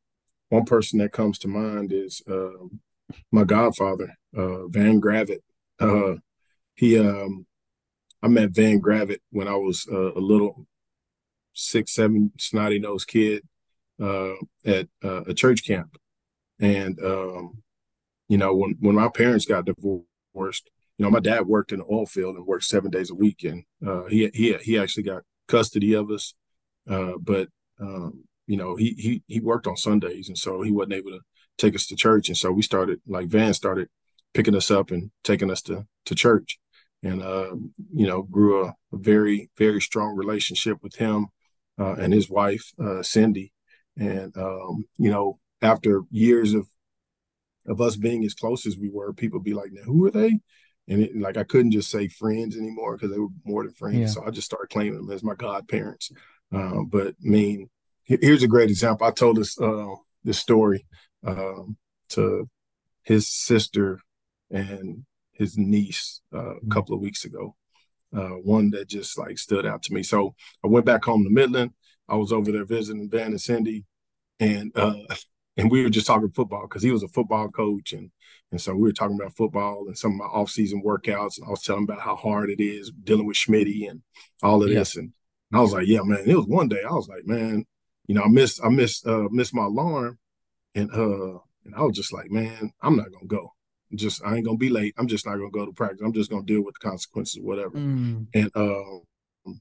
one 0.50 0.66
person 0.66 1.00
that 1.00 1.12
comes 1.12 1.38
to 1.40 1.48
mind 1.48 1.94
is 1.94 2.22
uh, 2.30 2.50
my 3.32 3.44
godfather, 3.44 4.18
uh, 4.36 4.68
Van 4.68 5.02
Gravett. 5.02 5.42
Uh, 5.80 6.16
he, 6.76 6.98
um, 6.98 7.46
I 8.22 8.28
met 8.28 8.52
Van 8.52 8.82
Gravett 8.82 9.20
when 9.32 9.48
I 9.48 9.56
was 9.56 9.88
uh, 9.92 10.14
a 10.14 10.20
little 10.20 10.66
six, 11.54 11.94
seven, 11.94 12.32
snotty 12.38 12.80
nosed 12.80 13.08
kid 13.08 13.44
uh, 14.02 14.34
at 14.66 14.88
uh, 15.04 15.24
a 15.24 15.34
church 15.34 15.66
camp, 15.66 15.98
and 16.60 17.00
um, 17.04 17.62
you 18.30 18.38
know, 18.38 18.56
when 18.56 18.76
when 18.80 18.96
my 18.96 19.10
parents 19.10 19.46
got 19.46 19.66
divorced, 19.66 20.70
you 20.98 21.06
know, 21.06 21.12
my 21.12 21.20
dad 21.20 21.48
worked 21.48 21.72
in 21.72 21.80
the 21.80 21.86
oil 21.92 22.06
field 22.06 22.36
and 22.36 22.46
worked 22.46 22.64
seven 22.64 22.90
days 22.92 23.10
a 23.10 23.16
week, 23.16 23.44
and 23.44 23.64
uh, 23.86 24.06
he 24.06 24.30
he 24.34 24.54
he 24.62 24.80
actually 24.80 25.04
got 25.04 25.24
custody 25.48 25.94
of 25.94 26.10
us, 26.10 26.34
uh, 26.90 27.14
but 27.20 27.50
um, 27.80 28.24
you 28.48 28.58
know, 28.58 28.76
he 28.76 28.94
he 28.98 29.24
he 29.28 29.40
worked 29.40 29.68
on 29.68 29.76
Sundays, 29.76 30.30
and 30.30 30.38
so 30.38 30.62
he 30.62 30.72
wasn't 30.72 30.94
able 30.94 31.12
to 31.12 31.20
take 31.58 31.76
us 31.76 31.88
to 31.88 31.96
church, 31.96 32.30
and 32.30 32.38
so 32.38 32.52
we 32.52 32.62
started 32.62 33.02
like 33.08 33.28
Van 33.28 33.54
started 33.54 33.90
picking 34.34 34.56
us 34.56 34.72
up 34.72 34.92
and 34.92 35.12
taking 35.24 35.52
us 35.52 35.62
to 35.64 35.86
to 36.06 36.16
church, 36.16 36.60
and 37.04 37.22
uh, 37.22 37.56
you 37.94 38.08
know, 38.08 38.24
grew 38.24 38.66
a, 38.66 38.76
a, 38.94 38.98
very 38.98 39.50
very 39.58 39.82
strong 39.82 40.16
relationship 40.16 40.78
with 40.82 40.96
him 40.96 41.28
uh, 41.80 41.94
and 41.94 42.14
his 42.14 42.30
wife 42.30 42.72
uh, 42.84 43.04
Cindy, 43.04 43.52
and 43.98 44.36
um, 44.38 44.86
you 44.98 45.12
know, 45.12 45.40
after 45.62 46.04
years 46.12 46.54
of 46.54 46.68
of 47.68 47.80
us 47.80 47.96
being 47.96 48.24
as 48.26 48.34
close 48.34 48.66
as 48.66 48.78
we 48.78 48.90
were, 48.90 49.14
people 49.14 49.40
be 49.40 49.54
like, 49.54 49.72
"Now, 49.72 49.84
who 49.84 50.06
are 50.06 50.12
they?" 50.12 50.40
and 50.88 51.04
it, 51.04 51.18
like 51.18 51.38
I 51.38 51.44
couldn't 51.44 51.72
just 51.72 51.90
say 51.90 52.08
friends 52.08 52.58
anymore 52.58 52.98
because 52.98 53.12
they 53.12 53.20
were 53.20 53.30
more 53.46 53.64
than 53.64 53.74
friends. 53.74 53.98
Yeah. 53.98 54.08
So 54.08 54.26
I 54.26 54.32
just 54.32 54.46
started 54.46 54.70
claiming 54.70 54.96
them 54.96 55.12
as 55.12 55.24
my 55.24 55.36
godparents. 55.36 56.12
Uh, 56.54 56.82
but 56.90 57.08
I 57.08 57.14
mean, 57.22 57.70
here's 58.04 58.44
a 58.44 58.48
great 58.48 58.70
example. 58.70 59.08
I 59.08 59.12
told 59.12 59.38
this 59.38 59.60
uh, 59.60 59.96
this 60.24 60.40
story 60.40 60.86
um, 61.26 61.78
to 62.10 62.50
his 63.04 63.28
sister 63.28 64.00
and 64.52 65.06
his 65.34 65.58
niece 65.58 66.22
uh, 66.34 66.38
a 66.38 66.56
mm-hmm. 66.56 66.70
couple 66.70 66.96
of 66.96 67.02
weeks 67.02 67.26
ago. 67.26 67.56
Uh, 68.16 68.36
one 68.44 68.70
that 68.72 68.90
just 68.90 69.18
like 69.18 69.38
stood 69.38 69.66
out 69.66 69.82
to 69.84 69.94
me. 69.94 70.04
So 70.04 70.36
I 70.64 70.68
went 70.68 70.86
back 70.86 71.06
home 71.06 71.24
to 71.24 71.30
Midland. 71.30 71.72
I 72.10 72.16
was 72.16 72.34
over 72.34 72.52
there 72.52 72.66
visiting 72.66 73.10
Van 73.10 73.28
and 73.28 73.40
Cindy, 73.40 73.86
and 74.40 74.72
uh, 74.76 74.96
and 75.58 75.72
we 75.72 75.84
were 75.84 75.90
just 75.90 76.08
talking 76.08 76.32
football 76.32 76.64
because 76.64 76.84
he 76.84 76.92
was 76.92 77.04
a 77.04 77.08
football 77.08 77.50
coach 77.50 77.94
and 77.94 78.12
and 78.52 78.60
so 78.60 78.74
we 78.74 78.82
were 78.82 78.92
talking 78.92 79.18
about 79.20 79.36
football 79.36 79.86
and 79.88 79.98
some 79.98 80.12
of 80.12 80.18
my 80.18 80.26
off-season 80.26 80.82
workouts 80.86 81.38
and 81.38 81.48
I 81.48 81.50
was 81.50 81.62
telling 81.62 81.84
about 81.84 82.02
how 82.02 82.16
hard 82.16 82.50
it 82.50 82.62
is 82.62 82.92
dealing 83.04 83.26
with 83.26 83.38
Schmitty 83.38 83.90
and 83.90 84.02
all 84.42 84.64
of 84.64 84.70
yeah. 84.70 84.80
this 84.80 84.96
and 84.96 85.14
I 85.54 85.62
was 85.62 85.74
like 85.74 85.88
yeah 85.88 86.02
man 86.04 86.24
it 86.26 86.36
was 86.36 86.48
one 86.48 86.68
day 86.68 86.82
I 86.88 86.94
was 86.94 87.08
like 87.08 87.26
man 87.26 87.66
you 88.08 88.16
know 88.16 88.24
I 88.24 88.28
missed 88.28 88.62
I 88.64 88.70
missed 88.70 89.06
uh 89.06 89.28
missed 89.32 89.54
my 89.54 89.66
alarm 89.66 90.20
and 90.76 90.90
uh 90.92 91.40
and 91.66 91.76
I 91.76 91.82
was 91.82 91.96
just 91.96 92.14
like 92.14 92.32
man 92.32 92.72
I'm 92.82 92.98
not 92.98 93.12
gonna 93.12 93.28
go 93.28 93.54
just 93.96 94.24
I 94.24 94.36
ain't 94.36 94.46
gonna 94.46 94.58
be 94.58 94.70
late 94.70 94.96
I'm 94.98 95.08
just 95.08 95.26
not 95.26 95.38
gonna 95.38 95.50
go 95.52 95.66
to 95.66 95.74
practice 95.74 96.02
I'm 96.04 96.14
just 96.14 96.30
gonna 96.30 96.44
deal 96.44 96.64
with 96.64 96.76
the 96.80 96.88
consequences 96.88 97.42
whatever 97.42 97.78
mm. 97.78 98.28
and 98.34 98.52
uh 98.56 99.54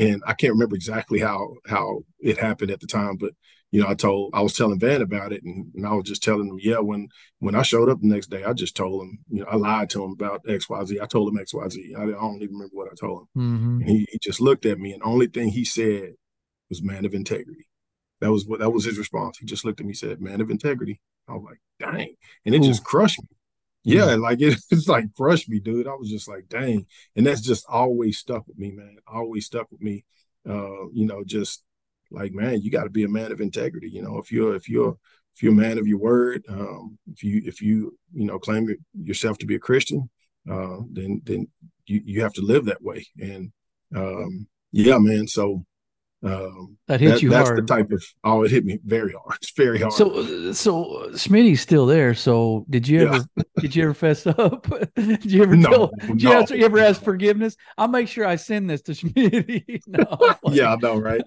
and 0.00 0.22
I 0.26 0.34
can't 0.34 0.52
remember 0.52 0.76
exactly 0.76 1.20
how 1.20 1.54
how 1.66 2.00
it 2.20 2.38
happened 2.38 2.70
at 2.70 2.80
the 2.80 2.86
time 2.86 3.16
but 3.16 3.32
you 3.70 3.82
know, 3.82 3.88
I 3.88 3.94
told 3.94 4.30
I 4.32 4.40
was 4.40 4.54
telling 4.54 4.80
Van 4.80 5.02
about 5.02 5.32
it, 5.32 5.42
and, 5.44 5.70
and, 5.74 5.86
I 5.86 5.92
was 5.92 6.04
just 6.04 6.22
telling 6.22 6.48
him, 6.48 6.58
yeah, 6.60 6.78
when 6.78 7.08
when 7.40 7.54
I 7.54 7.62
showed 7.62 7.90
up 7.90 8.00
the 8.00 8.06
next 8.06 8.30
day, 8.30 8.42
I 8.44 8.54
just 8.54 8.74
told 8.74 9.02
him, 9.02 9.18
you 9.28 9.40
know, 9.40 9.46
I 9.46 9.56
lied 9.56 9.90
to 9.90 10.02
him 10.02 10.12
about 10.12 10.40
X 10.48 10.70
Y 10.70 10.84
Z. 10.84 11.00
I 11.00 11.06
told 11.06 11.30
him 11.30 11.38
X 11.38 11.52
Y 11.52 11.68
Z. 11.68 11.94
I, 11.96 12.02
I 12.02 12.06
don't 12.06 12.42
even 12.42 12.54
remember 12.54 12.74
what 12.74 12.88
I 12.90 12.94
told 12.98 13.22
him. 13.22 13.42
Mm-hmm. 13.42 13.80
And 13.80 13.88
he, 13.88 14.06
he 14.10 14.18
just 14.22 14.40
looked 14.40 14.64
at 14.64 14.78
me, 14.78 14.92
and 14.92 15.02
the 15.02 15.06
only 15.06 15.26
thing 15.26 15.48
he 15.48 15.64
said 15.64 16.14
was 16.70 16.82
"man 16.82 17.04
of 17.04 17.12
integrity." 17.12 17.66
That 18.20 18.32
was 18.32 18.46
what 18.46 18.60
that 18.60 18.70
was 18.70 18.86
his 18.86 18.98
response. 18.98 19.36
He 19.38 19.44
just 19.44 19.66
looked 19.66 19.80
at 19.80 19.86
me, 19.86 19.90
and 19.90 19.98
said 19.98 20.20
"man 20.20 20.40
of 20.40 20.50
integrity." 20.50 21.00
I 21.28 21.32
was 21.34 21.44
like, 21.44 21.60
"Dang!" 21.78 22.14
And 22.46 22.54
it 22.54 22.62
Ooh. 22.62 22.68
just 22.68 22.84
crushed 22.84 23.20
me. 23.20 23.28
Yeah, 23.88 24.08
mm-hmm. 24.08 24.22
like 24.22 24.40
it, 24.40 24.58
it's 24.70 24.88
like 24.88 25.14
crushed 25.14 25.48
me, 25.48 25.60
dude. 25.60 25.88
I 25.88 25.94
was 25.94 26.10
just 26.10 26.28
like, 26.28 26.48
"Dang!" 26.48 26.86
And 27.16 27.26
that's 27.26 27.40
just 27.40 27.66
always 27.68 28.18
stuck 28.18 28.46
with 28.46 28.58
me, 28.58 28.70
man. 28.70 28.96
Always 29.06 29.46
stuck 29.46 29.70
with 29.70 29.80
me. 29.80 30.04
Uh, 30.48 30.88
you 30.92 31.06
know, 31.06 31.24
just 31.24 31.62
like 32.10 32.32
man 32.32 32.60
you 32.60 32.70
got 32.70 32.84
to 32.84 32.90
be 32.90 33.04
a 33.04 33.08
man 33.08 33.32
of 33.32 33.40
integrity 33.40 33.88
you 33.88 34.02
know 34.02 34.18
if 34.18 34.32
you're 34.32 34.54
if 34.54 34.68
you're 34.68 34.96
if 35.34 35.42
you're 35.42 35.52
a 35.52 35.56
man 35.56 35.78
of 35.78 35.86
your 35.86 35.98
word 35.98 36.42
um, 36.48 36.98
if 37.12 37.22
you 37.22 37.42
if 37.44 37.60
you 37.60 37.96
you 38.12 38.24
know 38.24 38.38
claim 38.38 38.68
yourself 38.94 39.38
to 39.38 39.46
be 39.46 39.54
a 39.54 39.60
christian 39.60 40.08
uh, 40.50 40.78
then 40.92 41.20
then 41.24 41.46
you, 41.86 42.00
you 42.04 42.22
have 42.22 42.32
to 42.32 42.42
live 42.42 42.64
that 42.64 42.82
way 42.82 43.06
and 43.20 43.52
um, 43.94 44.46
yeah 44.72 44.98
man 44.98 45.26
so 45.26 45.64
um, 46.24 46.76
that 46.88 47.00
hit 47.00 47.10
that, 47.10 47.22
you 47.22 47.28
that's 47.30 47.48
hard. 47.48 47.62
the 47.62 47.66
type 47.74 47.92
of 47.92 48.04
oh 48.24 48.42
it 48.42 48.50
hit 48.50 48.64
me 48.64 48.80
very 48.84 49.12
hard. 49.12 49.36
It's 49.40 49.52
very 49.52 49.78
hard. 49.78 49.92
So 49.92 50.52
so 50.52 51.10
Schmitty's 51.12 51.60
still 51.60 51.86
there 51.86 52.12
so 52.14 52.66
did 52.68 52.88
you 52.88 53.06
ever 53.06 53.24
yeah. 53.36 53.42
did 53.60 53.76
you 53.76 53.84
ever 53.84 53.94
fess 53.94 54.26
up? 54.26 54.66
Did 54.96 55.24
you 55.24 55.42
ever 55.44 55.56
no, 55.56 55.68
tell 55.68 55.86
did 56.08 56.22
you, 56.22 56.30
ever, 56.32 56.56
you 56.56 56.64
ever 56.64 56.78
ask 56.80 57.02
forgiveness? 57.02 57.56
I'll 57.76 57.88
make 57.88 58.08
sure 58.08 58.26
i 58.26 58.34
send 58.34 58.68
this 58.68 58.82
to 58.82 58.92
Schmitty. 58.94 59.80
No, 59.86 60.16
yeah 60.52 60.72
i 60.72 60.76
know 60.76 60.98
right? 60.98 61.22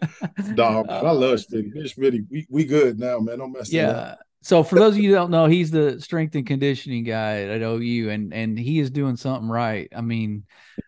No 0.55 0.83
uh, 0.89 1.01
i 1.05 1.11
love 1.11 1.39
Schmitty. 1.39 1.73
Schmitty 1.73 2.25
we, 2.29 2.45
we 2.49 2.65
good 2.65 2.99
now 2.99 3.19
man. 3.19 3.39
Don't 3.39 3.53
mess 3.53 3.69
up. 3.69 3.73
yeah. 3.73 4.15
so 4.41 4.61
for 4.61 4.75
those 4.75 4.95
of 4.95 4.99
you 4.99 5.09
who 5.09 5.15
don't 5.15 5.31
know 5.31 5.45
he's 5.45 5.71
the 5.71 6.01
strength 6.01 6.35
and 6.35 6.45
conditioning 6.45 7.05
guy 7.05 7.43
at 7.43 7.61
ou 7.61 8.09
and 8.09 8.33
and 8.33 8.59
he 8.59 8.79
is 8.79 8.91
doing 8.91 9.15
something 9.15 9.47
right. 9.47 9.87
I 9.95 10.01
mean 10.01 10.43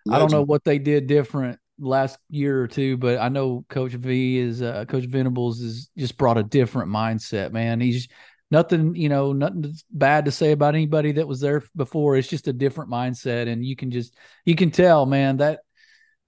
Legend. 0.05 0.15
i 0.15 0.19
don't 0.19 0.31
know 0.31 0.43
what 0.43 0.65
they 0.65 0.77
did 0.77 1.07
different 1.07 1.59
last 1.79 2.17
year 2.29 2.61
or 2.61 2.67
two, 2.67 2.97
but 2.97 3.19
I 3.19 3.29
know 3.29 3.65
Coach 3.69 3.93
V 3.93 4.37
is 4.37 4.61
uh, 4.61 4.85
Coach 4.85 5.05
Venables 5.05 5.61
has 5.61 5.89
just 5.97 6.17
brought 6.17 6.37
a 6.37 6.43
different 6.43 6.91
mindset. 6.91 7.51
Man, 7.51 7.79
he's 7.79 8.07
nothing, 8.51 8.95
you 8.95 9.09
know, 9.09 9.33
nothing 9.33 9.73
bad 9.91 10.25
to 10.25 10.31
say 10.31 10.51
about 10.51 10.75
anybody 10.75 11.13
that 11.13 11.27
was 11.27 11.41
there 11.41 11.63
before. 11.75 12.15
It's 12.15 12.27
just 12.27 12.47
a 12.47 12.53
different 12.53 12.91
mindset, 12.91 13.47
and 13.47 13.65
you 13.65 13.75
can 13.75 13.91
just 13.91 14.15
you 14.45 14.55
can 14.55 14.71
tell, 14.71 15.05
man, 15.05 15.37
that 15.37 15.61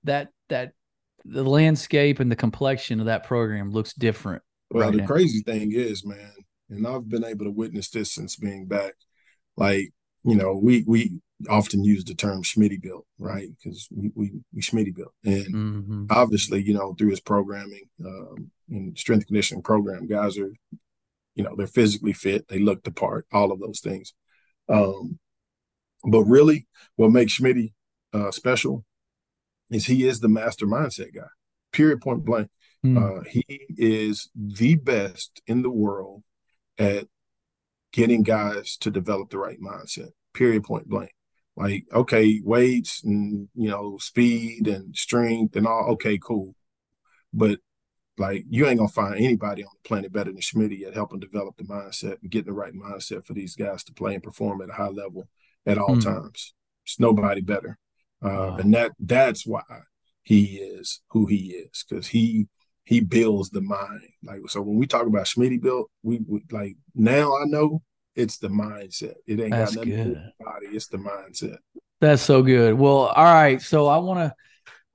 that 0.04 0.30
that 0.50 0.74
the 1.24 1.44
landscape 1.44 2.20
and 2.20 2.32
the 2.32 2.36
complexion 2.36 3.00
of 3.00 3.08
that 3.08 3.26
program 3.26 3.72
looks 3.72 3.94
different. 3.94 4.44
Well, 4.72 4.84
right 4.84 4.92
the 4.92 5.02
now. 5.02 5.08
crazy 5.08 5.42
thing 5.42 5.72
is, 5.72 6.06
man, 6.06 6.34
and 6.70 6.88
I've 6.88 7.08
been 7.08 7.24
able 7.24 7.46
to 7.46 7.52
witness 7.52 7.90
this 7.90 8.12
since 8.12 8.36
being 8.36 8.66
back. 8.66 8.94
Like, 9.58 9.94
you 10.24 10.36
know, 10.36 10.60
we 10.62 10.84
we 10.88 11.20
often 11.50 11.84
use 11.84 12.04
the 12.04 12.14
term 12.14 12.44
Schmitty 12.44 12.82
built, 12.82 13.06
right? 13.20 13.50
Because 13.58 13.88
we, 13.92 14.12
we, 14.16 14.32
we 14.54 14.62
Schmitty 14.62 14.96
built. 14.96 15.14
And 15.24 15.54
mm-hmm. 15.54 16.06
obviously, 16.10 16.64
you 16.64 16.74
know, 16.74 16.94
through 16.94 17.10
his 17.10 17.20
programming 17.20 17.90
um, 18.04 18.52
and 18.70 18.98
strength 18.98 19.28
conditioning 19.28 19.64
program, 19.64 20.08
guys 20.08 20.38
are, 20.38 20.52
you 21.36 21.44
know, 21.44 21.56
they're 21.56 21.68
physically 21.68 22.14
fit, 22.14 22.48
they 22.48 22.60
look 22.60 22.84
the 22.84 22.92
part, 22.92 23.26
all 23.32 23.52
of 23.52 23.60
those 23.60 23.82
things. 23.82 24.14
Um, 24.70 25.20
but 26.10 26.24
really, 26.24 26.68
what 26.96 27.12
makes 27.12 27.40
Schmitty 27.40 27.74
uh, 28.14 28.32
special 28.32 28.86
is 29.70 29.86
he 29.86 30.08
is 30.08 30.20
the 30.20 30.30
master 30.30 30.66
mindset 30.66 31.14
guy, 31.14 31.28
period, 31.74 32.02
point 32.02 32.24
blank. 32.24 32.50
Mm. 32.86 33.20
Uh, 33.20 33.24
he 33.30 33.44
is 33.78 34.30
the 34.36 34.76
best 34.76 35.42
in 35.48 35.64
the 35.64 35.72
world 35.72 36.24
at 36.78 37.08
getting 37.92 38.22
guys 38.24 38.78
to 38.78 38.92
develop 38.92 39.32
the 39.32 39.38
right 39.38 39.60
mindset, 39.60 40.10
period, 40.34 40.64
point 40.64 40.88
blank 40.88 41.12
like 41.56 41.86
okay 41.94 42.42
weights 42.44 43.04
and 43.04 43.48
you 43.56 43.70
know 43.70 43.98
speed 43.98 44.68
and 44.68 44.96
strength 44.96 45.56
and 45.56 45.68
all 45.68 45.92
okay 45.92 46.18
cool 46.18 46.54
but 47.34 47.60
like 48.18 48.46
you 48.50 48.66
ain't 48.66 48.78
gonna 48.78 48.90
find 48.90 49.16
anybody 49.16 49.64
on 49.64 49.72
the 49.74 49.88
planet 49.88 50.12
better 50.12 50.32
than 50.32 50.42
Schmitty 50.42 50.86
at 50.86 50.94
helping 50.94 51.20
develop 51.20 51.58
the 51.58 51.64
mindset 51.64 52.18
and 52.22 52.32
getting 52.32 52.48
the 52.48 52.54
right 52.54 52.74
mindset 52.74 53.26
for 53.26 53.34
these 53.34 53.56
guys 53.56 53.84
to 53.86 53.94
play 53.94 54.14
and 54.14 54.24
perform 54.24 54.62
at 54.62 54.70
a 54.70 54.74
high 54.74 54.88
level 54.88 55.28
at 55.66 55.78
all 55.78 55.96
mm. 55.96 56.04
times. 56.04 56.54
It's 56.86 57.00
nobody 57.00 57.42
better, 57.42 57.78
uh, 58.24 58.30
wow. 58.30 58.58
and 58.58 58.74
that 58.74 58.92
that's 59.00 59.46
why 59.46 59.64
he 60.24 60.58
is 60.58 61.02
who 61.10 61.26
he 61.26 61.52
is 61.52 61.84
because 61.88 62.08
he 62.08 62.48
he 62.84 63.00
builds 63.00 63.50
the 63.50 63.62
mind. 63.62 64.02
Like 64.24 64.42
so, 64.48 64.62
when 64.62 64.78
we 64.78 64.88
talk 64.88 65.08
about 65.08 65.26
Schmitty 65.26 65.62
built, 65.62 65.90
we, 66.04 66.20
we 66.28 66.44
like 66.52 66.78
now 66.94 67.36
I 67.36 67.46
know 67.46 67.82
it's 68.16 68.38
the 68.38 68.50
mindset. 68.50 69.16
It 69.28 69.40
ain't 69.40 69.52
That's 69.52 69.76
got 69.76 69.86
nothing 69.86 69.92
good. 69.92 69.98
to 69.98 70.04
do 70.04 70.10
with 70.10 70.38
the 70.38 70.46
body. 70.46 70.68
It's 70.68 70.88
the 70.88 70.98
mindset. 70.98 71.58
That's 72.02 72.22
so 72.22 72.42
good. 72.42 72.74
Well, 72.76 73.08
all 73.08 73.24
right. 73.24 73.62
So 73.62 73.88
I 73.88 73.98
want 73.98 74.20
to 74.20 74.36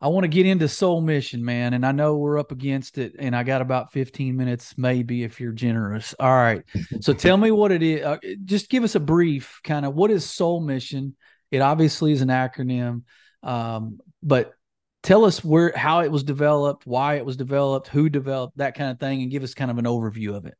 I 0.03 0.09
want 0.09 0.25
to 0.25 0.29
get 0.29 0.47
into 0.47 0.66
Soul 0.66 1.03
Mission, 1.03 1.45
man, 1.45 1.75
and 1.75 1.85
I 1.85 1.93
know 1.93 2.16
we're 2.16 2.39
up 2.39 2.53
against 2.53 2.97
it, 2.97 3.16
and 3.18 3.37
I 3.37 3.43
got 3.43 3.61
about 3.61 3.93
15 3.93 4.35
minutes, 4.35 4.79
maybe 4.79 5.25
if 5.25 5.41
you're 5.41 5.53
generous. 5.53 6.14
All 6.18 6.31
right, 6.31 6.62
so 7.01 7.12
tell 7.12 7.37
me 7.37 7.51
what 7.51 7.71
it 7.71 7.83
is. 7.83 8.03
Uh, 8.03 8.16
just 8.47 8.71
give 8.71 8.83
us 8.83 8.95
a 8.95 9.01
brief 9.01 9.61
kind 9.62 9.85
of 9.85 9.95
what 9.95 10.11
is 10.11 10.25
Soul 10.25 10.61
Mission. 10.61 11.16
It 11.51 11.61
obviously 11.61 12.12
is 12.12 12.23
an 12.23 12.29
acronym, 12.29 13.03
um, 13.43 14.01
but 14.23 14.55
tell 15.03 15.27
us 15.27 15.45
where 15.45 15.73
how 15.77 16.01
it 16.01 16.11
was 16.11 16.25
developed, 16.25 16.87
why 16.87 17.16
it 17.16 17.27
was 17.27 17.37
developed, 17.37 17.89
who 17.89 18.09
developed 18.09 18.57
that 18.57 18.75
kind 18.75 18.91
of 18.91 18.99
thing, 18.99 19.21
and 19.21 19.31
give 19.31 19.43
us 19.43 19.53
kind 19.53 19.71
of 19.71 19.77
an 19.77 19.85
overview 19.85 20.35
of 20.35 20.47
it. 20.47 20.55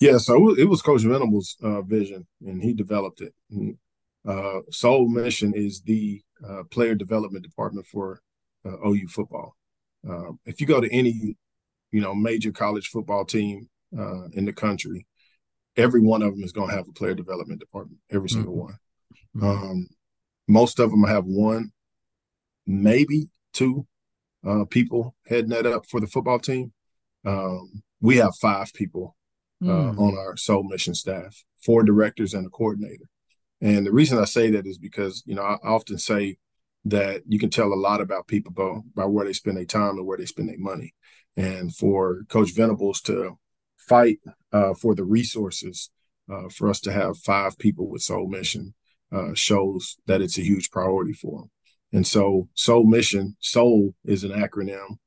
Yeah, 0.00 0.18
so 0.18 0.54
it 0.54 0.68
was 0.68 0.82
Coach 0.82 1.02
Venables' 1.02 1.56
uh, 1.62 1.82
vision, 1.82 2.26
and 2.44 2.62
he 2.62 2.74
developed 2.74 3.20
it. 3.20 3.34
And, 3.50 3.78
uh, 4.26 4.60
Soul 4.70 5.08
Mission 5.08 5.52
is 5.54 5.82
the 5.82 6.22
uh, 6.46 6.64
player 6.70 6.94
development 6.94 7.44
department 7.44 7.86
for 7.86 8.20
uh, 8.66 8.76
OU 8.86 9.08
football. 9.08 9.56
Uh, 10.08 10.32
if 10.46 10.60
you 10.60 10.66
go 10.66 10.80
to 10.80 10.92
any, 10.92 11.36
you 11.92 12.00
know, 12.00 12.14
major 12.14 12.52
college 12.52 12.88
football 12.88 13.24
team 13.24 13.68
uh, 13.96 14.24
in 14.32 14.44
the 14.44 14.52
country, 14.52 15.06
every 15.76 16.00
one 16.00 16.22
of 16.22 16.34
them 16.34 16.44
is 16.44 16.52
going 16.52 16.70
to 16.70 16.76
have 16.76 16.88
a 16.88 16.92
player 16.92 17.14
development 17.14 17.60
department. 17.60 18.00
Every 18.10 18.28
single 18.28 18.52
mm-hmm. 18.54 18.62
one. 18.62 18.78
Mm-hmm. 19.36 19.46
Um, 19.46 19.86
most 20.48 20.78
of 20.78 20.90
them 20.90 21.04
have 21.04 21.24
one, 21.24 21.72
maybe 22.66 23.28
two 23.52 23.86
uh, 24.46 24.64
people 24.64 25.14
heading 25.26 25.50
that 25.50 25.66
up 25.66 25.84
for 25.88 26.00
the 26.00 26.06
football 26.06 26.38
team. 26.38 26.72
Um, 27.24 27.82
we 28.00 28.16
have 28.16 28.32
five 28.40 28.72
people 28.74 29.16
uh, 29.64 29.92
mm. 29.92 29.98
on 29.98 30.16
our 30.18 30.36
Soul 30.36 30.64
Mission 30.64 30.94
staff, 30.94 31.44
four 31.62 31.82
directors 31.82 32.34
and 32.34 32.46
a 32.46 32.50
coordinator. 32.50 33.08
And 33.60 33.86
the 33.86 33.92
reason 33.92 34.18
I 34.18 34.24
say 34.24 34.50
that 34.50 34.66
is 34.66 34.78
because 34.78 35.22
you 35.26 35.34
know 35.34 35.42
I 35.42 35.56
often 35.64 35.98
say 35.98 36.36
that 36.86 37.22
you 37.26 37.38
can 37.38 37.50
tell 37.50 37.72
a 37.72 37.74
lot 37.74 38.00
about 38.00 38.26
people 38.26 38.52
by, 38.52 38.80
by 38.94 39.06
where 39.06 39.24
they 39.24 39.32
spend 39.32 39.56
their 39.56 39.64
time 39.64 39.96
and 39.96 40.06
where 40.06 40.18
they 40.18 40.26
spend 40.26 40.48
their 40.50 40.58
money. 40.58 40.94
And 41.36 41.74
for 41.74 42.24
Coach 42.28 42.50
Venables 42.54 43.00
to 43.02 43.38
fight 43.78 44.18
uh, 44.52 44.74
for 44.74 44.94
the 44.94 45.04
resources 45.04 45.90
uh, 46.30 46.48
for 46.48 46.68
us 46.68 46.80
to 46.80 46.92
have 46.92 47.18
five 47.18 47.58
people 47.58 47.88
with 47.88 48.02
Soul 48.02 48.28
Mission 48.28 48.74
uh, 49.12 49.34
shows 49.34 49.96
that 50.06 50.20
it's 50.20 50.38
a 50.38 50.42
huge 50.42 50.70
priority 50.70 51.12
for 51.12 51.40
them. 51.40 51.50
And 51.92 52.06
so, 52.06 52.48
Soul 52.54 52.84
Mission, 52.84 53.36
Soul 53.40 53.94
is 54.04 54.24
an 54.24 54.32
acronym 54.32 54.98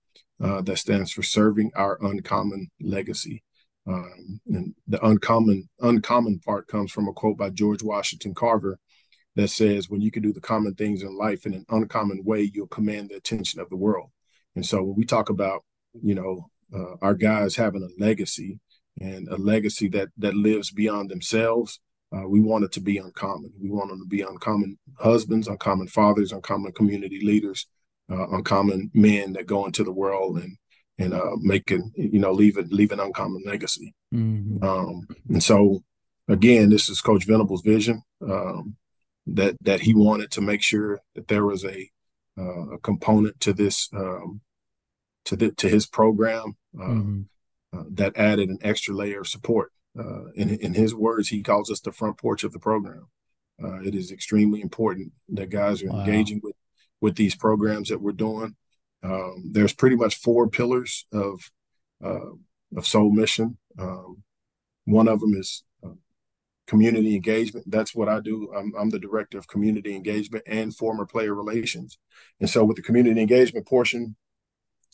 uh, 0.41 0.61
that 0.61 0.77
stands 0.77 1.11
for 1.11 1.23
Serving 1.23 1.71
Our 1.75 1.97
Uncommon 2.01 2.69
Legacy. 2.79 3.43
Um, 3.87 4.41
and 4.47 4.75
the 4.87 5.03
uncommon 5.05 5.69
uncommon 5.79 6.39
part 6.39 6.67
comes 6.67 6.91
from 6.91 7.07
a 7.07 7.13
quote 7.13 7.37
by 7.37 7.49
George 7.49 7.81
Washington 7.81 8.33
Carver 8.33 8.79
that 9.35 9.49
says 9.49 9.89
when 9.89 10.01
you 10.01 10.11
can 10.11 10.23
do 10.23 10.33
the 10.33 10.41
common 10.41 10.75
things 10.75 11.03
in 11.03 11.15
life 11.15 11.45
in 11.45 11.53
an 11.53 11.65
uncommon 11.69 12.23
way, 12.25 12.51
you'll 12.53 12.67
command 12.67 13.09
the 13.09 13.15
attention 13.15 13.61
of 13.61 13.69
the 13.69 13.77
world. 13.77 14.09
And 14.55 14.65
so 14.65 14.83
when 14.83 14.95
we 14.95 15.05
talk 15.05 15.29
about, 15.29 15.63
you 16.01 16.15
know, 16.15 16.49
uh, 16.75 16.95
our 17.01 17.13
guys 17.13 17.55
having 17.55 17.83
a 17.83 18.03
legacy 18.03 18.59
and 18.99 19.27
a 19.29 19.37
legacy 19.37 19.87
that 19.89 20.09
that 20.17 20.35
lives 20.35 20.71
beyond 20.71 21.09
themselves, 21.09 21.79
uh, 22.13 22.27
we 22.27 22.41
want 22.41 22.65
it 22.65 22.73
to 22.73 22.81
be 22.81 22.97
uncommon. 22.97 23.53
We 23.61 23.69
want 23.69 23.89
them 23.89 23.99
to 23.99 24.07
be 24.07 24.21
uncommon 24.21 24.77
husbands, 24.97 25.47
uncommon 25.47 25.87
fathers, 25.87 26.33
uncommon 26.33 26.73
community 26.73 27.21
leaders, 27.23 27.67
uh, 28.11 28.27
uncommon 28.29 28.91
men 28.93 29.33
that 29.33 29.45
go 29.45 29.65
into 29.65 29.83
the 29.83 29.93
world 29.93 30.39
and 30.39 30.57
and 30.99 31.13
uh, 31.13 31.35
making 31.39 31.91
you 31.95 32.19
know 32.19 32.31
leaving 32.31 32.67
leaving 32.69 32.99
an 32.99 33.05
uncommon 33.07 33.43
legacy. 33.45 33.93
Mm-hmm. 34.13 34.63
Um, 34.63 35.07
and 35.29 35.43
so 35.43 35.83
again, 36.27 36.69
this 36.69 36.89
is 36.89 37.01
Coach 37.01 37.25
Venables' 37.25 37.61
vision. 37.61 38.01
Um, 38.21 38.75
that 39.27 39.57
that 39.61 39.81
he 39.81 39.93
wanted 39.93 40.31
to 40.31 40.41
make 40.41 40.61
sure 40.63 41.01
that 41.15 41.27
there 41.27 41.45
was 41.45 41.65
a, 41.65 41.89
uh, 42.39 42.69
a 42.71 42.77
component 42.79 43.39
to 43.41 43.53
this 43.53 43.89
um, 43.93 44.41
to 45.25 45.35
the, 45.35 45.51
to 45.51 45.67
his 45.67 45.85
program 45.85 46.55
uh, 46.79 46.83
mm-hmm. 46.83 47.21
uh, 47.77 47.83
that 47.91 48.17
added 48.17 48.49
an 48.49 48.59
extra 48.61 48.95
layer 48.95 49.21
of 49.21 49.27
support. 49.27 49.71
Uh, 49.97 50.31
in 50.35 50.49
in 50.49 50.73
his 50.73 50.95
words, 50.95 51.29
he 51.29 51.43
calls 51.43 51.69
us 51.69 51.81
the 51.81 51.91
front 51.91 52.17
porch 52.17 52.43
of 52.43 52.53
the 52.53 52.59
program. 52.59 53.07
Uh, 53.61 53.81
it 53.81 53.95
is 53.95 54.11
extremely 54.11 54.61
important 54.61 55.11
that 55.29 55.49
guys 55.49 55.83
are 55.83 55.89
wow. 55.89 55.99
engaging 55.99 56.39
with 56.41 56.55
with 57.01 57.15
these 57.15 57.35
programs 57.35 57.89
that 57.89 58.01
we're 58.01 58.11
doing. 58.11 58.55
Um, 59.03 59.51
there's 59.51 59.73
pretty 59.73 59.95
much 59.95 60.15
four 60.15 60.49
pillars 60.49 61.05
of 61.11 61.51
uh, 62.03 62.31
of 62.75 62.85
Soul 62.85 63.11
Mission. 63.11 63.57
Um, 63.79 64.23
one 64.85 65.07
of 65.07 65.19
them 65.19 65.33
is 65.35 65.63
community 66.67 67.15
engagement. 67.15 67.69
That's 67.71 67.95
what 67.95 68.09
I 68.09 68.19
do. 68.19 68.51
I'm, 68.55 68.73
I'm, 68.77 68.89
the 68.89 68.99
director 68.99 69.37
of 69.37 69.47
community 69.47 69.95
engagement 69.95 70.43
and 70.45 70.75
former 70.75 71.05
player 71.05 71.33
relations. 71.33 71.97
And 72.39 72.49
so, 72.49 72.63
with 72.63 72.75
the 72.75 72.83
community 72.83 73.19
engagement 73.19 73.65
portion, 73.65 74.15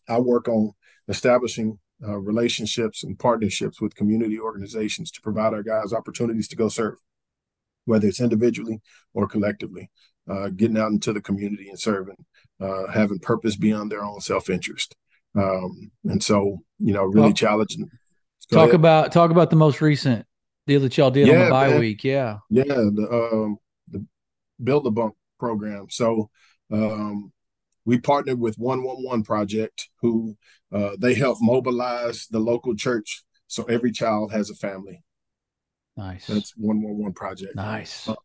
I 0.07 0.19
work 0.19 0.47
on 0.47 0.71
establishing 1.07 1.79
uh, 2.07 2.17
relationships 2.19 3.03
and 3.03 3.17
partnerships 3.17 3.81
with 3.81 3.95
community 3.95 4.39
organizations 4.39 5.11
to 5.11 5.21
provide 5.21 5.53
our 5.53 5.63
guys 5.63 5.93
opportunities 5.93 6.47
to 6.49 6.55
go 6.55 6.69
serve, 6.69 6.95
whether 7.85 8.07
it's 8.07 8.21
individually 8.21 8.81
or 9.13 9.27
collectively, 9.27 9.89
uh, 10.29 10.49
getting 10.49 10.77
out 10.77 10.91
into 10.91 11.13
the 11.13 11.21
community 11.21 11.69
and 11.69 11.79
serving, 11.79 12.17
uh, 12.59 12.87
having 12.91 13.19
purpose 13.19 13.55
beyond 13.55 13.91
their 13.91 14.03
own 14.03 14.21
self 14.21 14.49
interest. 14.49 14.95
Um, 15.35 15.91
and 16.05 16.23
so, 16.23 16.59
you 16.79 16.93
know, 16.93 17.03
really 17.03 17.27
well, 17.27 17.33
challenging. 17.33 17.89
talk 18.51 18.69
ahead. 18.69 18.75
about 18.75 19.11
talk 19.11 19.31
about 19.31 19.49
the 19.49 19.55
most 19.55 19.81
recent 19.81 20.25
deal 20.67 20.79
that 20.81 20.97
y'all 20.97 21.11
did 21.11 21.27
yeah, 21.27 21.33
on 21.33 21.45
the 21.45 21.49
bye 21.49 21.69
man. 21.69 21.79
week. 21.79 22.03
Yeah. 22.03 22.37
Yeah. 22.49 22.63
The, 22.65 23.29
um, 23.33 23.57
the 23.89 24.05
Build 24.63 24.85
a 24.87 24.91
Bunk 24.91 25.15
program. 25.39 25.87
So, 25.89 26.29
um, 26.71 27.31
we 27.85 27.99
partnered 27.99 28.39
with 28.39 28.55
111 28.57 29.23
Project, 29.23 29.89
who 30.01 30.37
uh, 30.71 30.91
they 30.97 31.13
help 31.13 31.39
mobilize 31.41 32.27
the 32.27 32.39
local 32.39 32.75
church 32.75 33.23
so 33.47 33.63
every 33.65 33.91
child 33.91 34.31
has 34.31 34.49
a 34.49 34.55
family. 34.55 35.03
Nice. 35.95 36.27
That's 36.27 36.53
111 36.57 37.13
Project. 37.13 37.55
Nice. 37.55 38.07
Uh, 38.07 38.15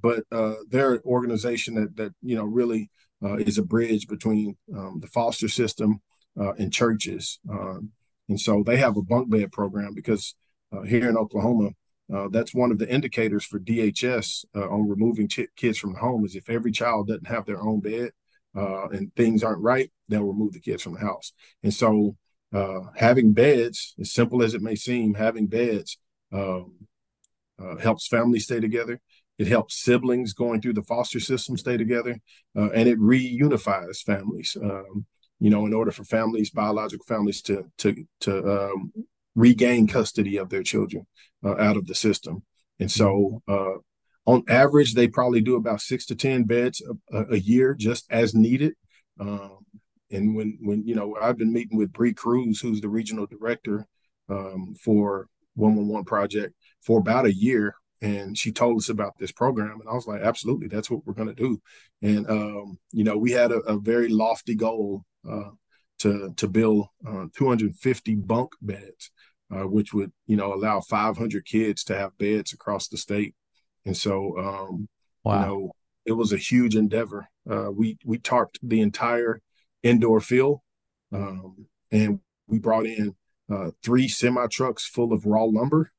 but 0.00 0.24
uh, 0.30 0.54
they're 0.68 0.94
an 0.94 1.00
organization 1.04 1.74
that 1.74 1.96
that 1.96 2.12
you 2.22 2.36
know 2.36 2.44
really 2.44 2.90
uh, 3.22 3.36
is 3.36 3.58
a 3.58 3.62
bridge 3.62 4.06
between 4.06 4.56
um, 4.76 4.98
the 5.00 5.08
foster 5.08 5.48
system 5.48 6.00
uh, 6.38 6.52
and 6.54 6.72
churches, 6.72 7.38
um, 7.50 7.90
and 8.28 8.40
so 8.40 8.62
they 8.64 8.76
have 8.76 8.96
a 8.96 9.02
bunk 9.02 9.30
bed 9.30 9.50
program 9.52 9.94
because 9.94 10.34
uh, 10.72 10.82
here 10.82 11.08
in 11.08 11.16
Oklahoma, 11.16 11.70
uh, 12.14 12.28
that's 12.30 12.54
one 12.54 12.70
of 12.70 12.78
the 12.78 12.88
indicators 12.88 13.44
for 13.44 13.58
DHS 13.58 14.44
uh, 14.54 14.68
on 14.68 14.88
removing 14.88 15.28
ch- 15.28 15.48
kids 15.56 15.78
from 15.78 15.94
home 15.94 16.24
is 16.24 16.36
if 16.36 16.48
every 16.50 16.70
child 16.70 17.08
doesn't 17.08 17.28
have 17.28 17.46
their 17.46 17.60
own 17.60 17.80
bed 17.80 18.10
and 18.54 19.14
things 19.14 19.44
aren't 19.44 19.62
right, 19.62 19.90
they'll 20.08 20.24
remove 20.24 20.52
the 20.52 20.60
kids 20.60 20.82
from 20.82 20.94
the 20.94 21.00
house. 21.00 21.32
And 21.62 21.72
so 21.72 22.16
having 22.96 23.32
beds, 23.32 23.94
as 24.00 24.12
simple 24.12 24.42
as 24.42 24.54
it 24.54 24.62
may 24.62 24.74
seem, 24.74 25.14
having 25.14 25.46
beds 25.46 25.98
um, 26.32 26.72
helps 27.80 28.08
families 28.08 28.44
stay 28.44 28.60
together. 28.60 29.00
It 29.38 29.46
helps 29.46 29.82
siblings 29.82 30.32
going 30.32 30.60
through 30.60 30.74
the 30.74 30.82
foster 30.82 31.20
system 31.20 31.56
stay 31.56 31.76
together, 31.76 32.18
uh, 32.56 32.70
and 32.70 32.88
it 32.88 32.98
reunifies 32.98 34.02
families. 34.02 34.56
Um, 34.60 35.06
you 35.40 35.50
know, 35.50 35.64
in 35.66 35.72
order 35.72 35.92
for 35.92 36.04
families, 36.04 36.50
biological 36.50 37.04
families, 37.06 37.42
to 37.42 37.64
to 37.78 38.04
to 38.20 38.70
um, 38.70 38.92
regain 39.34 39.86
custody 39.86 40.36
of 40.36 40.48
their 40.48 40.64
children 40.64 41.06
uh, 41.44 41.56
out 41.56 41.76
of 41.76 41.86
the 41.86 41.94
system. 41.94 42.42
And 42.80 42.90
so, 42.90 43.42
uh, 43.48 43.74
on 44.26 44.44
average, 44.48 44.94
they 44.94 45.08
probably 45.08 45.40
do 45.40 45.56
about 45.56 45.80
six 45.80 46.06
to 46.06 46.16
ten 46.16 46.44
beds 46.44 46.82
a, 47.12 47.24
a 47.34 47.38
year, 47.38 47.74
just 47.74 48.06
as 48.10 48.34
needed. 48.34 48.74
Um, 49.20 49.58
and 50.10 50.34
when 50.34 50.58
when 50.60 50.84
you 50.86 50.94
know, 50.94 51.16
I've 51.20 51.38
been 51.38 51.52
meeting 51.52 51.78
with 51.78 51.92
Bree 51.92 52.14
Cruz, 52.14 52.60
who's 52.60 52.80
the 52.80 52.88
regional 52.88 53.26
director 53.26 53.86
um, 54.28 54.74
for 54.82 55.28
One 55.54 55.76
One 55.76 55.88
One 55.88 56.04
Project, 56.04 56.54
for 56.82 56.98
about 56.98 57.26
a 57.26 57.34
year, 57.34 57.74
and 58.00 58.36
she 58.38 58.52
told 58.52 58.78
us 58.78 58.88
about 58.88 59.18
this 59.18 59.32
program, 59.32 59.80
and 59.80 59.88
I 59.88 59.94
was 59.94 60.06
like, 60.06 60.22
absolutely, 60.22 60.68
that's 60.68 60.90
what 60.90 61.06
we're 61.06 61.14
going 61.14 61.28
to 61.28 61.34
do. 61.34 61.60
And 62.02 62.28
um, 62.30 62.78
you 62.92 63.04
know, 63.04 63.16
we 63.16 63.32
had 63.32 63.52
a, 63.52 63.58
a 63.60 63.78
very 63.78 64.08
lofty 64.08 64.54
goal 64.54 65.04
uh, 65.28 65.50
to 66.00 66.32
to 66.36 66.48
build 66.48 66.86
uh, 67.06 67.26
250 67.34 68.14
bunk 68.16 68.52
beds 68.62 69.10
uh, 69.50 69.66
which 69.66 69.92
would 69.92 70.12
you 70.26 70.36
know 70.36 70.52
allow 70.52 70.80
500 70.80 71.44
kids 71.44 71.84
to 71.84 71.96
have 71.96 72.18
beds 72.18 72.52
across 72.52 72.88
the 72.88 72.96
state. 72.96 73.34
And 73.84 73.96
so, 73.96 74.38
um, 74.38 74.88
wow. 75.24 75.40
you 75.40 75.46
know, 75.46 75.72
it 76.04 76.12
was 76.12 76.32
a 76.32 76.38
huge 76.38 76.76
endeavor. 76.76 77.28
Uh, 77.48 77.70
we 77.70 77.98
we 78.04 78.18
tarped 78.18 78.58
the 78.62 78.80
entire 78.80 79.40
indoor 79.82 80.20
field, 80.20 80.60
um, 81.12 81.66
and 81.90 82.20
we 82.46 82.58
brought 82.58 82.86
in 82.86 83.14
uh, 83.50 83.70
three 83.82 84.08
semi 84.08 84.46
trucks 84.48 84.86
full 84.86 85.12
of 85.12 85.26
raw 85.26 85.44
lumber. 85.44 85.92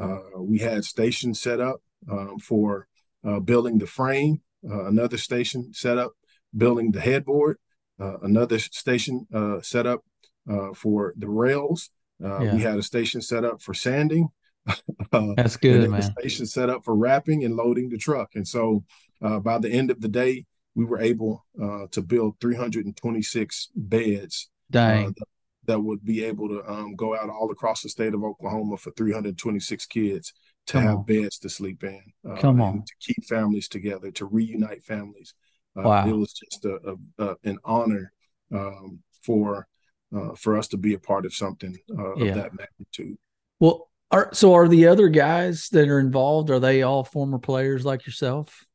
Uh, 0.00 0.18
we 0.38 0.58
had 0.58 0.84
stations 0.84 1.40
set 1.40 1.60
up 1.60 1.82
um, 2.10 2.38
for 2.38 2.88
uh, 3.26 3.40
building 3.40 3.78
the 3.78 3.86
frame. 3.86 4.40
Uh, 4.68 4.86
another 4.86 5.18
station 5.18 5.72
set 5.72 5.98
up 5.98 6.12
building 6.56 6.92
the 6.92 7.00
headboard. 7.00 7.58
uh, 8.00 8.18
another 8.22 8.58
station 8.58 9.26
uh, 9.34 9.60
set 9.60 9.86
up 9.86 10.02
uh, 10.50 10.72
for 10.74 11.14
the 11.16 11.28
rails. 11.28 11.90
Uh, 12.22 12.40
yeah. 12.40 12.54
We 12.54 12.62
had 12.62 12.78
a 12.78 12.82
station 12.82 13.20
set 13.20 13.44
up 13.44 13.60
for 13.60 13.74
sanding. 13.74 14.28
That's 15.10 15.56
good, 15.56 15.90
man. 15.90 16.02
station 16.02 16.46
set 16.46 16.70
up 16.70 16.84
for 16.84 16.94
wrapping 16.94 17.44
and 17.44 17.56
loading 17.56 17.88
the 17.88 17.98
truck. 17.98 18.30
And 18.34 18.46
so 18.46 18.84
by 19.20 19.58
the 19.58 19.70
end 19.70 19.90
of 19.90 20.00
the 20.00 20.08
day, 20.08 20.46
we 20.74 20.84
were 20.84 21.00
able 21.00 21.44
to 21.90 22.02
build 22.02 22.36
326 22.40 23.70
beds 23.74 24.48
Dang 24.70 25.08
that 25.08 25.26
would 25.66 26.04
be 26.04 26.24
able 26.24 26.48
to 26.48 26.62
um, 26.68 26.94
go 26.96 27.16
out 27.16 27.30
all 27.30 27.50
across 27.50 27.82
the 27.82 27.88
state 27.88 28.14
of 28.14 28.24
Oklahoma 28.24 28.76
for 28.76 28.90
326 28.92 29.86
kids 29.86 30.32
to 30.66 30.72
Come 30.74 30.82
have 30.82 30.96
on. 30.98 31.04
beds 31.04 31.38
to 31.38 31.48
sleep 31.48 31.84
in. 31.84 32.02
Uh, 32.28 32.36
Come 32.36 32.60
on. 32.60 32.84
To 32.84 32.92
keep 33.00 33.24
families 33.24 33.68
together, 33.68 34.10
to 34.12 34.26
reunite 34.26 34.84
families. 34.84 35.34
Uh, 35.76 35.82
wow. 35.82 36.08
It 36.08 36.12
was 36.12 36.32
just 36.32 36.64
a, 36.64 36.96
a, 37.18 37.24
a 37.24 37.36
an 37.44 37.58
honor 37.64 38.12
um, 38.52 39.00
for 39.24 39.66
uh, 40.14 40.34
for 40.34 40.58
us 40.58 40.68
to 40.68 40.76
be 40.76 40.94
a 40.94 40.98
part 40.98 41.24
of 41.24 41.34
something 41.34 41.76
uh, 41.98 42.14
yeah. 42.16 42.30
of 42.30 42.34
that 42.36 42.50
magnitude. 42.54 43.16
Well, 43.60 43.88
are 44.10 44.28
so 44.32 44.54
are 44.54 44.68
the 44.68 44.86
other 44.86 45.08
guys 45.08 45.68
that 45.72 45.88
are 45.88 46.00
involved? 46.00 46.50
Are 46.50 46.60
they 46.60 46.82
all 46.82 47.04
former 47.04 47.38
players 47.38 47.84
like 47.84 48.06
yourself? 48.06 48.66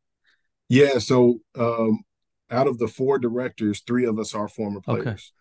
Yeah. 0.69 0.97
So 0.97 1.39
um, 1.57 2.01
out 2.49 2.67
of 2.67 2.79
the 2.79 2.87
four 2.87 3.19
directors, 3.19 3.81
three 3.85 4.05
of 4.05 4.17
us 4.19 4.33
are 4.33 4.47
former 4.47 4.81
players. 4.81 5.31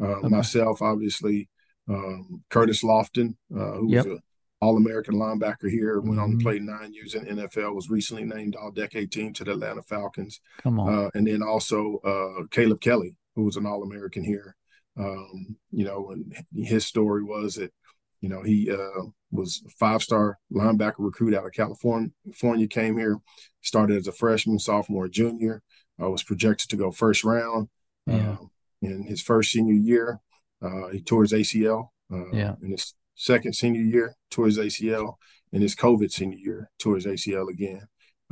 Okay. 0.00 0.26
Uh. 0.26 0.28
Myself, 0.28 0.82
obviously, 0.82 1.48
um, 1.88 2.42
Curtis 2.50 2.82
Lofton, 2.84 3.34
uh, 3.54 3.72
who's 3.72 3.92
yep. 3.92 4.06
an 4.06 4.20
All 4.60 4.76
American 4.76 5.14
linebacker 5.14 5.70
here, 5.70 6.00
went 6.00 6.12
mm-hmm. 6.12 6.20
on 6.20 6.30
to 6.30 6.36
mm-hmm. 6.36 6.46
play 6.46 6.58
nine 6.58 6.92
years 6.92 7.14
in 7.14 7.24
NFL, 7.24 7.74
was 7.74 7.90
recently 7.90 8.24
named 8.24 8.56
All 8.56 8.70
Decade 8.70 9.10
Team 9.10 9.32
to 9.34 9.44
the 9.44 9.52
Atlanta 9.52 9.82
Falcons. 9.82 10.40
Come 10.62 10.78
on. 10.78 10.92
Uh, 10.92 11.10
and 11.14 11.26
then 11.26 11.42
also 11.42 11.98
uh, 12.04 12.44
Caleb 12.50 12.80
Kelly, 12.80 13.16
who 13.34 13.44
was 13.44 13.56
an 13.56 13.66
All 13.66 13.82
American 13.82 14.24
here. 14.24 14.56
Um, 14.98 15.56
you 15.70 15.84
know, 15.84 16.10
and 16.10 16.34
his 16.54 16.86
story 16.86 17.22
was 17.22 17.54
that, 17.54 17.72
you 18.20 18.28
know, 18.28 18.42
he 18.42 18.70
uh, 18.70 19.06
was 19.30 19.62
a 19.66 19.70
five 19.70 20.02
star 20.02 20.38
linebacker 20.52 20.96
recruit 20.98 21.34
out 21.34 21.46
of 21.46 21.52
California, 21.52 22.10
California, 22.24 22.66
came 22.66 22.98
here, 22.98 23.18
started 23.62 23.96
as 23.96 24.08
a 24.08 24.12
freshman, 24.12 24.58
sophomore, 24.58 25.08
junior, 25.08 25.62
uh, 26.02 26.10
was 26.10 26.22
projected 26.22 26.68
to 26.70 26.76
go 26.76 26.90
first 26.90 27.24
round. 27.24 27.68
Yeah. 28.06 28.30
Um, 28.30 28.50
in 28.82 29.04
his 29.04 29.22
first 29.22 29.52
senior 29.52 29.74
year. 29.74 30.20
Uh, 30.62 30.88
he 30.88 31.00
tore 31.00 31.22
his 31.22 31.32
ACL. 31.32 31.88
Uh, 32.12 32.30
yeah. 32.32 32.54
In 32.62 32.70
his 32.72 32.94
second 33.14 33.54
senior 33.54 33.80
year, 33.80 34.16
tore 34.30 34.46
his 34.46 34.58
ACL. 34.58 35.14
In 35.52 35.62
his 35.62 35.74
COVID 35.74 36.10
senior 36.10 36.38
year, 36.38 36.70
tore 36.78 36.96
his 36.96 37.06
ACL 37.06 37.48
again. 37.48 37.82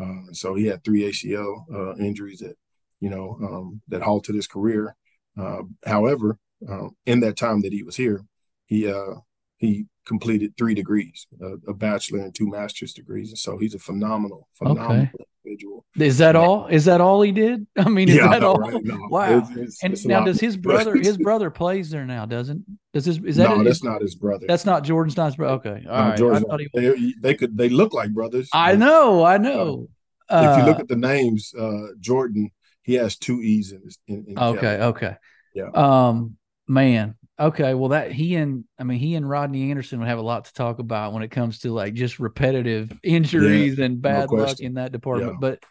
Uh, 0.00 0.32
so 0.32 0.54
he 0.54 0.66
had 0.66 0.84
three 0.84 1.02
ACL 1.02 1.64
uh, 1.74 1.96
injuries 1.96 2.40
that, 2.40 2.56
you 3.00 3.10
know, 3.10 3.38
um, 3.42 3.82
that 3.88 4.02
halted 4.02 4.34
his 4.34 4.46
career. 4.46 4.94
Uh, 5.36 5.62
however, 5.84 6.38
um, 6.68 6.96
in 7.06 7.20
that 7.20 7.36
time 7.36 7.62
that 7.62 7.72
he 7.72 7.82
was 7.82 7.96
here, 7.96 8.24
he 8.66 8.90
uh, 8.90 9.14
he 9.58 9.86
completed 10.06 10.54
three 10.56 10.74
degrees, 10.74 11.26
a, 11.40 11.70
a, 11.70 11.74
bachelor 11.74 12.20
and 12.20 12.34
two 12.34 12.48
master's 12.48 12.92
degrees, 12.92 13.30
and 13.30 13.38
so 13.38 13.58
he's 13.58 13.74
a 13.74 13.78
phenomenal, 13.78 14.48
phenomenal 14.54 15.02
okay. 15.02 15.10
Is 16.00 16.18
that 16.18 16.36
all? 16.36 16.66
Is 16.66 16.84
that 16.86 17.00
all 17.00 17.22
he 17.22 17.32
did? 17.32 17.66
I 17.76 17.88
mean, 17.88 18.08
is 18.08 18.16
yeah, 18.16 18.28
that 18.28 18.44
all? 18.44 18.56
Right? 18.56 18.82
No, 18.82 19.06
wow. 19.10 19.38
It's, 19.38 19.50
it's, 19.50 19.84
and 19.84 19.92
it's 19.92 20.04
now, 20.04 20.24
does 20.24 20.40
his 20.40 20.56
brother? 20.56 20.96
his 20.96 21.16
brother 21.16 21.50
plays 21.50 21.90
there 21.90 22.04
now, 22.04 22.26
doesn't? 22.26 22.64
Does 22.92 23.04
his? 23.04 23.18
Is 23.18 23.36
that? 23.36 23.48
No, 23.48 23.62
that's 23.62 23.82
not 23.82 24.00
his 24.00 24.14
brother. 24.14 24.46
That's 24.48 24.64
not 24.64 24.84
Jordan's 24.84 25.16
not 25.16 25.26
his 25.26 25.36
brother. 25.36 25.70
Okay, 25.70 25.86
all 25.88 25.98
no, 25.98 26.08
right. 26.08 26.18
Jordan's 26.18 26.46
I 26.50 26.56
he 26.56 26.68
they, 26.74 27.14
they, 27.20 27.34
could. 27.34 27.56
They 27.56 27.68
look 27.68 27.92
like 27.92 28.12
brothers. 28.12 28.48
I 28.52 28.76
know. 28.76 29.24
I 29.24 29.38
know. 29.38 29.88
Uh, 30.28 30.52
if 30.52 30.58
you 30.58 30.64
look 30.66 30.78
uh, 30.78 30.82
at 30.82 30.88
the 30.88 30.96
names, 30.96 31.52
uh, 31.58 31.88
Jordan, 32.00 32.50
he 32.82 32.94
has 32.94 33.16
two 33.16 33.40
E's 33.40 33.72
in 33.72 33.82
his. 33.82 33.98
In, 34.06 34.24
in 34.28 34.38
okay. 34.38 34.60
Kelly. 34.60 34.82
Okay. 34.82 35.16
Yeah. 35.54 35.70
Um, 35.74 36.36
man, 36.66 37.16
Okay, 37.40 37.74
well 37.74 37.90
that 37.90 38.10
he 38.10 38.34
and 38.34 38.64
I 38.78 38.82
mean 38.82 38.98
he 38.98 39.14
and 39.14 39.28
Rodney 39.28 39.70
Anderson 39.70 40.00
would 40.00 40.08
have 40.08 40.18
a 40.18 40.22
lot 40.22 40.46
to 40.46 40.52
talk 40.54 40.80
about 40.80 41.12
when 41.12 41.22
it 41.22 41.30
comes 41.30 41.60
to 41.60 41.72
like 41.72 41.94
just 41.94 42.18
repetitive 42.18 42.92
injuries 43.04 43.78
yeah, 43.78 43.84
and 43.84 44.02
bad 44.02 44.28
no 44.30 44.38
luck 44.38 44.58
in 44.58 44.74
that 44.74 44.90
department. 44.90 45.34
Yeah. 45.34 45.38
But 45.40 45.62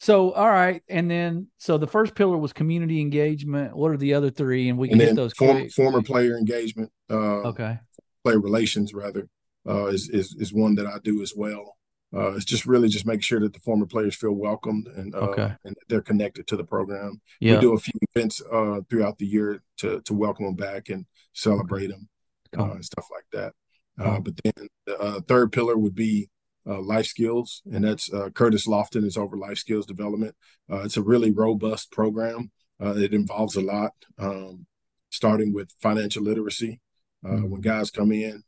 so, 0.00 0.32
all 0.32 0.48
right, 0.48 0.82
and 0.88 1.10
then 1.10 1.48
so 1.58 1.76
the 1.78 1.86
first 1.86 2.14
pillar 2.14 2.36
was 2.36 2.52
community 2.52 3.00
engagement. 3.00 3.76
What 3.76 3.90
are 3.90 3.96
the 3.96 4.14
other 4.14 4.30
three? 4.30 4.68
And 4.68 4.78
we 4.78 4.88
can 4.88 4.98
get 4.98 5.16
those. 5.16 5.32
Form, 5.32 5.68
former 5.70 6.02
player 6.02 6.36
engagement. 6.36 6.92
Uh, 7.10 7.48
okay. 7.48 7.78
Player 8.24 8.40
relations, 8.40 8.94
rather, 8.94 9.28
uh, 9.68 9.86
is 9.86 10.08
is 10.10 10.36
is 10.38 10.52
one 10.52 10.74
that 10.76 10.86
I 10.86 10.98
do 11.02 11.22
as 11.22 11.34
well. 11.36 11.76
Uh, 12.14 12.32
it's 12.34 12.44
just 12.44 12.64
really 12.64 12.88
just 12.88 13.06
make 13.06 13.22
sure 13.22 13.40
that 13.40 13.52
the 13.52 13.60
former 13.60 13.84
players 13.84 14.14
feel 14.14 14.32
welcomed 14.32 14.86
and 14.86 15.14
uh, 15.14 15.18
okay. 15.18 15.52
and 15.64 15.76
they're 15.88 16.00
connected 16.00 16.46
to 16.46 16.56
the 16.56 16.64
program. 16.64 17.20
We 17.40 17.56
do 17.58 17.74
a 17.74 17.78
few 17.78 17.98
events 18.14 18.40
uh, 18.50 18.80
throughout 18.88 19.18
the 19.18 19.26
year 19.26 19.62
to 19.78 20.00
to 20.02 20.14
welcome 20.14 20.46
them 20.46 20.54
back 20.54 20.88
and 20.88 21.04
celebrate 21.34 21.88
them 21.88 22.08
cool. 22.54 22.64
Uh, 22.64 22.74
and 22.74 22.84
stuff 22.84 23.06
like 23.12 23.26
that. 23.32 23.52
Uh, 24.00 24.14
cool. 24.14 24.20
but 24.20 24.34
then 24.42 24.68
the 24.86 24.98
uh, 24.98 25.20
third 25.26 25.52
pillar 25.52 25.76
would 25.76 25.94
be 25.94 26.28
uh, 26.68 26.80
life 26.80 27.06
skills, 27.06 27.62
and 27.72 27.84
that's 27.84 28.12
uh, 28.12 28.30
Curtis 28.30 28.66
Lofton 28.66 29.04
is 29.04 29.16
over 29.16 29.36
life 29.36 29.58
skills 29.58 29.86
development. 29.86 30.34
Uh, 30.70 30.82
it's 30.82 30.96
a 30.96 31.02
really 31.02 31.30
robust 31.30 31.90
program. 31.90 32.50
it 32.80 33.14
involves 33.14 33.56
a 33.56 33.60
lot, 33.60 33.92
um, 34.18 34.66
starting 35.10 35.52
with 35.52 35.70
financial 35.80 36.22
literacy. 36.22 36.80
Mm-hmm. 37.24 37.50
When 37.50 37.60
guys 37.60 37.90
come 37.90 38.12
in, 38.12 38.42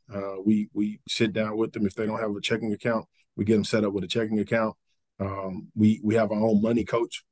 we 0.45 0.69
we 0.73 1.01
sit 1.07 1.33
down 1.33 1.57
with 1.57 1.73
them. 1.73 1.85
If 1.85 1.95
they 1.95 2.05
don't 2.05 2.19
have 2.19 2.35
a 2.35 2.41
checking 2.41 2.73
account, 2.73 3.05
we 3.35 3.43
get 3.43 3.55
them 3.55 3.65
set 3.65 3.83
up 3.83 3.93
with 3.93 4.03
a 4.03 4.07
checking 4.07 4.39
account. 4.39 4.75
Um, 5.19 5.69
we 5.75 5.99
we 6.03 6.15
have 6.15 6.31
our 6.31 6.41
own 6.41 6.61
money 6.61 6.83
coach 6.83 7.23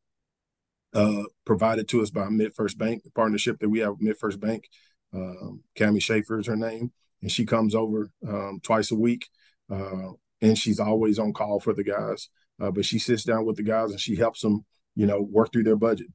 uh, 0.93 1.23
provided 1.45 1.87
to 1.89 2.01
us 2.01 2.09
by 2.09 2.25
MidFirst 2.27 2.77
Bank, 2.77 3.03
the 3.03 3.11
partnership 3.11 3.59
that 3.59 3.69
we 3.69 3.79
have 3.79 3.97
with 3.97 4.01
MidFirst 4.01 4.39
Bank. 4.39 4.67
Um, 5.13 5.63
Cami 5.77 6.01
Schaefer 6.01 6.39
is 6.39 6.47
her 6.47 6.55
name, 6.55 6.91
and 7.21 7.31
she 7.31 7.45
comes 7.45 7.75
over 7.75 8.09
um, 8.27 8.59
twice 8.63 8.91
a 8.91 8.95
week. 8.95 9.27
Uh, 9.71 10.13
and 10.41 10.57
she's 10.57 10.79
always 10.79 11.19
on 11.19 11.33
call 11.33 11.59
for 11.59 11.73
the 11.73 11.83
guys. 11.83 12.29
Uh, 12.61 12.71
but 12.71 12.85
she 12.85 12.99
sits 12.99 13.23
down 13.23 13.45
with 13.45 13.55
the 13.55 13.63
guys 13.63 13.91
and 13.91 13.99
she 13.99 14.15
helps 14.15 14.41
them, 14.41 14.65
you 14.95 15.05
know, 15.05 15.21
work 15.21 15.51
through 15.51 15.63
their 15.63 15.77
budget. 15.77 16.07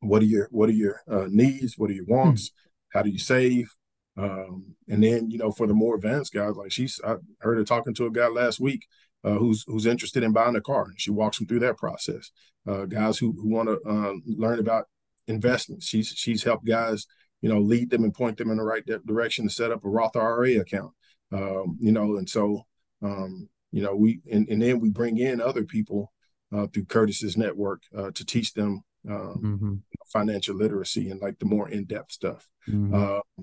What 0.00 0.22
are 0.22 0.26
your 0.26 0.48
What 0.50 0.68
are 0.68 0.72
your 0.72 1.02
uh, 1.10 1.26
needs? 1.28 1.76
What 1.76 1.90
are 1.90 1.94
your 1.94 2.06
wants? 2.06 2.50
Hmm. 2.50 2.98
How 2.98 3.02
do 3.02 3.10
you 3.10 3.18
save? 3.18 3.74
Um, 4.18 4.74
and 4.88 5.04
then, 5.04 5.30
you 5.30 5.38
know, 5.38 5.50
for 5.50 5.66
the 5.66 5.74
more 5.74 5.96
advanced 5.96 6.32
guys, 6.32 6.56
like 6.56 6.72
she's, 6.72 7.00
I 7.04 7.16
heard 7.40 7.58
her 7.58 7.64
talking 7.64 7.92
to 7.94 8.06
a 8.06 8.10
guy 8.10 8.28
last 8.28 8.58
week 8.58 8.86
uh, 9.24 9.34
who's 9.34 9.64
who's 9.66 9.86
interested 9.86 10.22
in 10.22 10.32
buying 10.32 10.56
a 10.56 10.60
car. 10.60 10.84
And 10.84 11.00
she 11.00 11.10
walks 11.10 11.38
them 11.38 11.46
through 11.46 11.60
that 11.60 11.76
process. 11.76 12.30
Uh, 12.66 12.86
guys 12.86 13.18
who 13.18 13.32
who 13.32 13.48
want 13.48 13.68
to 13.68 13.80
uh, 13.88 14.14
learn 14.26 14.58
about 14.58 14.86
investments. 15.26 15.86
She's 15.86 16.08
she's 16.08 16.44
helped 16.44 16.66
guys, 16.66 17.06
you 17.42 17.48
know, 17.48 17.60
lead 17.60 17.90
them 17.90 18.04
and 18.04 18.14
point 18.14 18.38
them 18.38 18.50
in 18.50 18.56
the 18.56 18.62
right 18.62 18.84
direction 19.04 19.46
to 19.46 19.52
set 19.52 19.72
up 19.72 19.84
a 19.84 19.88
Roth 19.88 20.16
IRA 20.16 20.60
account. 20.60 20.92
Um, 21.32 21.76
you 21.80 21.92
know, 21.92 22.16
and 22.16 22.28
so 22.28 22.62
um, 23.02 23.48
you 23.72 23.82
know, 23.82 23.94
we 23.94 24.20
and, 24.30 24.48
and 24.48 24.62
then 24.62 24.80
we 24.80 24.90
bring 24.90 25.18
in 25.18 25.40
other 25.40 25.64
people 25.64 26.12
uh, 26.54 26.66
through 26.68 26.84
Curtis's 26.84 27.36
network 27.36 27.82
uh, 27.96 28.10
to 28.12 28.24
teach 28.24 28.54
them 28.54 28.82
um, 29.08 29.40
mm-hmm. 29.42 29.74
financial 30.06 30.56
literacy 30.56 31.10
and 31.10 31.20
like 31.20 31.38
the 31.38 31.46
more 31.46 31.68
in 31.68 31.84
depth 31.84 32.12
stuff. 32.12 32.48
Mm-hmm. 32.68 32.94
Uh, 32.94 33.42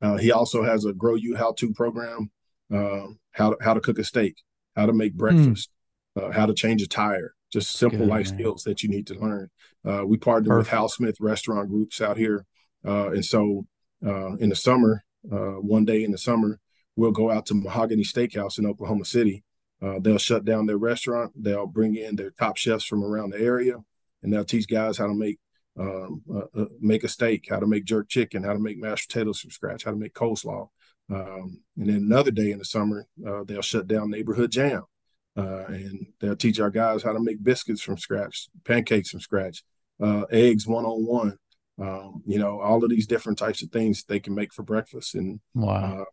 uh, 0.00 0.16
he 0.16 0.30
also 0.30 0.62
has 0.62 0.84
a 0.84 0.92
Grow 0.92 1.16
You 1.16 1.36
How 1.36 1.52
To 1.52 1.72
program, 1.72 2.30
um, 2.72 3.18
how 3.32 3.50
to, 3.50 3.56
how 3.60 3.74
to 3.74 3.80
cook 3.80 3.98
a 3.98 4.04
steak, 4.04 4.36
how 4.76 4.86
to 4.86 4.92
make 4.92 5.14
breakfast, 5.14 5.70
mm. 6.16 6.32
how 6.32 6.46
to 6.46 6.54
change 6.54 6.82
a 6.82 6.86
tire, 6.86 7.34
just 7.52 7.72
simple 7.72 8.00
Good, 8.00 8.08
life 8.08 8.30
man. 8.30 8.38
skills 8.38 8.62
that 8.62 8.82
you 8.82 8.88
need 8.88 9.08
to 9.08 9.18
learn. 9.18 9.50
Uh, 9.84 10.04
we 10.06 10.16
partner 10.16 10.50
Perfect. 10.50 10.66
with 10.66 10.68
Hal 10.68 10.88
Smith 10.88 11.16
restaurant 11.20 11.68
groups 11.68 12.00
out 12.00 12.16
here, 12.16 12.46
and 12.84 13.24
so 13.24 13.66
in 14.02 14.48
the 14.50 14.56
summer, 14.56 15.04
one 15.22 15.84
day 15.84 16.04
in 16.04 16.12
the 16.12 16.18
summer, 16.18 16.60
we'll 16.98 17.12
go 17.12 17.30
out 17.30 17.46
to 17.46 17.54
Mahogany 17.54 18.02
Steakhouse 18.02 18.58
in 18.58 18.66
Oklahoma 18.66 19.04
City. 19.04 19.44
Uh, 19.80 20.00
they'll 20.00 20.18
shut 20.18 20.44
down 20.44 20.66
their 20.66 20.78
restaurant. 20.78 21.32
They'll 21.40 21.68
bring 21.68 21.94
in 21.94 22.16
their 22.16 22.32
top 22.32 22.56
chefs 22.56 22.84
from 22.84 23.04
around 23.04 23.30
the 23.30 23.40
area, 23.40 23.76
and 24.22 24.32
they'll 24.32 24.44
teach 24.44 24.66
guys 24.66 24.98
how 24.98 25.06
to 25.06 25.14
make 25.14 25.38
um, 25.78 26.22
uh, 26.28 26.62
uh, 26.62 26.64
make 26.80 27.04
a 27.04 27.08
steak, 27.08 27.46
how 27.48 27.60
to 27.60 27.66
make 27.68 27.84
jerk 27.84 28.08
chicken, 28.08 28.42
how 28.42 28.52
to 28.52 28.58
make 28.58 28.80
mashed 28.80 29.08
potatoes 29.08 29.38
from 29.38 29.52
scratch, 29.52 29.84
how 29.84 29.92
to 29.92 29.96
make 29.96 30.12
coleslaw. 30.12 30.68
Um, 31.08 31.60
and 31.76 31.88
then 31.88 31.96
another 31.98 32.32
day 32.32 32.50
in 32.50 32.58
the 32.58 32.64
summer, 32.64 33.06
uh, 33.24 33.44
they'll 33.44 33.62
shut 33.62 33.86
down 33.86 34.10
neighborhood 34.10 34.50
jam, 34.50 34.82
uh, 35.36 35.66
and 35.66 36.08
they'll 36.18 36.34
teach 36.34 36.58
our 36.58 36.70
guys 36.70 37.04
how 37.04 37.12
to 37.12 37.20
make 37.20 37.44
biscuits 37.44 37.80
from 37.80 37.96
scratch, 37.96 38.48
pancakes 38.64 39.10
from 39.10 39.20
scratch, 39.20 39.62
uh, 40.02 40.22
eggs 40.32 40.66
one 40.66 40.84
on 40.84 41.06
one. 41.06 41.38
You 42.26 42.40
know, 42.40 42.60
all 42.60 42.82
of 42.82 42.90
these 42.90 43.06
different 43.06 43.38
types 43.38 43.62
of 43.62 43.70
things 43.70 44.02
they 44.02 44.18
can 44.18 44.34
make 44.34 44.52
for 44.52 44.64
breakfast. 44.64 45.14
And 45.14 45.38
wow 45.54 46.04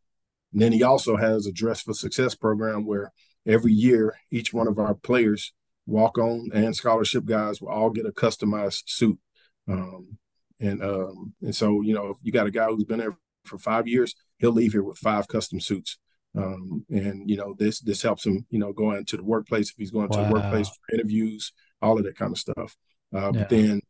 and 0.56 0.62
then 0.62 0.72
he 0.72 0.84
also 0.84 1.18
has 1.18 1.46
a 1.46 1.52
Dress 1.52 1.82
for 1.82 1.94
Success 1.94 2.34
program 2.34 2.86
where 2.86 3.12
every 3.46 3.74
year 3.74 4.16
each 4.32 4.54
one 4.54 4.70
of 4.70 4.80
our 4.80 4.96
players, 4.96 5.52
walk 5.86 6.18
on 6.18 6.50
and 6.54 6.74
scholarship 6.74 7.26
guys, 7.26 7.60
will 7.60 7.70
all 7.70 7.90
get 7.90 8.06
a 8.06 8.12
customized 8.12 8.84
suit. 8.88 9.20
Um, 9.68 10.18
and 10.62 10.82
um, 10.82 11.34
and 11.42 11.54
so 11.54 11.82
you 11.82 11.94
know, 11.94 12.12
if 12.12 12.18
you 12.24 12.32
got 12.32 12.48
a 12.48 12.52
guy 12.52 12.68
who's 12.68 12.86
been 12.86 13.00
there 13.00 13.18
for 13.44 13.58
five 13.58 13.86
years, 13.86 14.16
he'll 14.40 14.54
leave 14.54 14.72
here 14.72 14.84
with 14.84 14.98
five 14.98 15.28
custom 15.28 15.60
suits. 15.60 15.98
Um, 16.34 16.86
and 16.90 17.30
you 17.30 17.36
know, 17.36 17.54
this 17.60 17.82
this 17.82 18.02
helps 18.02 18.26
him, 18.26 18.46
you 18.50 18.60
know, 18.60 18.72
go 18.72 18.94
into 18.94 19.18
the 19.18 19.24
workplace 19.24 19.72
if 19.72 19.76
he's 19.78 19.92
going 19.92 20.08
wow. 20.08 20.22
to 20.22 20.28
the 20.28 20.34
workplace 20.34 20.70
for 20.70 20.96
interviews, 20.96 21.52
all 21.82 21.98
of 21.98 22.06
that 22.06 22.18
kind 22.18 22.32
of 22.32 22.40
stuff. 22.40 22.78
Uh, 23.14 23.32
yeah. 23.34 23.40
But 23.40 23.50
then 23.50 23.82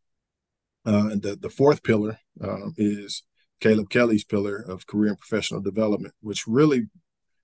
Uh, 0.86 1.18
the, 1.18 1.36
the 1.42 1.50
fourth 1.50 1.82
pillar 1.82 2.20
uh, 2.40 2.70
is 2.78 3.24
Caleb 3.60 3.90
Kelly's 3.90 4.24
pillar 4.24 4.58
of 4.58 4.88
career 4.88 5.10
and 5.10 5.20
professional 5.20 5.62
development, 5.62 6.14
which 6.22 6.46
really, 6.48 6.88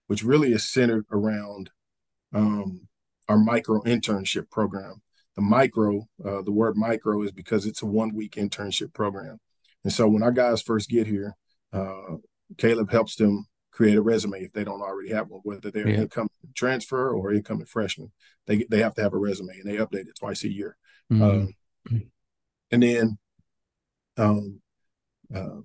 which 0.07 0.23
really 0.23 0.51
is 0.51 0.67
centered 0.67 1.05
around 1.11 1.71
um, 2.33 2.87
our 3.27 3.37
micro 3.37 3.81
internship 3.83 4.49
program. 4.49 5.01
The 5.35 5.41
micro, 5.41 6.07
uh, 6.23 6.41
the 6.41 6.51
word 6.51 6.75
micro 6.75 7.21
is 7.23 7.31
because 7.31 7.65
it's 7.65 7.81
a 7.81 7.85
one 7.85 8.13
week 8.13 8.33
internship 8.33 8.93
program. 8.93 9.39
And 9.83 9.93
so 9.93 10.07
when 10.07 10.23
our 10.23 10.31
guys 10.31 10.61
first 10.61 10.89
get 10.89 11.07
here, 11.07 11.35
uh, 11.73 12.17
Caleb 12.57 12.91
helps 12.91 13.15
them 13.15 13.45
create 13.71 13.95
a 13.95 14.01
resume 14.01 14.41
if 14.41 14.51
they 14.51 14.65
don't 14.65 14.81
already 14.81 15.13
have 15.13 15.29
one, 15.29 15.41
whether 15.43 15.71
they're 15.71 15.87
yeah. 15.87 16.01
incoming 16.01 16.29
transfer 16.53 17.13
or 17.13 17.33
incoming 17.33 17.65
freshman. 17.65 18.11
They 18.45 18.65
they 18.69 18.79
have 18.81 18.93
to 18.95 19.01
have 19.01 19.13
a 19.13 19.17
resume 19.17 19.57
and 19.57 19.69
they 19.69 19.77
update 19.77 20.07
it 20.07 20.15
twice 20.19 20.43
a 20.43 20.51
year. 20.51 20.77
Mm-hmm. 21.11 21.47
Uh, 21.93 21.99
and 22.71 22.83
then 22.83 23.17
um, 24.17 24.61
uh, 25.33 25.61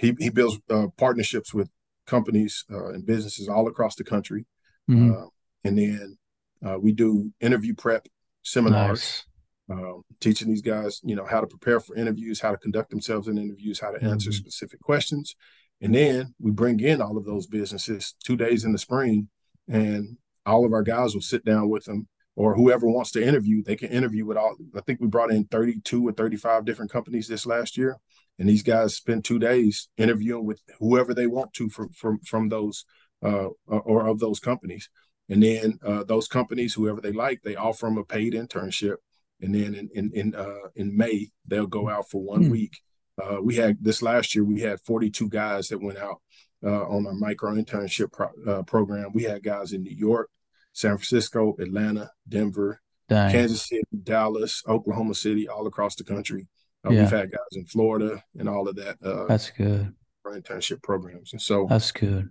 he 0.00 0.16
he 0.18 0.30
builds 0.30 0.58
uh, 0.70 0.86
partnerships 0.96 1.52
with 1.52 1.68
companies 2.06 2.64
uh, 2.72 2.88
and 2.88 3.04
businesses 3.04 3.48
all 3.48 3.68
across 3.68 3.94
the 3.94 4.04
country, 4.04 4.46
mm-hmm. 4.90 5.12
Uh, 5.12 5.26
and 5.62 5.78
then 5.78 6.18
uh, 6.66 6.78
we 6.78 6.92
do 6.92 7.30
interview 7.40 7.74
prep 7.74 8.08
seminars. 8.42 9.00
Nice. 9.00 9.24
Um, 9.68 10.02
teaching 10.18 10.48
these 10.48 10.62
guys, 10.62 11.00
you 11.04 11.14
know, 11.14 11.24
how 11.24 11.40
to 11.40 11.46
prepare 11.46 11.78
for 11.78 11.94
interviews, 11.94 12.40
how 12.40 12.50
to 12.50 12.56
conduct 12.56 12.90
themselves 12.90 13.28
in 13.28 13.38
interviews, 13.38 13.78
how 13.78 13.92
to 13.92 13.98
mm-hmm. 13.98 14.08
answer 14.08 14.32
specific 14.32 14.80
questions, 14.80 15.36
and 15.80 15.94
then 15.94 16.34
we 16.40 16.50
bring 16.50 16.80
in 16.80 17.00
all 17.00 17.16
of 17.16 17.24
those 17.24 17.46
businesses 17.46 18.16
two 18.24 18.36
days 18.36 18.64
in 18.64 18.72
the 18.72 18.78
spring, 18.78 19.28
and 19.68 20.16
all 20.44 20.64
of 20.64 20.72
our 20.72 20.82
guys 20.82 21.14
will 21.14 21.22
sit 21.22 21.44
down 21.44 21.68
with 21.68 21.84
them 21.84 22.08
or 22.36 22.54
whoever 22.54 22.88
wants 22.88 23.10
to 23.12 23.22
interview, 23.22 23.62
they 23.62 23.76
can 23.76 23.90
interview 23.90 24.24
with 24.24 24.38
all. 24.38 24.56
I 24.74 24.80
think 24.80 24.98
we 24.98 25.08
brought 25.08 25.30
in 25.30 25.44
32 25.44 26.08
or 26.08 26.12
35 26.12 26.64
different 26.64 26.90
companies 26.90 27.28
this 27.28 27.44
last 27.44 27.76
year. 27.76 27.98
And 28.40 28.48
these 28.48 28.62
guys 28.62 28.96
spend 28.96 29.22
two 29.22 29.38
days 29.38 29.90
interviewing 29.98 30.46
with 30.46 30.62
whoever 30.78 31.12
they 31.12 31.26
want 31.26 31.52
to 31.52 31.68
from 31.68 31.90
from 31.90 32.20
from 32.20 32.48
those 32.48 32.86
uh, 33.22 33.48
or 33.66 34.08
of 34.08 34.18
those 34.18 34.40
companies. 34.40 34.88
And 35.28 35.42
then 35.42 35.78
uh, 35.84 36.04
those 36.04 36.26
companies, 36.26 36.72
whoever 36.72 37.02
they 37.02 37.12
like, 37.12 37.42
they 37.42 37.54
offer 37.54 37.86
them 37.86 37.98
a 37.98 38.04
paid 38.04 38.32
internship. 38.32 38.96
And 39.42 39.54
then 39.54 39.74
in 39.74 39.90
in 39.94 40.10
in, 40.14 40.34
uh, 40.34 40.68
in 40.74 40.96
May, 40.96 41.28
they'll 41.46 41.66
go 41.66 41.90
out 41.90 42.08
for 42.08 42.22
one 42.22 42.44
mm. 42.44 42.50
week. 42.50 42.80
Uh, 43.22 43.42
we 43.42 43.56
had 43.56 43.76
this 43.82 44.00
last 44.00 44.34
year. 44.34 44.42
We 44.42 44.60
had 44.60 44.80
42 44.80 45.28
guys 45.28 45.68
that 45.68 45.82
went 45.82 45.98
out 45.98 46.22
uh, 46.64 46.88
on 46.88 47.06
our 47.06 47.12
micro 47.12 47.54
internship 47.54 48.10
pro- 48.10 48.30
uh, 48.48 48.62
program. 48.62 49.10
We 49.12 49.24
had 49.24 49.42
guys 49.42 49.72
in 49.72 49.82
New 49.82 49.94
York, 49.94 50.30
San 50.72 50.96
Francisco, 50.96 51.56
Atlanta, 51.60 52.10
Denver, 52.26 52.80
Dang. 53.06 53.32
Kansas 53.32 53.68
City, 53.68 53.82
Dallas, 54.02 54.62
Oklahoma 54.66 55.14
City, 55.14 55.46
all 55.46 55.66
across 55.66 55.94
the 55.94 56.04
country. 56.04 56.48
Uh, 56.86 56.90
yeah. 56.92 57.02
We've 57.02 57.10
had 57.10 57.30
guys 57.30 57.40
in 57.52 57.66
Florida 57.66 58.22
and 58.38 58.48
all 58.48 58.68
of 58.68 58.76
that. 58.76 58.96
Uh, 59.04 59.26
that's 59.26 59.50
good. 59.50 59.94
For 60.22 60.38
internship 60.38 60.82
programs, 60.82 61.32
and 61.32 61.40
so 61.40 61.66
that's 61.68 61.92
good. 61.92 62.28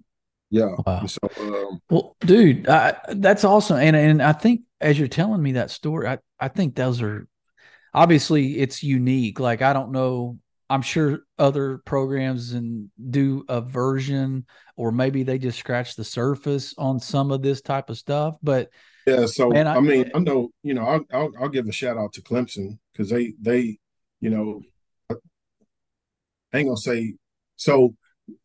Yeah. 0.52 0.76
Wow. 0.86 1.06
So, 1.06 1.20
um, 1.40 1.80
well, 1.90 2.16
dude, 2.22 2.68
I, 2.68 2.98
that's 3.10 3.44
awesome. 3.44 3.78
And 3.80 3.96
and 3.96 4.22
I 4.22 4.34
think 4.34 4.62
as 4.82 4.98
you're 4.98 5.08
telling 5.08 5.42
me 5.42 5.54
that 5.54 5.72
story, 5.72 6.08
I 6.08 6.20
I 6.40 6.48
think 6.48 6.76
those 6.76 7.02
are 7.02 7.28
obviously 7.94 8.60
it's 8.60 8.84
unique. 8.84 9.40
Like 9.40 9.62
I 9.62 9.74
don't 9.74 9.92
know 9.92 10.40
I'm 10.70 10.84
sure 10.84 11.22
other 11.40 11.80
programs 11.80 12.54
and 12.54 12.90
do 13.10 13.44
a 13.50 13.60
version, 13.60 14.46
or 14.76 14.92
maybe 14.92 15.24
they 15.24 15.40
just 15.40 15.58
scratch 15.58 15.96
the 15.96 16.04
surface 16.04 16.76
on 16.78 17.00
some 17.00 17.32
of 17.32 17.42
this 17.42 17.62
type 17.62 17.90
of 17.90 17.98
stuff. 17.98 18.38
But 18.44 18.70
yeah, 19.08 19.26
so 19.26 19.52
I, 19.52 19.64
I, 19.64 19.80
mean, 19.80 20.12
I 20.14 20.20
know 20.20 20.50
you 20.62 20.76
know 20.76 20.84
I'll, 20.84 21.06
I'll, 21.12 21.32
I'll 21.42 21.50
give 21.50 21.68
a 21.68 21.72
shout 21.72 21.98
out 21.98 22.14
to 22.14 22.22
Clemson 22.22 22.78
because 22.94 23.10
they 23.10 23.34
they 23.42 23.80
you 24.22 24.30
know 24.30 24.62
I 26.54 26.58
ain't 26.60 26.68
gonna 26.68 26.78
say 26.78 27.14
so. 27.56 27.96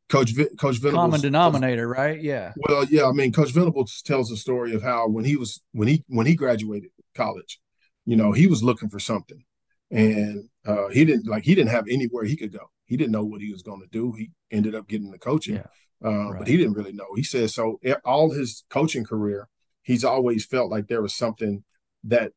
Coach 0.09 0.33
Coach 0.59 0.77
Venables 0.77 1.01
common 1.01 1.21
denominator, 1.21 1.89
right? 1.89 2.21
Yeah. 2.21 2.53
Well, 2.57 2.85
yeah. 2.85 3.07
I 3.07 3.13
mean, 3.13 3.33
Coach 3.33 3.53
Venables 3.53 4.03
tells 4.03 4.29
the 4.29 4.37
story 4.37 4.75
of 4.75 4.83
how 4.83 5.09
when 5.09 5.25
he 5.25 5.37
was 5.37 5.63
when 5.73 5.89
he 5.89 6.05
when 6.09 6.27
he 6.27 6.35
graduated 6.35 6.91
college, 7.15 7.59
you 8.05 8.17
know, 8.17 8.33
he 8.33 8.47
was 8.47 8.63
looking 8.63 8.91
for 8.91 8.99
something, 8.99 9.45
and 9.91 10.49
uh, 10.67 10.89
he 10.89 11.05
didn't 11.05 11.27
like 11.27 11.45
he 11.45 11.55
didn't 11.55 11.71
have 11.71 11.87
anywhere 11.89 12.25
he 12.25 12.37
could 12.37 12.53
go. 12.53 12.71
He 12.87 12.97
didn't 12.97 13.13
know 13.13 13.25
what 13.25 13.41
he 13.41 13.51
was 13.51 13.63
going 13.63 13.81
to 13.81 13.89
do. 13.91 14.13
He 14.13 14.31
ended 14.51 14.75
up 14.75 14.89
getting 14.89 15.11
the 15.11 15.19
coaching, 15.19 15.57
yeah, 15.57 15.67
uh, 16.05 16.31
right. 16.31 16.39
but 16.41 16.49
he 16.49 16.59
didn't 16.59 16.75
really 16.75 16.93
know. 16.93 17.09
He 17.17 17.23
says 17.23 17.55
so. 17.55 17.81
All 18.05 18.31
his 18.31 18.65
coaching 18.69 19.05
career, 19.05 19.49
he's 19.83 20.05
always 20.05 20.45
felt 20.45 20.71
like 20.71 20.89
there 20.89 21.03
was 21.03 21.15
something 21.15 21.65
that 22.05 22.33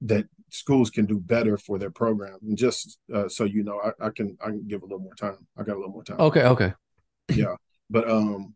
that 0.00 0.26
schools 0.52 0.90
can 0.90 1.06
do 1.06 1.18
better 1.18 1.56
for 1.56 1.78
their 1.78 1.90
program. 1.90 2.38
And 2.42 2.56
just 2.56 2.98
uh, 3.12 3.28
so 3.28 3.44
you 3.44 3.64
know, 3.64 3.80
I, 3.80 4.06
I, 4.06 4.10
can 4.10 4.36
I 4.40 4.46
can 4.46 4.66
give 4.68 4.82
a 4.82 4.84
little 4.84 5.00
more 5.00 5.14
time. 5.14 5.38
I 5.56 5.62
got 5.62 5.74
a 5.74 5.80
little 5.80 5.92
more 5.92 6.04
time. 6.04 6.20
Okay, 6.20 6.44
okay. 6.44 6.74
yeah, 7.34 7.56
but 7.90 8.08
um, 8.08 8.54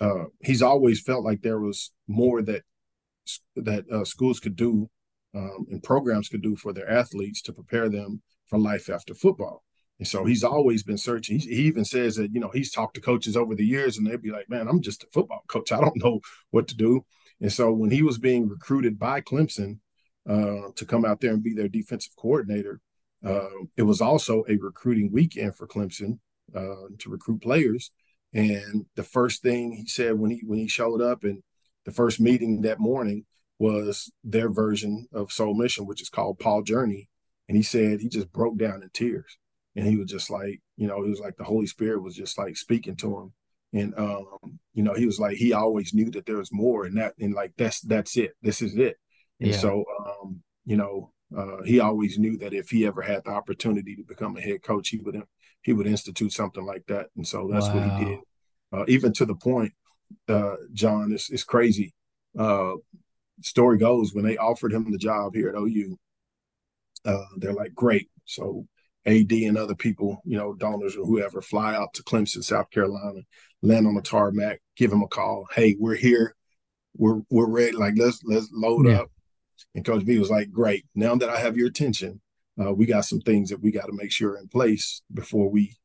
uh, 0.00 0.24
he's 0.40 0.62
always 0.62 1.00
felt 1.00 1.24
like 1.24 1.42
there 1.42 1.60
was 1.60 1.92
more 2.06 2.42
that 2.42 2.62
that 3.56 3.84
uh, 3.90 4.04
schools 4.04 4.40
could 4.40 4.56
do 4.56 4.88
um, 5.34 5.66
and 5.70 5.82
programs 5.82 6.28
could 6.28 6.42
do 6.42 6.56
for 6.56 6.72
their 6.72 6.90
athletes 6.90 7.42
to 7.42 7.52
prepare 7.52 7.88
them 7.88 8.22
for 8.46 8.58
life 8.58 8.88
after 8.88 9.14
football. 9.14 9.62
And 9.98 10.06
so 10.06 10.24
he's 10.24 10.44
always 10.44 10.82
been 10.82 10.96
searching. 10.96 11.38
He, 11.38 11.48
he 11.48 11.62
even 11.62 11.84
says 11.84 12.16
that, 12.16 12.32
you 12.32 12.40
know, 12.40 12.50
he's 12.54 12.70
talked 12.70 12.94
to 12.94 13.00
coaches 13.00 13.36
over 13.36 13.54
the 13.54 13.66
years 13.66 13.98
and 13.98 14.06
they'd 14.06 14.22
be 14.22 14.30
like, 14.30 14.48
man, 14.48 14.68
I'm 14.68 14.80
just 14.80 15.02
a 15.02 15.08
football 15.08 15.42
coach. 15.48 15.72
I 15.72 15.80
don't 15.80 16.02
know 16.02 16.20
what 16.50 16.68
to 16.68 16.76
do. 16.76 17.04
And 17.40 17.52
so 17.52 17.72
when 17.72 17.90
he 17.90 18.02
was 18.02 18.18
being 18.18 18.48
recruited 18.48 18.98
by 18.98 19.20
Clemson 19.20 19.78
uh, 20.28 20.70
to 20.76 20.84
come 20.86 21.04
out 21.04 21.20
there 21.20 21.32
and 21.32 21.42
be 21.42 21.54
their 21.54 21.68
defensive 21.68 22.14
coordinator, 22.16 22.80
uh, 23.24 23.48
it 23.76 23.82
was 23.82 24.00
also 24.00 24.44
a 24.48 24.56
recruiting 24.56 25.10
weekend 25.12 25.56
for 25.56 25.66
Clemson 25.66 26.18
uh, 26.54 26.88
to 26.98 27.10
recruit 27.10 27.42
players. 27.42 27.90
And 28.34 28.86
the 28.94 29.02
first 29.02 29.42
thing 29.42 29.72
he 29.72 29.86
said 29.86 30.18
when 30.18 30.30
he 30.30 30.42
when 30.44 30.58
he 30.58 30.68
showed 30.68 31.00
up 31.00 31.24
and 31.24 31.42
the 31.84 31.92
first 31.92 32.20
meeting 32.20 32.60
that 32.62 32.78
morning 32.78 33.24
was 33.58 34.12
their 34.22 34.50
version 34.50 35.06
of 35.12 35.32
Soul 35.32 35.54
Mission, 35.54 35.86
which 35.86 36.02
is 36.02 36.10
called 36.10 36.38
PAW 36.38 36.62
Journey. 36.62 37.08
And 37.48 37.56
he 37.56 37.62
said 37.62 38.00
he 38.00 38.08
just 38.08 38.30
broke 38.30 38.58
down 38.58 38.82
in 38.82 38.90
tears. 38.92 39.38
And 39.74 39.86
he 39.86 39.96
was 39.96 40.10
just 40.10 40.28
like, 40.30 40.60
you 40.76 40.86
know, 40.86 41.02
it 41.02 41.08
was 41.08 41.20
like 41.20 41.36
the 41.36 41.44
Holy 41.44 41.66
Spirit 41.66 42.02
was 42.02 42.14
just 42.14 42.36
like 42.36 42.56
speaking 42.56 42.96
to 42.96 43.18
him. 43.18 43.32
And 43.72 43.94
um, 43.98 44.58
you 44.74 44.82
know, 44.82 44.94
he 44.94 45.06
was 45.06 45.18
like, 45.18 45.36
he 45.36 45.52
always 45.52 45.94
knew 45.94 46.10
that 46.10 46.26
there 46.26 46.36
was 46.36 46.52
more 46.52 46.84
and 46.84 46.96
that 46.98 47.14
and 47.18 47.34
like 47.34 47.52
that's 47.56 47.80
that's 47.80 48.16
it. 48.16 48.32
This 48.42 48.60
is 48.60 48.76
it. 48.76 48.96
And 49.40 49.50
yeah. 49.50 49.56
so 49.56 49.84
um, 50.06 50.42
you 50.64 50.76
know, 50.76 51.12
uh, 51.36 51.62
he 51.62 51.80
always 51.80 52.18
knew 52.18 52.36
that 52.38 52.54
if 52.54 52.70
he 52.70 52.86
ever 52.86 53.02
had 53.02 53.24
the 53.24 53.30
opportunity 53.30 53.96
to 53.96 54.02
become 54.02 54.36
a 54.36 54.40
head 54.40 54.62
coach, 54.62 54.88
he 54.88 54.98
would 54.98 55.22
he 55.62 55.72
would 55.72 55.86
institute 55.86 56.32
something 56.32 56.64
like 56.64 56.86
that. 56.86 57.08
And 57.16 57.26
so 57.26 57.48
that's 57.50 57.66
wow. 57.68 57.74
what 57.74 57.98
he 57.98 58.04
did. 58.04 58.18
Uh, 58.72 58.84
even 58.88 59.12
to 59.14 59.24
the 59.24 59.34
point, 59.34 59.72
uh, 60.28 60.56
John, 60.72 61.12
it's, 61.12 61.30
it's 61.30 61.44
crazy. 61.44 61.94
Uh, 62.38 62.74
story 63.42 63.78
goes, 63.78 64.14
when 64.14 64.24
they 64.24 64.36
offered 64.36 64.72
him 64.72 64.90
the 64.90 64.98
job 64.98 65.34
here 65.34 65.48
at 65.48 65.54
OU, 65.54 65.96
uh, 67.04 67.24
they're 67.38 67.54
like, 67.54 67.74
great. 67.74 68.08
So 68.24 68.66
AD 69.06 69.32
and 69.32 69.56
other 69.56 69.74
people, 69.74 70.20
you 70.24 70.36
know, 70.36 70.54
donors 70.54 70.96
or 70.96 71.06
whoever, 71.06 71.40
fly 71.40 71.74
out 71.74 71.94
to 71.94 72.02
Clemson, 72.02 72.44
South 72.44 72.70
Carolina, 72.70 73.20
land 73.62 73.86
on 73.86 73.94
the 73.94 74.02
tarmac, 74.02 74.60
give 74.76 74.92
him 74.92 75.02
a 75.02 75.08
call. 75.08 75.46
Hey, 75.54 75.76
we're 75.78 75.94
here. 75.94 76.34
We're 76.96 77.20
we're 77.30 77.48
ready. 77.48 77.76
Like 77.76 77.94
let's 77.96 78.20
let's 78.24 78.48
load 78.52 78.86
yeah. 78.86 79.00
up. 79.00 79.10
And 79.74 79.84
Coach 79.84 80.02
V 80.04 80.18
was 80.18 80.30
like, 80.30 80.50
great. 80.50 80.86
Now 80.94 81.14
that 81.16 81.28
I 81.28 81.38
have 81.38 81.56
your 81.56 81.68
attention, 81.68 82.20
uh, 82.60 82.72
we 82.72 82.86
got 82.86 83.04
some 83.04 83.20
things 83.20 83.50
that 83.50 83.62
we 83.62 83.70
got 83.70 83.86
to 83.86 83.92
make 83.92 84.12
sure 84.12 84.36
in 84.36 84.48
place 84.48 85.02
before 85.12 85.50
we 85.50 85.76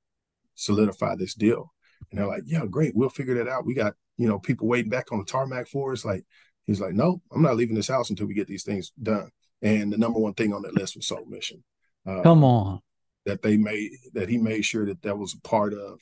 solidify 0.56 1.16
this 1.16 1.34
deal. 1.34 1.74
And 2.10 2.20
they're 2.20 2.28
like, 2.28 2.44
yeah, 2.46 2.66
great. 2.70 2.96
We'll 2.96 3.10
figure 3.10 3.36
that 3.36 3.48
out. 3.48 3.66
We 3.66 3.74
got, 3.74 3.94
you 4.18 4.28
know, 4.28 4.40
people 4.40 4.68
waiting 4.68 4.90
back 4.90 5.12
on 5.12 5.20
the 5.20 5.26
tarmac 5.26 5.68
for 5.68 5.92
us. 5.94 6.06
Like, 6.06 6.26
He's 6.66 6.80
like, 6.80 6.94
no, 6.94 7.22
I'm 7.34 7.42
not 7.42 7.58
leaving 7.58 7.76
this 7.76 7.90
house 7.90 8.10
until 8.10 8.26
we 8.28 8.34
get 8.34 8.48
these 8.48 8.64
things 8.64 8.94
done. 9.02 9.30
And 9.62 9.92
the 9.92 9.98
number 9.98 10.20
one 10.20 10.34
thing 10.34 10.54
on 10.54 10.62
that 10.62 10.76
list 10.76 10.96
was 10.96 11.08
Soul 11.08 11.26
Mission. 11.28 11.64
Uh, 12.08 12.22
Come 12.22 12.44
on. 12.44 12.80
That 13.26 13.42
they 13.42 13.58
made, 13.58 13.92
that 14.14 14.30
he 14.30 14.38
made 14.38 14.64
sure 14.64 14.86
that 14.86 15.02
that 15.02 15.18
was 15.18 15.34
a 15.34 15.42
part 15.48 15.74
of 15.74 16.00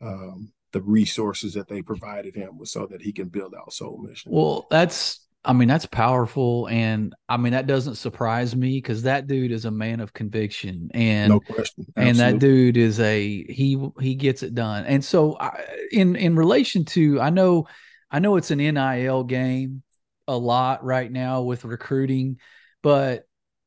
um, 0.00 0.52
the 0.72 0.82
resources 0.82 1.54
that 1.54 1.68
they 1.68 1.82
provided 1.82 2.34
him 2.34 2.58
was 2.58 2.70
so 2.70 2.86
that 2.86 3.02
he 3.02 3.12
can 3.12 3.28
build 3.28 3.54
out 3.54 3.72
Soul 3.72 3.98
Mission. 3.98 4.32
Well, 4.32 4.66
that's, 4.70 5.23
I 5.44 5.52
mean, 5.52 5.68
that's 5.68 5.86
powerful. 5.86 6.68
And 6.68 7.14
I 7.28 7.36
mean, 7.36 7.52
that 7.52 7.66
doesn't 7.66 7.96
surprise 7.96 8.56
me 8.56 8.78
because 8.78 9.02
that 9.02 9.26
dude 9.26 9.52
is 9.52 9.66
a 9.66 9.70
man 9.70 10.00
of 10.00 10.12
conviction. 10.12 10.90
And 10.94 11.30
no 11.30 11.40
question. 11.40 11.86
Absolutely. 11.96 12.10
And 12.10 12.18
that 12.18 12.38
dude 12.38 12.76
is 12.76 12.98
a, 13.00 13.44
he, 13.44 13.86
he 14.00 14.14
gets 14.14 14.42
it 14.42 14.54
done. 14.54 14.86
And 14.86 15.04
so 15.04 15.36
I, 15.38 15.64
in, 15.92 16.16
in 16.16 16.36
relation 16.36 16.84
to, 16.86 17.20
I 17.20 17.30
know, 17.30 17.66
I 18.10 18.20
know 18.20 18.36
it's 18.36 18.50
an 18.50 18.58
NIL 18.58 19.24
game 19.24 19.82
a 20.26 20.36
lot 20.36 20.82
right 20.84 21.10
now 21.10 21.42
with 21.42 21.64
recruiting, 21.64 22.38
but 22.82 23.24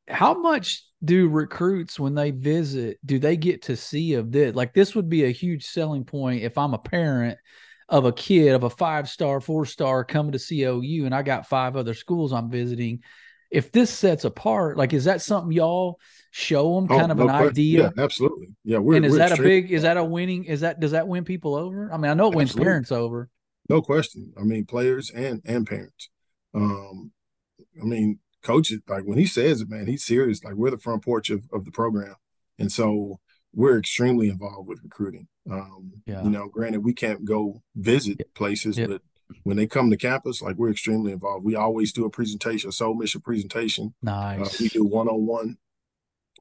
how 0.08 0.34
much 0.34 0.84
do 1.04 1.28
recruits 1.28 2.00
when 2.00 2.16
they 2.16 2.32
visit 2.32 2.98
do 3.06 3.20
they 3.20 3.38
get 3.38 3.64
to 3.64 3.76
see 3.76 4.16
of 4.16 4.32
this? 4.32 4.56
Like 4.56 4.74
this 4.74 4.96
would 4.96 5.10
be 5.10 5.26
a 5.26 5.32
huge 5.32 5.66
selling 5.66 6.06
point 6.06 6.44
if 6.44 6.58
I'm 6.58 6.74
a 6.74 6.80
parent 6.80 7.38
of 7.90 8.06
a 8.06 8.12
kid 8.12 8.54
of 8.54 8.64
a 8.64 8.70
five 8.70 9.10
star, 9.10 9.40
four 9.40 9.66
star 9.66 10.04
coming 10.04 10.34
to 10.34 10.40
COU 10.40 11.06
and 11.06 11.16
I 11.16 11.22
got 11.22 11.48
five 11.48 11.76
other 11.76 11.94
schools 11.94 12.34
I'm 12.34 12.50
visiting. 12.50 13.02
if 13.50 13.72
this 13.72 13.90
sets 13.90 14.26
apart, 14.26 14.78
like, 14.78 14.94
is 14.94 15.06
that 15.06 15.22
something 15.22 15.52
y'all 15.52 16.00
show 16.32 16.76
them 16.76 16.88
kind 16.88 17.10
oh, 17.10 17.12
of 17.12 17.18
no 17.18 17.24
an 17.24 17.30
question. 17.30 17.50
idea? 17.50 17.94
Yeah, 17.96 18.04
absolutely. 18.04 18.48
Yeah. 18.64 18.80
We're, 18.80 18.98
and 18.98 19.06
is 19.06 19.14
we're 19.14 19.18
that 19.20 19.40
a 19.40 19.42
big, 19.42 19.72
is 19.72 19.84
that 19.84 19.98
a 19.98 20.04
winning, 20.04 20.44
is 20.44 20.62
that, 20.62 20.80
does 20.80 20.92
that 20.92 21.08
win 21.08 21.24
people 21.24 21.56
over? 21.56 21.92
I 21.92 21.98
mean, 21.98 22.12
I 22.12 22.14
know 22.14 22.30
it 22.30 22.36
wins 22.36 22.50
absolutely. 22.50 22.66
parents 22.66 22.92
over. 22.92 23.30
No 23.70 23.82
question. 23.82 24.34
I 24.38 24.44
mean, 24.44 24.66
players 24.66 25.10
and, 25.10 25.42
and 25.46 25.66
parents. 25.66 26.10
Um, 26.54 27.12
I 27.82 27.86
mean, 27.86 28.20
coaches, 28.44 28.80
like 28.88 29.04
when 29.04 29.18
he 29.18 29.26
says 29.26 29.62
it, 29.62 29.70
man, 29.70 29.88
he's 29.88 30.04
serious. 30.04 30.44
Like 30.44 30.56
we're 30.56 30.72
the 30.72 30.78
front 30.78 31.04
porch 31.04 31.30
of, 31.30 31.44
of 31.54 31.66
the 31.66 31.72
program. 31.72 32.16
And 32.60 32.72
so 32.72 33.20
we're 33.54 33.80
extremely 33.80 34.30
involved 34.30 34.68
with 34.68 34.80
recruiting. 34.84 35.28
Um, 35.50 35.94
yeah. 36.06 36.24
You 36.24 36.30
know, 36.30 36.48
granted, 36.48 36.84
we 36.84 36.94
can't 36.94 37.26
go 37.26 37.62
visit 37.76 38.34
places, 38.36 38.78
yep. 38.78 38.90
but 38.90 39.02
when 39.44 39.58
they 39.58 39.68
come 39.68 39.90
to 39.90 39.98
campus, 39.98 40.42
like 40.42 40.56
we're 40.56 40.72
extremely 40.72 41.12
involved. 41.12 41.46
We 41.46 41.56
always 41.56 41.92
do 41.92 42.06
a 42.06 42.10
presentation, 42.10 42.70
a 42.70 42.74
soul 42.74 42.96
mission 42.96 43.22
presentation. 43.22 43.94
Nice. 44.02 44.56
Uh, 44.56 44.58
we 44.60 44.70
do 44.70 44.84
one-on-one 44.84 45.58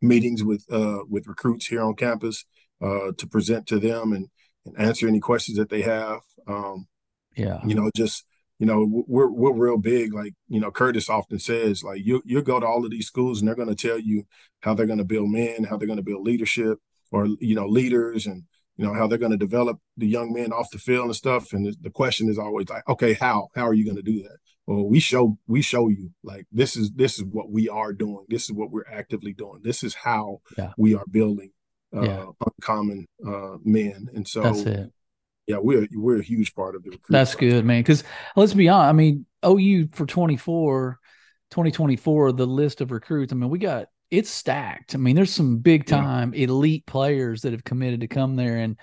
meetings 0.02 0.44
with 0.44 0.64
uh, 0.70 1.00
with 1.08 1.26
recruits 1.26 1.66
here 1.66 1.82
on 1.82 1.94
campus 1.94 2.44
uh, 2.82 3.12
to 3.16 3.26
present 3.26 3.66
to 3.68 3.78
them 3.78 4.12
and, 4.12 4.28
and 4.64 4.78
answer 4.78 5.08
any 5.08 5.20
questions 5.20 5.58
that 5.58 5.70
they 5.70 5.82
have. 5.82 6.20
Um, 6.46 6.86
yeah. 7.36 7.60
You 7.64 7.74
know, 7.74 7.90
just 7.94 8.24
you 8.58 8.66
know, 8.66 8.86
we're 9.06 9.30
we're 9.30 9.52
real 9.52 9.78
big. 9.78 10.14
Like 10.14 10.34
you 10.48 10.60
know, 10.60 10.70
Curtis 10.70 11.10
often 11.10 11.38
says, 11.38 11.82
like 11.82 12.04
you 12.04 12.22
you 12.24 12.42
go 12.42 12.60
to 12.60 12.66
all 12.66 12.84
of 12.84 12.90
these 12.90 13.06
schools 13.06 13.40
and 13.40 13.48
they're 13.48 13.54
going 13.54 13.74
to 13.74 13.88
tell 13.88 13.98
you 13.98 14.26
how 14.60 14.74
they're 14.74 14.86
going 14.86 14.98
to 14.98 15.04
build 15.04 15.30
men, 15.30 15.64
how 15.64 15.76
they're 15.76 15.86
going 15.86 15.98
to 15.98 16.02
build 16.02 16.26
leadership, 16.26 16.78
or 17.10 17.26
you 17.40 17.54
know, 17.54 17.66
leaders, 17.66 18.26
and 18.26 18.44
you 18.76 18.86
know 18.86 18.94
how 18.94 19.06
they're 19.06 19.18
going 19.18 19.32
to 19.32 19.38
develop 19.38 19.78
the 19.96 20.06
young 20.06 20.32
men 20.32 20.52
off 20.52 20.70
the 20.70 20.78
field 20.78 21.06
and 21.06 21.16
stuff. 21.16 21.52
And 21.52 21.74
the 21.80 21.90
question 21.90 22.28
is 22.28 22.38
always 22.38 22.68
like, 22.68 22.88
okay, 22.88 23.14
how 23.14 23.48
how 23.54 23.66
are 23.66 23.74
you 23.74 23.84
going 23.84 23.96
to 23.96 24.02
do 24.02 24.22
that? 24.22 24.36
Well, 24.66 24.84
we 24.84 25.00
show 25.00 25.38
we 25.46 25.62
show 25.62 25.88
you 25.88 26.10
like 26.22 26.46
this 26.52 26.76
is 26.76 26.90
this 26.92 27.18
is 27.18 27.24
what 27.24 27.50
we 27.50 27.68
are 27.68 27.92
doing. 27.92 28.24
This 28.28 28.44
is 28.44 28.52
what 28.52 28.70
we're 28.70 28.88
actively 28.90 29.32
doing. 29.32 29.60
This 29.62 29.82
is 29.82 29.94
how 29.94 30.40
yeah. 30.58 30.72
we 30.76 30.94
are 30.94 31.04
building 31.10 31.52
uh, 31.96 32.02
yeah. 32.02 32.24
uncommon 32.44 33.06
uh, 33.26 33.56
men. 33.64 34.08
And 34.14 34.26
so 34.26 34.42
that's 34.42 34.62
it 34.62 34.92
yeah, 35.46 35.58
we're 35.58 35.86
we're 35.92 36.18
a 36.18 36.24
huge 36.24 36.54
part 36.54 36.74
of 36.74 36.82
the 36.82 36.90
That's 37.08 37.34
process. 37.34 37.34
good, 37.36 37.64
man. 37.64 37.80
Because 37.80 38.04
let's 38.34 38.54
be 38.54 38.68
honest, 38.68 38.88
I 38.88 38.92
mean, 38.92 39.26
OU 39.44 39.88
for 39.92 40.06
24, 40.06 40.98
2024, 41.50 42.32
the 42.32 42.46
list 42.46 42.80
of 42.80 42.90
recruits. 42.90 43.32
I 43.32 43.36
mean, 43.36 43.48
we 43.48 43.58
got 43.58 43.88
it's 44.10 44.30
stacked. 44.30 44.94
I 44.94 44.98
mean, 44.98 45.16
there's 45.16 45.32
some 45.32 45.58
big 45.58 45.86
time 45.86 46.34
yeah. 46.34 46.44
elite 46.44 46.86
players 46.86 47.42
that 47.42 47.52
have 47.52 47.64
committed 47.64 48.00
to 48.00 48.08
come 48.08 48.36
there, 48.36 48.56
and 48.56 48.76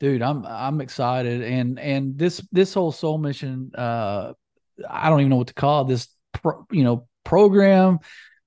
dude, 0.00 0.22
I'm 0.22 0.44
I'm 0.46 0.80
excited. 0.80 1.42
And 1.42 1.78
and 1.78 2.18
this 2.18 2.46
this 2.52 2.74
whole 2.74 2.92
soul 2.92 3.18
mission, 3.18 3.72
uh, 3.74 4.32
I 4.88 5.08
don't 5.08 5.20
even 5.20 5.30
know 5.30 5.36
what 5.36 5.48
to 5.48 5.54
call 5.54 5.82
it, 5.82 5.88
this, 5.88 6.08
pro, 6.32 6.66
you 6.70 6.84
know, 6.84 7.06
program 7.24 7.98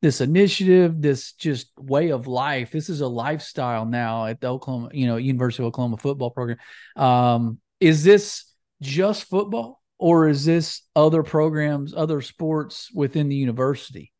this 0.05 0.21
initiative, 0.21 1.01
this 1.01 1.33
just 1.33 1.71
way 1.79 2.09
of 2.11 2.27
life. 2.27 2.71
This 2.71 2.89
is 2.89 3.01
a 3.01 3.07
lifestyle 3.07 3.87
now 3.87 4.27
at 4.27 4.39
the 4.39 4.47
Oklahoma, 4.47 4.89
you 4.93 5.07
know, 5.07 5.17
University 5.17 5.63
of 5.63 5.67
Oklahoma 5.67 5.97
football 5.97 6.29
program. 6.29 6.59
Um, 6.95 7.59
is 7.79 8.03
this 8.03 8.45
just 8.83 9.23
football 9.23 9.81
or 9.97 10.27
is 10.27 10.45
this 10.45 10.83
other 10.95 11.23
programs, 11.23 11.95
other 11.95 12.21
sports 12.21 12.91
within 12.93 13.29
the 13.29 13.35
university? 13.35 14.11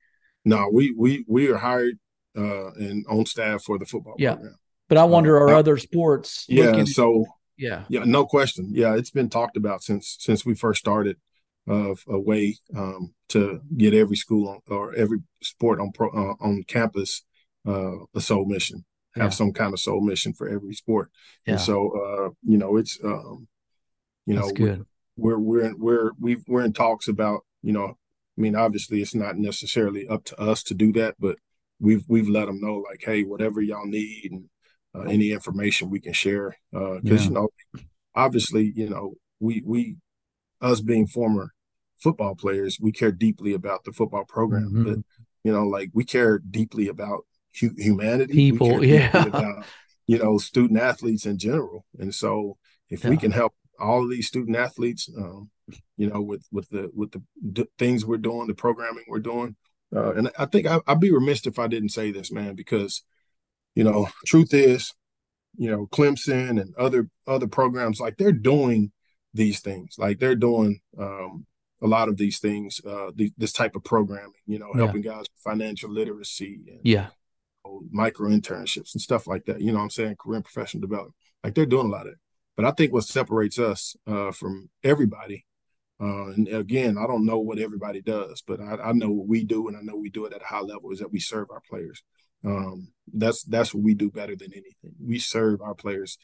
No, 0.45 0.69
we 0.71 0.91
we 0.91 1.25
we 1.27 1.47
are 1.49 1.57
hired 1.57 1.97
uh 2.37 2.71
and 2.73 3.05
on 3.09 3.25
staff 3.25 3.63
for 3.63 3.77
the 3.77 3.85
football 3.85 4.15
yeah. 4.17 4.33
program. 4.35 4.55
But 4.87 4.97
I 4.99 5.03
wonder 5.05 5.37
uh, 5.37 5.51
are 5.51 5.55
other 5.55 5.77
sports 5.77 6.45
Yeah, 6.47 6.65
looking- 6.65 6.85
so 6.85 7.25
yeah. 7.57 7.85
Yeah, 7.87 8.03
no 8.05 8.25
question. 8.25 8.69
Yeah, 8.73 8.95
it's 8.95 9.11
been 9.11 9.29
talked 9.29 9.57
about 9.57 9.81
since 9.81 10.17
since 10.19 10.45
we 10.45 10.55
first 10.55 10.79
started 10.79 11.17
of 11.67 12.03
a 12.07 12.19
way 12.19 12.57
um, 12.75 13.13
to 13.29 13.61
get 13.75 13.93
every 13.93 14.15
school 14.15 14.47
on, 14.49 14.59
or 14.67 14.93
every 14.93 15.19
sport 15.41 15.79
on 15.79 15.91
pro, 15.91 16.09
uh, 16.09 16.35
on 16.39 16.63
campus 16.67 17.23
uh, 17.67 18.03
a 18.13 18.21
soul 18.21 18.45
mission. 18.45 18.85
Have 19.15 19.25
yeah. 19.25 19.29
some 19.29 19.53
kind 19.53 19.73
of 19.73 19.79
soul 19.79 20.01
mission 20.01 20.33
for 20.33 20.49
every 20.49 20.73
sport. 20.73 21.09
Yeah. 21.45 21.53
And 21.53 21.61
so, 21.61 21.91
uh, 21.91 22.29
you 22.43 22.57
know, 22.57 22.75
it's 22.75 22.99
um, 23.03 23.47
you 24.25 24.35
That's 24.35 24.47
know, 24.47 24.53
good. 24.53 24.85
We're 25.15 25.39
we're 25.39 25.73
we're 25.77 26.11
we 26.19 26.37
we're 26.47 26.65
in 26.65 26.73
talks 26.73 27.07
about 27.07 27.45
you 27.63 27.71
know, 27.71 27.97
I 28.37 28.41
mean, 28.41 28.55
obviously, 28.55 29.01
it's 29.01 29.15
not 29.15 29.37
necessarily 29.37 30.07
up 30.07 30.25
to 30.25 30.39
us 30.39 30.63
to 30.63 30.73
do 30.73 30.91
that, 30.93 31.15
but 31.19 31.37
we've 31.79 32.03
we've 32.07 32.29
let 32.29 32.47
them 32.47 32.59
know 32.61 32.75
like, 32.75 33.01
hey, 33.03 33.23
whatever 33.23 33.61
y'all 33.61 33.85
need 33.85 34.31
and 34.31 34.45
uh, 34.93 35.09
any 35.09 35.31
information 35.31 35.89
we 35.89 35.99
can 35.99 36.13
share, 36.13 36.57
because 36.71 36.97
uh, 36.97 36.99
yeah. 37.03 37.21
you 37.21 37.29
know, 37.29 37.49
obviously, 38.13 38.71
you 38.75 38.89
know, 38.89 39.13
we 39.39 39.61
we 39.65 39.97
us 40.61 40.81
being 40.81 41.07
former 41.07 41.53
football 41.97 42.35
players, 42.35 42.77
we 42.79 42.91
care 42.91 43.11
deeply 43.11 43.53
about 43.53 43.83
the 43.83 43.91
football 43.91 44.25
program. 44.25 44.65
Mm-hmm. 44.65 44.83
But 44.83 44.99
you 45.43 45.51
know, 45.53 45.63
like 45.63 45.91
we 45.93 46.03
care 46.03 46.39
deeply 46.39 46.87
about 46.87 47.25
hu- 47.59 47.75
humanity, 47.77 48.33
people, 48.33 48.83
yeah, 48.83 49.25
about, 49.27 49.65
you 50.07 50.17
know, 50.17 50.37
student 50.37 50.79
athletes 50.79 51.25
in 51.25 51.37
general. 51.37 51.85
And 51.99 52.13
so, 52.13 52.57
if 52.89 53.03
yeah. 53.03 53.11
we 53.11 53.17
can 53.17 53.31
help 53.31 53.53
all 53.79 54.03
of 54.03 54.09
these 54.09 54.27
student 54.27 54.57
athletes, 54.57 55.09
um, 55.17 55.49
you 55.97 56.09
know, 56.09 56.21
with 56.21 56.45
with 56.51 56.69
the 56.69 56.91
with 56.93 57.11
the 57.11 57.21
d- 57.51 57.67
things 57.77 58.05
we're 58.05 58.17
doing, 58.17 58.47
the 58.47 58.53
programming 58.53 59.05
we're 59.07 59.19
doing, 59.19 59.55
uh, 59.95 60.13
and 60.13 60.31
I 60.37 60.45
think 60.45 60.67
I, 60.67 60.79
I'd 60.87 60.99
be 60.99 61.11
remiss 61.11 61.45
if 61.45 61.59
I 61.59 61.67
didn't 61.67 61.89
say 61.89 62.11
this, 62.11 62.31
man, 62.31 62.55
because 62.55 63.03
you 63.75 63.83
know, 63.83 64.07
truth 64.25 64.53
is, 64.53 64.93
you 65.57 65.69
know, 65.69 65.87
Clemson 65.87 66.61
and 66.61 66.73
other 66.75 67.09
other 67.27 67.47
programs 67.47 67.99
like 67.99 68.17
they're 68.17 68.31
doing 68.31 68.91
these 69.33 69.59
things, 69.59 69.95
like 69.97 70.19
they're 70.19 70.35
doing 70.35 70.79
um, 70.97 71.45
a 71.81 71.87
lot 71.87 72.07
of 72.07 72.17
these 72.17 72.39
things, 72.39 72.79
uh, 72.87 73.11
the, 73.13 73.31
this 73.37 73.51
type 73.51 73.75
of 73.75 73.83
programming, 73.83 74.31
you 74.47 74.59
know, 74.59 74.71
helping 74.73 75.03
yeah. 75.03 75.11
guys 75.11 75.21
with 75.21 75.43
financial 75.43 75.89
literacy 75.89 76.59
and 76.67 76.79
yeah, 76.83 77.07
you 77.65 77.71
know, 77.71 77.81
micro 77.91 78.29
internships 78.29 78.93
and 78.93 79.01
stuff 79.01 79.27
like 79.27 79.45
that. 79.45 79.61
You 79.61 79.71
know 79.71 79.79
I'm 79.79 79.89
saying? 79.89 80.15
Career 80.17 80.37
and 80.37 80.45
professional 80.45 80.81
development. 80.81 81.15
Like 81.43 81.53
they're 81.53 81.65
doing 81.65 81.87
a 81.87 81.89
lot 81.89 82.07
of 82.07 82.13
it. 82.13 82.19
But 82.55 82.65
I 82.65 82.71
think 82.71 82.93
what 82.93 83.03
separates 83.03 83.59
us 83.59 83.95
uh, 84.07 84.31
from 84.31 84.69
everybody, 84.83 85.45
uh, 85.99 86.31
and 86.31 86.47
again, 86.49 86.97
I 86.97 87.07
don't 87.07 87.25
know 87.25 87.39
what 87.39 87.59
everybody 87.59 88.01
does, 88.01 88.43
but 88.45 88.59
I, 88.59 88.75
I, 88.75 88.91
know 88.91 89.11
what 89.11 89.27
we 89.27 89.45
do, 89.45 89.67
and 89.67 89.77
I 89.77 89.81
know 89.81 89.95
we 89.95 90.09
do 90.09 90.25
it 90.25 90.33
at 90.33 90.41
a 90.41 90.45
high 90.45 90.59
level, 90.59 90.91
is 90.91 90.99
that 90.99 91.11
we 91.11 91.19
serve 91.19 91.49
our 91.51 91.61
players. 91.69 92.03
Um, 92.43 92.89
that's 93.13 93.43
that's 93.43 93.73
what 93.73 93.83
we 93.83 93.93
do 93.93 94.11
better 94.11 94.35
than 94.35 94.51
anything. 94.51 94.93
We 95.01 95.19
serve 95.19 95.61
our 95.61 95.73
players. 95.73 96.17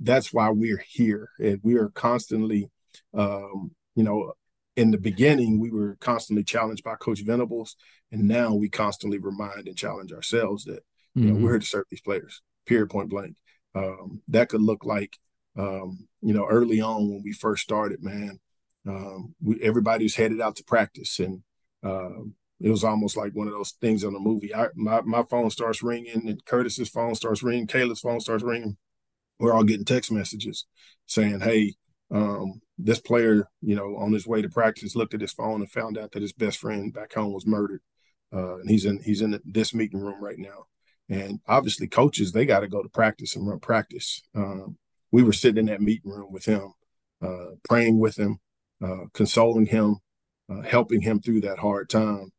That's 0.00 0.32
why 0.32 0.48
we're 0.50 0.82
here, 0.88 1.28
and 1.38 1.60
we 1.62 1.74
are 1.74 1.90
constantly, 1.90 2.70
um, 3.12 3.72
you 3.94 4.02
know, 4.02 4.32
in 4.76 4.92
the 4.92 4.98
beginning, 4.98 5.60
we 5.60 5.70
were 5.70 5.96
constantly 6.00 6.42
challenged 6.42 6.82
by 6.82 6.94
Coach 6.94 7.20
Venables, 7.22 7.76
and 8.10 8.22
now 8.22 8.54
we 8.54 8.70
constantly 8.70 9.18
remind 9.18 9.68
and 9.68 9.76
challenge 9.76 10.12
ourselves 10.12 10.64
that 10.64 10.80
you 11.14 11.26
know 11.26 11.34
mm-hmm. 11.34 11.44
we're 11.44 11.50
here 11.50 11.58
to 11.58 11.66
serve 11.66 11.84
these 11.90 12.00
players. 12.00 12.40
Period, 12.64 12.88
point 12.88 13.10
blank. 13.10 13.36
Um, 13.74 14.22
that 14.28 14.48
could 14.48 14.62
look 14.62 14.86
like 14.86 15.18
um, 15.58 16.08
you 16.22 16.32
know 16.32 16.46
early 16.48 16.80
on 16.80 17.10
when 17.10 17.22
we 17.22 17.32
first 17.32 17.62
started, 17.62 18.02
man. 18.02 18.40
Um, 18.88 19.34
we, 19.42 19.60
everybody 19.62 20.04
was 20.04 20.16
headed 20.16 20.40
out 20.40 20.56
to 20.56 20.64
practice, 20.64 21.18
and 21.18 21.42
uh, 21.84 22.22
it 22.60 22.70
was 22.70 22.84
almost 22.84 23.16
like 23.16 23.32
one 23.34 23.46
of 23.46 23.52
those 23.52 23.72
things 23.80 24.02
on 24.02 24.14
the 24.14 24.18
movie. 24.20 24.54
I, 24.54 24.68
my 24.74 25.02
my 25.02 25.22
phone 25.24 25.50
starts 25.50 25.82
ringing, 25.82 26.26
and 26.26 26.44
Curtis's 26.44 26.88
phone 26.88 27.14
starts 27.14 27.42
ringing, 27.42 27.66
Caleb's 27.66 28.00
phone 28.00 28.20
starts 28.20 28.42
ringing. 28.42 28.76
We're 29.38 29.52
all 29.52 29.64
getting 29.64 29.84
text 29.84 30.10
messages 30.10 30.66
saying, 31.06 31.40
"Hey, 31.40 31.74
um, 32.10 32.60
this 32.78 33.00
player, 33.00 33.48
you 33.60 33.76
know, 33.76 33.96
on 33.96 34.12
his 34.12 34.26
way 34.26 34.40
to 34.40 34.48
practice, 34.48 34.96
looked 34.96 35.14
at 35.14 35.20
his 35.20 35.32
phone 35.32 35.60
and 35.60 35.70
found 35.70 35.98
out 35.98 36.12
that 36.12 36.22
his 36.22 36.32
best 36.32 36.58
friend 36.58 36.92
back 36.92 37.12
home 37.12 37.32
was 37.32 37.46
murdered, 37.46 37.82
uh, 38.32 38.58
and 38.58 38.70
he's 38.70 38.84
in 38.84 39.00
he's 39.02 39.20
in 39.20 39.38
this 39.44 39.74
meeting 39.74 40.00
room 40.00 40.22
right 40.22 40.38
now. 40.38 40.66
And 41.10 41.40
obviously, 41.46 41.88
coaches 41.88 42.32
they 42.32 42.46
got 42.46 42.60
to 42.60 42.68
go 42.68 42.82
to 42.82 42.88
practice 42.88 43.36
and 43.36 43.46
run 43.46 43.60
practice. 43.60 44.22
Um, 44.34 44.78
we 45.10 45.22
were 45.22 45.32
sitting 45.32 45.58
in 45.58 45.66
that 45.66 45.80
meeting 45.80 46.10
room 46.10 46.32
with 46.32 46.44
him, 46.44 46.72
uh, 47.22 47.56
praying 47.64 47.98
with 47.98 48.18
him, 48.18 48.38
uh, 48.82 49.06
consoling 49.12 49.66
him, 49.66 49.96
uh, 50.50 50.62
helping 50.62 51.00
him 51.00 51.20
through 51.20 51.42
that 51.42 51.58
hard 51.58 51.88
time, 51.88 52.30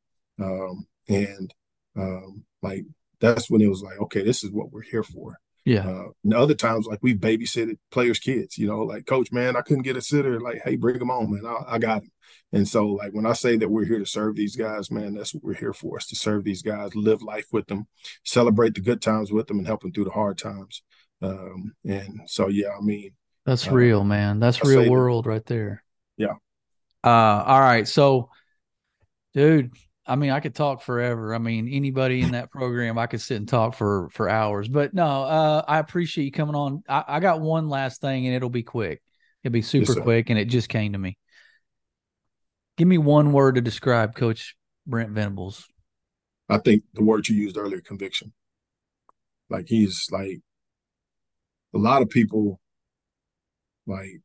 um, 0.41 0.87
and 1.07 1.53
um, 1.97 2.43
like 2.61 2.85
that's 3.19 3.49
when 3.49 3.61
it 3.61 3.67
was 3.67 3.81
like, 3.81 3.99
okay, 3.99 4.23
this 4.23 4.43
is 4.43 4.51
what 4.51 4.71
we're 4.71 4.81
here 4.81 5.03
for. 5.03 5.37
Yeah. 5.65 5.87
Uh, 5.87 6.07
and 6.23 6.33
other 6.33 6.55
times, 6.55 6.87
like 6.87 6.99
we 7.01 7.15
babysitted 7.15 7.77
players' 7.91 8.19
kids, 8.19 8.57
you 8.57 8.65
know, 8.65 8.79
like 8.79 9.05
coach, 9.05 9.31
man, 9.31 9.55
I 9.55 9.61
couldn't 9.61 9.83
get 9.83 9.97
a 9.97 10.01
sitter. 10.01 10.39
Like, 10.39 10.61
hey, 10.63 10.77
bring 10.77 10.97
them 10.97 11.11
on, 11.11 11.31
man. 11.31 11.45
I, 11.45 11.75
I 11.75 11.77
got 11.77 12.03
him. 12.03 12.11
And 12.51 12.67
so, 12.67 12.87
like 12.87 13.11
when 13.11 13.25
I 13.25 13.33
say 13.33 13.57
that 13.57 13.69
we're 13.69 13.85
here 13.85 13.99
to 13.99 14.05
serve 14.05 14.35
these 14.35 14.55
guys, 14.55 14.89
man, 14.89 15.13
that's 15.13 15.33
what 15.33 15.43
we're 15.43 15.53
here 15.53 15.73
for. 15.73 15.97
Is 15.97 16.07
to 16.07 16.15
serve 16.15 16.43
these 16.43 16.63
guys, 16.63 16.95
live 16.95 17.21
life 17.21 17.47
with 17.51 17.67
them, 17.67 17.87
celebrate 18.23 18.73
the 18.73 18.81
good 18.81 19.01
times 19.01 19.31
with 19.31 19.47
them, 19.47 19.59
and 19.59 19.67
help 19.67 19.81
them 19.81 19.91
through 19.91 20.05
the 20.05 20.11
hard 20.11 20.37
times. 20.37 20.81
Um, 21.21 21.73
and 21.85 22.21
so, 22.25 22.47
yeah, 22.47 22.69
I 22.69 22.81
mean, 22.81 23.11
that's 23.45 23.67
uh, 23.67 23.71
real, 23.71 24.03
man. 24.03 24.39
That's 24.39 24.63
I 24.63 24.67
real 24.67 24.89
world 24.89 25.25
that, 25.25 25.29
right 25.29 25.45
there. 25.45 25.83
Yeah. 26.19 26.35
Uh, 27.03 27.43
all 27.47 27.59
right. 27.59 27.87
So, 27.87 28.29
dude, 29.33 29.71
I 30.05 30.15
mean, 30.15 30.29
I 30.29 30.41
could 30.41 30.53
talk 30.53 30.81
forever. 30.81 31.33
I 31.33 31.37
mean, 31.37 31.67
anybody 31.67 32.21
in 32.21 32.31
that 32.31 32.51
program, 32.51 32.97
I 32.99 33.07
could 33.07 33.21
sit 33.21 33.37
and 33.37 33.47
talk 33.47 33.73
for 33.73 34.09
for 34.11 34.29
hours. 34.29 34.67
But 34.67 34.93
no, 34.93 35.05
uh, 35.05 35.63
I 35.67 35.79
appreciate 35.79 36.25
you 36.25 36.31
coming 36.31 36.55
on. 36.55 36.83
I, 36.87 37.03
I, 37.07 37.19
got 37.19 37.41
one 37.41 37.69
last 37.69 38.01
thing, 38.01 38.27
and 38.27 38.35
it'll 38.35 38.49
be 38.49 38.63
quick. 38.63 39.01
It'll 39.43 39.53
be 39.53 39.61
super 39.61 39.93
yes, 39.93 40.01
quick, 40.01 40.29
and 40.29 40.37
it 40.37 40.45
just 40.45 40.67
came 40.67 40.93
to 40.93 40.99
me. 40.99 41.17
Give 42.77 42.87
me 42.87 42.97
one 42.97 43.31
word 43.31 43.55
to 43.55 43.61
describe 43.61 44.15
Coach 44.15 44.55
Brent 44.85 45.11
Venables. 45.11 45.67
I 46.49 46.57
think 46.57 46.83
the 46.93 47.03
word 47.03 47.29
you 47.29 47.35
used 47.35 47.57
earlier, 47.57 47.79
conviction. 47.79 48.33
Like 49.49 49.67
he's 49.67 50.07
like 50.11 50.41
a 51.73 51.77
lot 51.77 52.01
of 52.01 52.09
people 52.09 52.59
like 53.85 54.21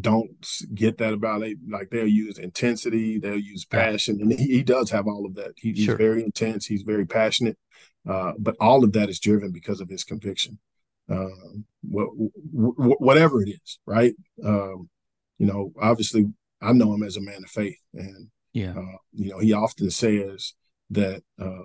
don't 0.00 0.46
get 0.74 0.98
that 0.98 1.14
about 1.14 1.42
it. 1.42 1.58
Like 1.68 1.90
they'll 1.90 2.06
use 2.06 2.38
intensity, 2.38 3.18
they'll 3.18 3.38
use 3.38 3.64
passion, 3.64 4.20
and 4.20 4.32
he, 4.32 4.46
he 4.46 4.62
does 4.62 4.90
have 4.90 5.06
all 5.06 5.24
of 5.24 5.34
that. 5.36 5.52
He, 5.56 5.72
he's 5.72 5.84
sure. 5.84 5.96
very 5.96 6.22
intense, 6.22 6.66
he's 6.66 6.82
very 6.82 7.06
passionate, 7.06 7.56
uh, 8.08 8.32
but 8.38 8.56
all 8.60 8.84
of 8.84 8.92
that 8.92 9.08
is 9.08 9.18
driven 9.18 9.50
because 9.50 9.80
of 9.80 9.88
his 9.88 10.04
conviction. 10.04 10.58
Uh, 11.10 11.28
whatever 11.82 13.42
it 13.42 13.48
is, 13.48 13.78
right? 13.86 14.14
Um, 14.44 14.90
you 15.38 15.46
know, 15.46 15.72
obviously, 15.80 16.26
I 16.60 16.72
know 16.72 16.92
him 16.92 17.02
as 17.02 17.16
a 17.16 17.22
man 17.22 17.42
of 17.44 17.50
faith, 17.50 17.78
and 17.94 18.28
yeah, 18.52 18.74
uh, 18.76 18.98
you 19.14 19.30
know, 19.30 19.38
he 19.38 19.54
often 19.54 19.90
says 19.90 20.52
that 20.90 21.22
uh, 21.40 21.62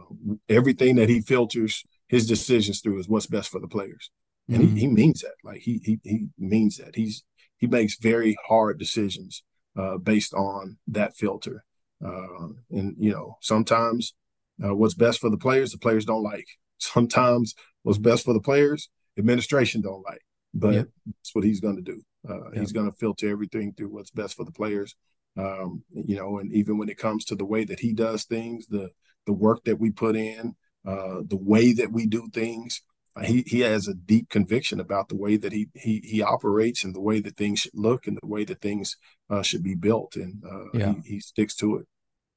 everything 0.47 0.95
that 0.95 1.09
he 1.09 1.19
filters 1.19 1.83
his 2.07 2.25
decisions 2.25 2.79
through 2.79 2.99
is 2.99 3.09
what's 3.09 3.27
best 3.27 3.49
for 3.49 3.59
the 3.59 3.67
players, 3.67 4.11
and 4.47 4.63
mm-hmm. 4.63 4.75
he, 4.75 4.81
he 4.81 4.87
means 4.87 5.21
that. 5.21 5.33
Like 5.43 5.59
he 5.59 5.81
he 5.83 5.99
he 6.03 6.27
means 6.37 6.77
that. 6.77 6.95
He's 6.95 7.23
he 7.63 7.67
makes 7.67 7.95
very 7.95 8.35
hard 8.45 8.77
decisions 8.77 9.41
uh, 9.77 9.97
based 9.97 10.33
on 10.33 10.77
that 10.85 11.15
filter. 11.15 11.63
Uh, 12.05 12.49
and 12.69 12.93
you 12.99 13.09
know, 13.09 13.37
sometimes 13.39 14.13
uh, 14.61 14.75
what's 14.75 14.95
best 14.95 15.21
for 15.21 15.29
the 15.29 15.37
players, 15.37 15.71
the 15.71 15.77
players 15.77 16.03
don't 16.03 16.23
like. 16.23 16.45
Sometimes 16.77 17.55
what's 17.83 17.99
best 17.99 18.25
for 18.25 18.33
the 18.33 18.41
players, 18.41 18.89
administration 19.17 19.79
don't 19.79 20.03
like. 20.03 20.19
But 20.53 20.73
yep. 20.73 20.87
that's 21.05 21.33
what 21.33 21.45
he's 21.45 21.61
going 21.61 21.77
to 21.77 21.81
do. 21.81 22.01
Uh, 22.29 22.49
yep. 22.51 22.59
He's 22.59 22.73
going 22.73 22.91
to 22.91 22.97
filter 22.97 23.29
everything 23.29 23.71
through 23.71 23.93
what's 23.93 24.11
best 24.11 24.35
for 24.35 24.43
the 24.43 24.51
players. 24.51 24.97
Um, 25.37 25.83
you 25.93 26.17
know, 26.17 26.39
and 26.39 26.51
even 26.51 26.77
when 26.77 26.89
it 26.89 26.97
comes 26.97 27.23
to 27.25 27.35
the 27.35 27.45
way 27.45 27.63
that 27.63 27.79
he 27.79 27.93
does 27.93 28.25
things, 28.25 28.67
the 28.67 28.89
the 29.25 29.31
work 29.31 29.63
that 29.63 29.79
we 29.79 29.89
put 29.89 30.17
in, 30.17 30.53
uh, 30.85 31.21
the 31.25 31.39
way 31.39 31.71
that 31.71 31.93
we 31.93 32.07
do 32.07 32.27
things, 32.33 32.81
he 33.21 33.43
he 33.45 33.59
has 33.59 33.87
a 33.87 33.93
deep 33.93 34.29
conviction 34.29 34.79
about 34.79 35.09
the 35.09 35.15
way 35.15 35.37
that 35.37 35.53
he 35.53 35.67
he 35.75 36.01
he 36.03 36.21
operates 36.21 36.83
and 36.83 36.95
the 36.95 37.01
way 37.01 37.19
that 37.19 37.37
things 37.37 37.59
should 37.59 37.75
look 37.75 38.07
and 38.07 38.17
the 38.21 38.27
way 38.27 38.43
that 38.43 38.61
things 38.61 38.97
uh, 39.29 39.41
should 39.41 39.63
be 39.63 39.75
built, 39.75 40.15
and 40.15 40.43
uh, 40.43 40.65
yeah. 40.73 40.93
he, 41.03 41.13
he 41.15 41.19
sticks 41.19 41.55
to 41.55 41.77
it. 41.77 41.87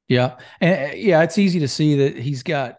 Yeah, 0.08 0.36
and 0.60 0.92
uh, 0.92 0.94
yeah, 0.94 1.22
it's 1.22 1.38
easy 1.38 1.60
to 1.60 1.68
see 1.68 1.96
that 1.96 2.16
he's 2.18 2.42
got 2.42 2.76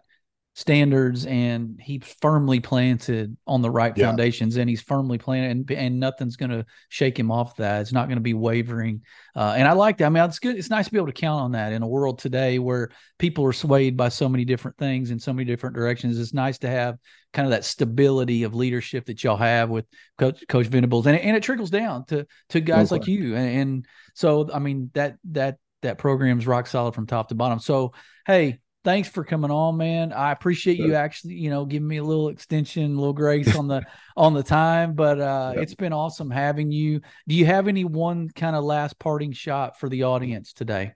standards 0.58 1.24
and 1.24 1.78
he's 1.80 2.02
firmly 2.20 2.58
planted 2.58 3.36
on 3.46 3.62
the 3.62 3.70
right 3.70 3.96
yeah. 3.96 4.06
foundations 4.06 4.56
and 4.56 4.68
he's 4.68 4.82
firmly 4.82 5.16
planted 5.16 5.52
and, 5.52 5.70
and 5.70 6.00
nothing's 6.00 6.34
going 6.34 6.50
to 6.50 6.66
shake 6.88 7.16
him 7.16 7.30
off 7.30 7.54
that. 7.54 7.80
It's 7.80 7.92
not 7.92 8.08
going 8.08 8.16
to 8.16 8.22
be 8.22 8.34
wavering. 8.34 9.02
Uh, 9.36 9.54
and 9.56 9.68
i 9.68 9.72
like 9.72 9.98
that. 9.98 10.06
I 10.06 10.08
mean 10.08 10.24
it's 10.24 10.40
good. 10.40 10.56
It's 10.56 10.68
nice 10.68 10.86
to 10.86 10.90
be 10.90 10.98
able 10.98 11.06
to 11.06 11.12
count 11.12 11.42
on 11.42 11.52
that 11.52 11.72
in 11.72 11.84
a 11.84 11.86
world 11.86 12.18
today 12.18 12.58
where 12.58 12.90
people 13.20 13.44
are 13.44 13.52
swayed 13.52 13.96
by 13.96 14.08
so 14.08 14.28
many 14.28 14.44
different 14.44 14.76
things 14.78 15.12
in 15.12 15.20
so 15.20 15.32
many 15.32 15.44
different 15.44 15.76
directions. 15.76 16.18
It's 16.18 16.34
nice 16.34 16.58
to 16.58 16.68
have 16.68 16.98
kind 17.32 17.46
of 17.46 17.52
that 17.52 17.64
stability 17.64 18.42
of 18.42 18.52
leadership 18.52 19.06
that 19.06 19.22
y'all 19.22 19.36
have 19.36 19.70
with 19.70 19.86
coach 20.18 20.42
coach 20.48 20.66
venables 20.66 21.06
and, 21.06 21.16
and 21.16 21.36
it 21.36 21.44
trickles 21.44 21.70
down 21.70 22.04
to 22.06 22.26
to 22.48 22.60
guys 22.60 22.90
okay. 22.90 22.98
like 22.98 23.06
you. 23.06 23.36
And, 23.36 23.60
and 23.60 23.86
so 24.14 24.50
i 24.52 24.58
mean 24.58 24.90
that 24.94 25.18
that 25.30 25.58
that 25.82 25.98
program's 25.98 26.48
rock 26.48 26.66
solid 26.66 26.96
from 26.96 27.06
top 27.06 27.28
to 27.28 27.36
bottom. 27.36 27.60
So 27.60 27.92
hey 28.26 28.58
thanks 28.84 29.08
for 29.08 29.24
coming 29.24 29.50
on, 29.50 29.76
man. 29.76 30.12
I 30.12 30.32
appreciate 30.32 30.76
sure. 30.76 30.86
you 30.86 30.94
actually, 30.94 31.34
you 31.34 31.50
know, 31.50 31.64
giving 31.64 31.88
me 31.88 31.98
a 31.98 32.04
little 32.04 32.28
extension, 32.28 32.84
a 32.84 32.98
little 32.98 33.12
grace 33.12 33.54
on 33.56 33.68
the 33.68 33.82
on 34.16 34.34
the 34.34 34.42
time. 34.42 34.94
But 34.94 35.20
uh 35.20 35.52
yep. 35.54 35.62
it's 35.62 35.74
been 35.74 35.92
awesome 35.92 36.30
having 36.30 36.70
you. 36.70 37.00
Do 37.26 37.34
you 37.34 37.46
have 37.46 37.68
any 37.68 37.84
one 37.84 38.28
kind 38.30 38.56
of 38.56 38.64
last 38.64 38.98
parting 38.98 39.32
shot 39.32 39.78
for 39.78 39.88
the 39.88 40.04
audience 40.04 40.52
today? 40.52 40.92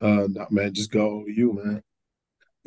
Uh 0.00 0.26
no, 0.28 0.46
man, 0.50 0.74
just 0.74 0.90
go 0.90 1.24
you, 1.26 1.52
man. 1.52 1.82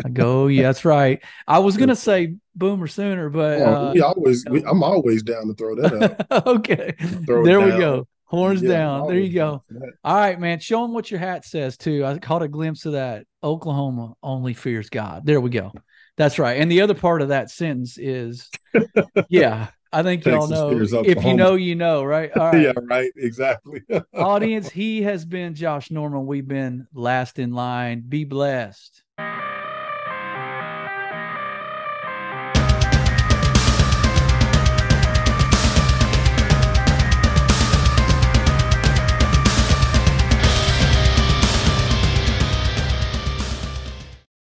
I 0.06 0.10
go, 0.10 0.46
yeah, 0.46 0.64
that's 0.64 0.86
right. 0.86 1.24
I 1.48 1.60
was 1.60 1.76
gonna 1.76 1.96
say 1.96 2.36
boomer 2.56 2.88
sooner, 2.88 3.30
but 3.30 3.62
oh, 3.62 3.66
uh, 3.66 3.94
we 3.94 4.02
always 4.02 4.46
we, 4.50 4.64
I'm 4.64 4.84
always 4.84 5.24
down 5.24 5.48
to 5.48 5.54
throw 5.54 5.76
that 5.76 6.28
out. 6.32 6.48
okay. 6.48 6.94
There 7.00 7.62
we 7.62 7.72
go. 7.72 8.08
Horns 8.28 8.62
yeah, 8.62 8.70
down. 8.70 9.08
There 9.08 9.18
you 9.18 9.34
go. 9.34 9.62
All 10.04 10.16
right, 10.16 10.38
man. 10.38 10.60
Show 10.60 10.82
them 10.82 10.94
what 10.94 11.10
your 11.10 11.20
hat 11.20 11.46
says 11.46 11.78
too. 11.78 12.06
I 12.06 12.18
caught 12.20 12.44
a 12.44 12.50
glimpse 12.50 12.86
of 12.86 12.92
that. 12.92 13.26
Oklahoma 13.42 14.14
only 14.22 14.54
fears 14.54 14.90
God. 14.90 15.26
There 15.26 15.40
we 15.40 15.50
go. 15.50 15.72
That's 16.18 16.38
right. 16.38 16.60
And 16.60 16.70
the 16.70 16.82
other 16.82 16.94
part 16.94 17.22
of 17.22 17.30
that 17.30 17.50
sentence 17.50 17.98
is, 17.98 18.50
yeah, 19.30 19.68
I 19.94 20.04
think 20.04 20.26
y'all 20.26 20.48
know. 20.48 20.72
If 21.06 21.24
you 21.24 21.36
know, 21.36 21.56
you 21.56 21.76
know, 21.76 22.04
right? 22.04 22.30
right. 22.36 22.62
yeah, 22.62 22.74
right. 22.76 23.12
Exactly. 23.16 23.82
Audience, 24.14 24.70
he 24.70 25.04
has 25.04 25.24
been 25.24 25.56
Josh 25.56 25.90
Norman. 25.90 26.26
We've 26.26 26.48
been 26.48 26.88
last 26.94 27.40
in 27.40 27.54
line. 27.54 28.04
Be 28.08 28.26
blessed. 28.26 29.04